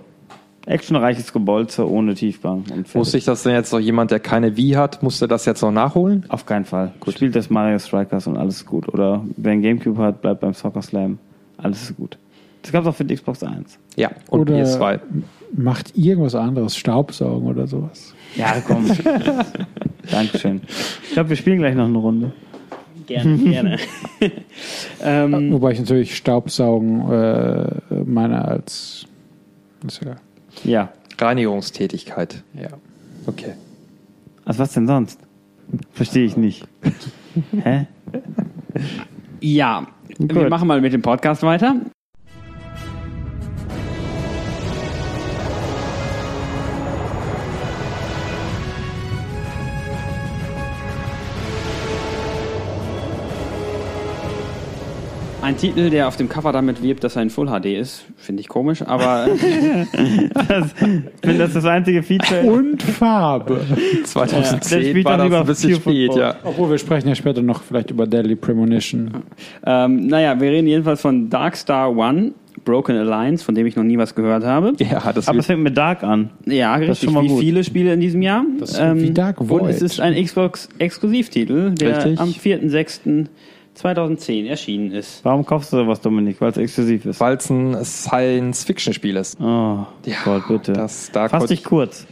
[0.67, 2.65] actionreiches Gebolze ohne Tiefgang.
[2.73, 5.63] Und Muss sich das denn jetzt noch jemand, der keine Wii hat, musste das jetzt
[5.63, 6.25] noch nachholen?
[6.29, 6.93] Auf keinen Fall.
[7.09, 8.89] Spielt das Mario Strikers und alles ist gut.
[8.89, 11.19] Oder wer ein Gamecube hat, bleibt beim Soccer Slam.
[11.59, 12.17] Alles ist gut.
[12.63, 13.79] Das gab es auch für die Xbox 1.
[13.97, 15.01] Ja, und Oder- PS2.
[15.55, 18.15] Macht irgendwas anderes, Staubsaugen oder sowas.
[18.37, 18.87] Ja, komm.
[20.11, 20.61] Dankeschön.
[21.05, 22.33] Ich glaube, wir spielen gleich noch eine Runde.
[23.07, 23.79] Gerne, gerne.
[25.03, 27.67] ähm, Wobei ich natürlich Staubsaugen äh,
[28.05, 29.07] meine als.
[29.87, 30.17] Ist ja,
[30.65, 30.93] Ja.
[31.19, 32.43] Reinigungstätigkeit.
[32.55, 32.69] ja.
[33.27, 33.53] Okay.
[34.45, 35.21] Also was denn sonst?
[35.93, 36.67] Verstehe ich nicht.
[37.63, 37.87] Hä?
[39.41, 39.87] ja,
[40.19, 40.51] wir Gut.
[40.51, 41.77] machen mal mit dem Podcast weiter.
[55.43, 58.41] Ein Titel, der auf dem Cover damit wirbt, dass er in Full HD ist, finde
[58.41, 59.27] ich komisch, aber
[60.49, 62.43] Das, ich finde, das ist das einzige Feature.
[62.43, 63.61] Und Farbe.
[63.69, 66.37] Der 2010 spielt war dann das lieber ein bisschen spät, ja.
[66.45, 69.11] Obwohl wir sprechen ja später noch vielleicht über Deadly Premonition.
[69.67, 72.33] ähm, naja, wir reden jedenfalls von Darkstar One,
[72.65, 74.75] Broken Alliance, von dem ich noch nie was gehört habe.
[74.79, 76.31] Ja, das Aber es fängt mit Dark an.
[76.47, 77.41] Ja, ist richtig, schon mal wie gut.
[77.41, 78.43] viele Spiele in diesem Jahr.
[78.43, 79.69] Ähm, Das ist wie Dark Und Void.
[79.71, 82.21] es ist ein Xbox-Exklusivtitel, der Richtig.
[82.21, 83.27] am 4.6.
[83.75, 85.25] 2010 erschienen ist.
[85.25, 86.41] Warum kaufst du sowas, Dominik?
[86.41, 87.21] Weil es exklusiv ist.
[87.21, 89.41] Weil es ein Science-Fiction-Spiel ist.
[89.41, 89.87] Oh,
[90.25, 90.73] Gott, bitte.
[90.73, 92.07] Das, da Fass dich kurz.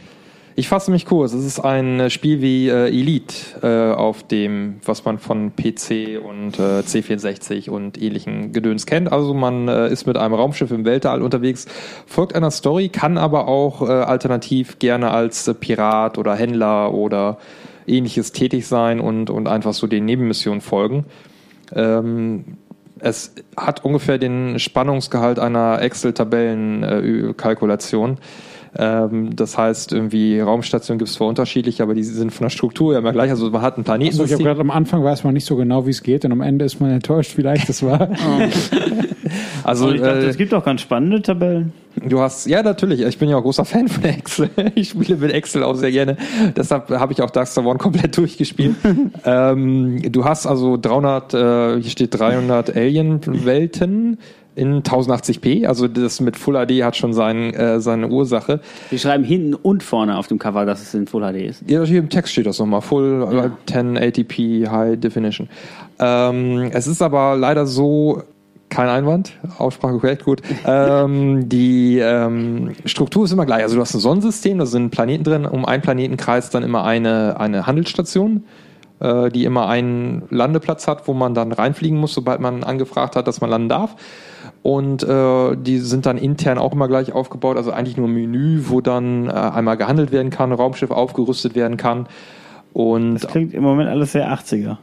[0.55, 1.33] Ich fasse mich kurz.
[1.33, 6.19] Es ist ein äh, Spiel wie äh, Elite äh, auf dem, was man von PC
[6.23, 9.11] und äh, C64 und ähnlichen Gedöns kennt.
[9.11, 11.67] Also man äh, ist mit einem Raumschiff im Weltall unterwegs,
[12.05, 17.37] folgt einer Story, kann aber auch äh, alternativ gerne als äh, Pirat oder Händler oder
[17.87, 21.05] ähnliches tätig sein und, und einfach so den Nebenmissionen folgen.
[21.75, 22.57] Ähm,
[22.99, 28.17] es hat ungefähr den Spannungsgehalt einer Excel-Tabellen-Kalkulation.
[28.77, 32.93] Ähm, das heißt, irgendwie Raumstationen gibt es zwar unterschiedlich, aber die sind von der Struktur
[32.93, 33.29] ja immer gleich.
[33.29, 34.11] Also man hat einen Planeten.
[34.11, 36.31] Also ich habe gerade am Anfang weiß man nicht so genau, wie es geht und
[36.31, 38.11] am Ende ist man enttäuscht, wie leicht das war.
[39.63, 41.73] also Und ich dachte, äh, es gibt auch ganz spannende Tabellen.
[41.95, 44.49] Du hast, ja natürlich, ich bin ja auch großer Fan von Excel.
[44.75, 46.17] Ich spiele mit Excel auch sehr gerne.
[46.55, 48.75] Deshalb habe ich auch Dark Star One komplett durchgespielt.
[49.25, 54.17] ähm, du hast also 300, äh, hier steht 300 Alien-Welten
[54.55, 55.65] in 1080p.
[55.65, 58.59] Also das mit Full HD hat schon sein, äh, seine Ursache.
[58.89, 61.69] Wir schreiben hinten und vorne auf dem Cover, dass es in Full HD ist.
[61.69, 62.81] Ja, hier im Text steht das nochmal.
[62.81, 65.49] Full äh, 1080p High Definition.
[65.99, 68.23] Ähm, es ist aber leider so,
[68.71, 70.41] kein Einwand, Aussprache korrekt, gut.
[70.65, 73.61] ähm, die ähm, Struktur ist immer gleich.
[73.61, 75.45] Also du hast ein Sonnensystem, da sind Planeten drin.
[75.45, 78.45] Um einen Planeten kreist dann immer eine, eine Handelsstation,
[78.99, 83.27] äh, die immer einen Landeplatz hat, wo man dann reinfliegen muss, sobald man angefragt hat,
[83.27, 83.95] dass man landen darf.
[84.63, 88.63] Und äh, die sind dann intern auch immer gleich aufgebaut, also eigentlich nur ein Menü,
[88.67, 92.07] wo dann äh, einmal gehandelt werden kann, Raumschiff aufgerüstet werden kann
[92.73, 94.77] und Das klingt im Moment alles sehr 80er.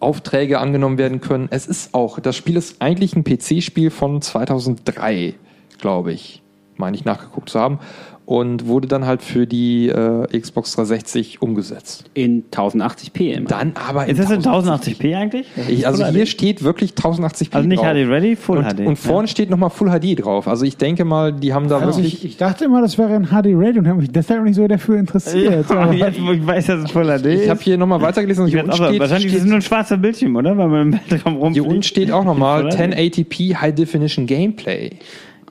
[0.00, 1.48] Aufträge angenommen werden können.
[1.50, 5.34] Es ist auch, das Spiel ist eigentlich ein PC-Spiel von 2003,
[5.78, 6.42] glaube ich,
[6.76, 7.78] meine ich nachgeguckt zu haben.
[8.26, 12.06] Und wurde dann halt für die äh, Xbox 360 umgesetzt.
[12.14, 13.48] In 1080p immer.
[13.48, 15.46] Dann aber Ist das in 1080p eigentlich?
[15.68, 16.28] Ich, also Full hier HD?
[16.28, 17.92] steht wirklich 1080p Also nicht drauf.
[17.94, 18.80] HD ready, Full und, HD.
[18.80, 20.48] Und vorne steht nochmal Full HD drauf.
[20.48, 22.14] Also ich denke mal, die haben da Also wirklich...
[22.14, 24.66] ich, ich dachte immer, das wäre ein HD Raid und habe mich deshalb nicht so
[24.66, 25.70] dafür interessiert.
[25.70, 27.48] Ja, Aber- jetzt, wo ich weiß, dass es Full HD Ich ist.
[27.48, 29.58] habe hier nochmal weitergelesen und Ich hier unten auch, steht, wahrscheinlich ist es steht, nur
[29.58, 30.58] ein schwarzer Bildschirm, oder?
[30.58, 31.66] Weil man im Weltraum hier rumfliegt.
[31.68, 32.94] unten steht auch nochmal Full HD.
[32.96, 34.90] 1080p High Definition Gameplay.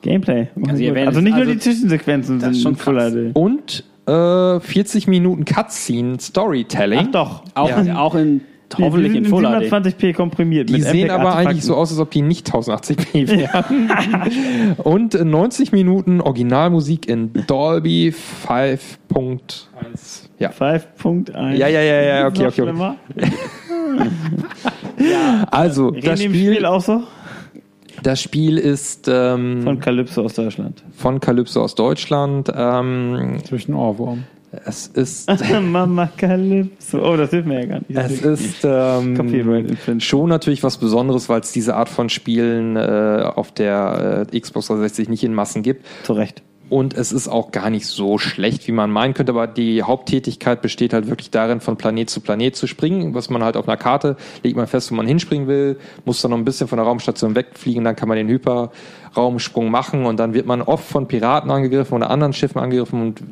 [0.06, 0.48] Gameplay.
[0.68, 3.12] Also also nicht nur also die Zwischensequenzen sind schon Full krass.
[3.12, 3.34] HD.
[3.36, 7.06] Und äh, 40 Minuten Cutscene Storytelling.
[7.08, 7.42] Ach doch.
[7.54, 7.98] Auch, Ja.
[7.98, 8.40] auch in,
[8.78, 9.72] Die hoffentlich sind in Full HD.
[9.72, 10.68] 720p komprimiert.
[10.68, 11.48] Die mit sehen aber Artefakten.
[11.48, 14.76] eigentlich so aus, als ob die nicht 1080p wären.
[14.78, 18.14] Und äh, 90 Minuten Originalmusik in Dolby
[18.48, 20.28] 5.1.
[20.38, 20.50] Ja.
[20.50, 21.54] 5.1.
[21.54, 22.46] Ja, ja, ja, ja, okay, okay.
[22.46, 22.62] okay.
[22.62, 22.96] schlimmer.
[25.50, 27.02] Also, Reden das Spiel, Spiel auch so?
[28.02, 30.82] Das Spiel ist ähm, Von Calypso aus Deutschland.
[30.96, 32.50] von Calypso aus Deutschland.
[32.54, 34.24] Ähm, Zwischen Ohrwurm.
[34.64, 35.28] es ist,
[35.62, 37.02] Mama Calypso.
[37.02, 37.90] Oh, das hilft mir ja gar nicht.
[37.90, 43.52] es ist ähm, schon natürlich was Besonderes, weil es diese Art von Spielen äh, auf
[43.52, 45.84] der äh, Xbox 360 nicht in Massen gibt.
[46.04, 46.42] Zu Recht.
[46.68, 50.62] Und es ist auch gar nicht so schlecht, wie man meinen könnte, aber die Haupttätigkeit
[50.62, 53.14] besteht halt wirklich darin, von Planet zu Planet zu springen.
[53.14, 56.32] Was man halt auf einer Karte legt man fest, wo man hinspringen will, muss dann
[56.32, 60.34] noch ein bisschen von der Raumstation wegfliegen, dann kann man den Hyperraumsprung machen und dann
[60.34, 63.22] wird man oft von Piraten angegriffen oder anderen Schiffen angegriffen und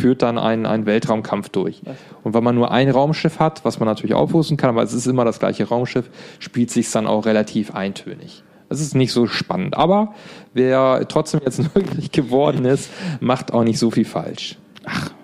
[0.00, 1.82] führt dann einen, einen Weltraumkampf durch.
[2.22, 5.06] Und wenn man nur ein Raumschiff hat, was man natürlich aufrüsten kann, aber es ist
[5.06, 6.08] immer das gleiche Raumschiff,
[6.38, 8.44] spielt sich dann auch relativ eintönig.
[8.68, 10.14] Es ist nicht so spannend, aber
[10.54, 14.56] wer trotzdem jetzt neugierig geworden ist, macht auch nicht so viel falsch.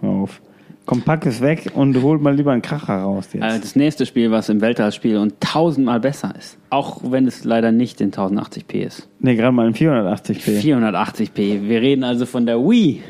[0.01, 0.41] Hör auf.
[0.85, 3.43] Komm, pack es weg und holt mal lieber einen Kracher raus jetzt.
[3.45, 6.59] Also das nächste Spiel, was im Weltall spielt und tausendmal besser ist.
[6.71, 9.09] Auch wenn es leider nicht in 1080p ist.
[9.21, 10.61] nee, gerade mal in 480p.
[10.61, 11.69] 480p.
[11.69, 13.01] Wir reden also von der Wii.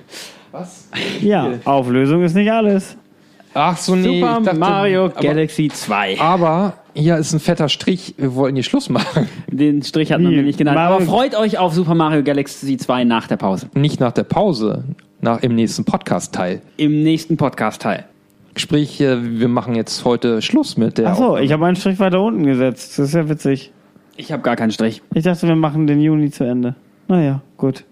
[1.23, 2.99] Ja, Auflösung ist nicht alles.
[3.55, 4.21] Ach so, nee.
[4.21, 6.21] Super dachte, Mario aber, Galaxy 2.
[6.21, 8.15] Aber hier ist ein fetter Strich.
[8.19, 9.29] Wir wollten hier Schluss machen.
[9.49, 10.77] Den Strich hat man mir nicht genannt.
[10.77, 13.69] Mario- Aber freut euch auf Super Mario Galaxy 2 nach der Pause.
[13.75, 14.85] Nicht nach der Pause,
[15.21, 16.63] nach im nächsten Podcast-Teil.
[16.77, 18.05] Im nächsten Podcast-Teil.
[18.57, 21.09] Sprich, äh, wir machen jetzt heute Schluss mit der.
[21.09, 22.99] Achso, ich habe einen Strich weiter unten gesetzt.
[22.99, 23.73] Das ist ja witzig.
[24.17, 25.01] Ich habe gar keinen Strich.
[25.15, 26.75] Ich dachte, wir machen den Juni zu Ende.
[27.09, 27.85] Naja, gut.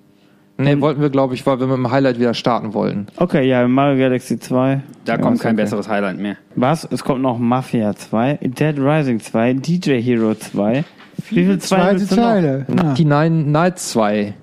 [0.62, 3.06] Nee, wollten wir, glaube ich, weil wir mit dem Highlight wieder starten wollten.
[3.16, 4.82] Okay, ja, Mario Galaxy 2.
[5.04, 5.62] Da ja, kommt kein okay.
[5.62, 6.36] besseres Highlight mehr.
[6.56, 6.86] Was?
[6.90, 10.84] Es kommt noch Mafia 2, Dead Rising 2, DJ Hero 2.
[11.28, 12.14] Wie viel zwei Zweite?
[12.14, 12.66] Teile.
[12.74, 12.94] Ja.
[12.94, 14.34] Die Nine Nights 2.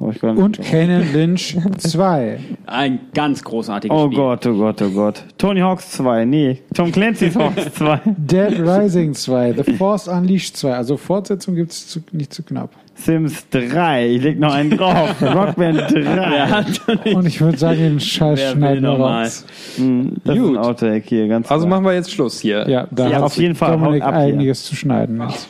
[0.00, 0.60] Hab ich gar nicht Und.
[0.60, 2.38] Kanan Lynch 2.
[2.66, 4.18] Ein ganz großartiges Oh Spiel.
[4.18, 5.24] Gott, oh Gott, oh Gott.
[5.38, 6.58] Tony Hawks 2, nee.
[6.74, 8.00] Tom Clancy's Hawks 2.
[8.16, 9.52] Dead Rising 2.
[9.52, 10.74] The Force Unleashed 2.
[10.74, 12.70] Also Fortsetzung gibt es nicht zu knapp.
[12.96, 15.14] Sims 3, ich leg noch einen drauf.
[15.22, 17.14] Rockband 3.
[17.14, 19.44] Und ich würde sagen, den Scheiß Wer will schneiden wir raus.
[19.76, 21.76] Hm, Das ist ein Outtake hier, ganz Also klar.
[21.80, 22.68] machen wir jetzt Schluss hier.
[22.68, 24.34] Ja, da Ja, hat auf jeden Fall, Dominik haut ab hier.
[24.34, 25.20] einiges zu schneiden.
[25.20, 25.48] Jetzt.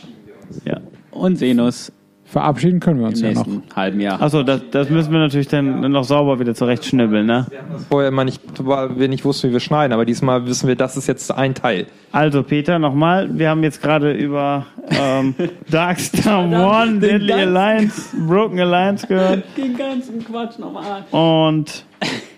[0.64, 0.80] Ja.
[1.10, 1.92] Und Senus
[2.34, 3.46] Verabschieden können wir uns im ja noch.
[3.76, 4.20] halben Jahr.
[4.20, 7.46] Achso, das, das müssen wir natürlich dann noch sauber wieder zurechtschnibbeln, ne?
[7.88, 10.96] Vorher immer nicht, weil wir nicht wussten, wie wir schneiden, aber diesmal wissen wir, das
[10.96, 11.86] ist jetzt ein Teil.
[12.10, 15.36] Also Peter, nochmal, wir haben jetzt gerade über ähm,
[15.70, 21.04] Darkstar One, Deadly Alliance, Broken Alliance gehört Den ganzen Quatsch nochmal.
[21.12, 21.84] und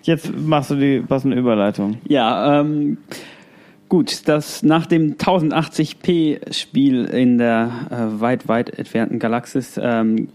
[0.02, 1.96] jetzt machst du die passende Überleitung.
[2.06, 2.98] Ja, ähm,
[3.88, 10.28] gut, das nach dem 1080p-Spiel in der äh, weit, weit entfernten Galaxis ähm,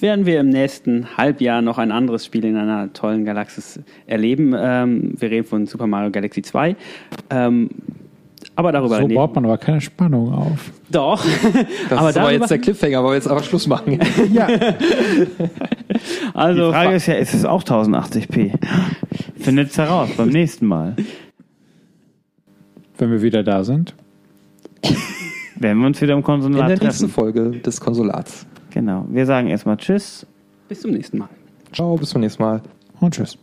[0.00, 4.54] werden wir im nächsten Halbjahr noch ein anderes Spiel in einer tollen Galaxis erleben.
[4.56, 6.74] Ähm, wir reden von Super Mario Galaxy 2.
[7.28, 7.70] Ähm,
[8.56, 10.70] aber darüber So baut man aber keine Spannung auf.
[10.90, 11.24] doch.
[11.88, 13.98] Das aber ist aber jetzt der Cliffhanger, weil wir jetzt aber Schluss machen.
[14.32, 14.48] Ja,
[16.34, 18.52] also Die Frage ist ja, ist es auch 1080p?
[19.38, 20.96] Findet's heraus beim nächsten Mal.
[23.00, 23.94] Wenn wir wieder da sind.
[25.56, 27.08] Wenn wir uns wieder im In Konsulat der nächsten treffen.
[27.10, 28.46] Folge des Konsulats.
[28.70, 29.04] Genau.
[29.10, 30.26] Wir sagen erstmal Tschüss.
[30.68, 31.28] bis zum nächsten Mal.
[31.72, 32.62] Ciao, bis zum nächsten Mal.
[32.98, 33.36] Und tschüss.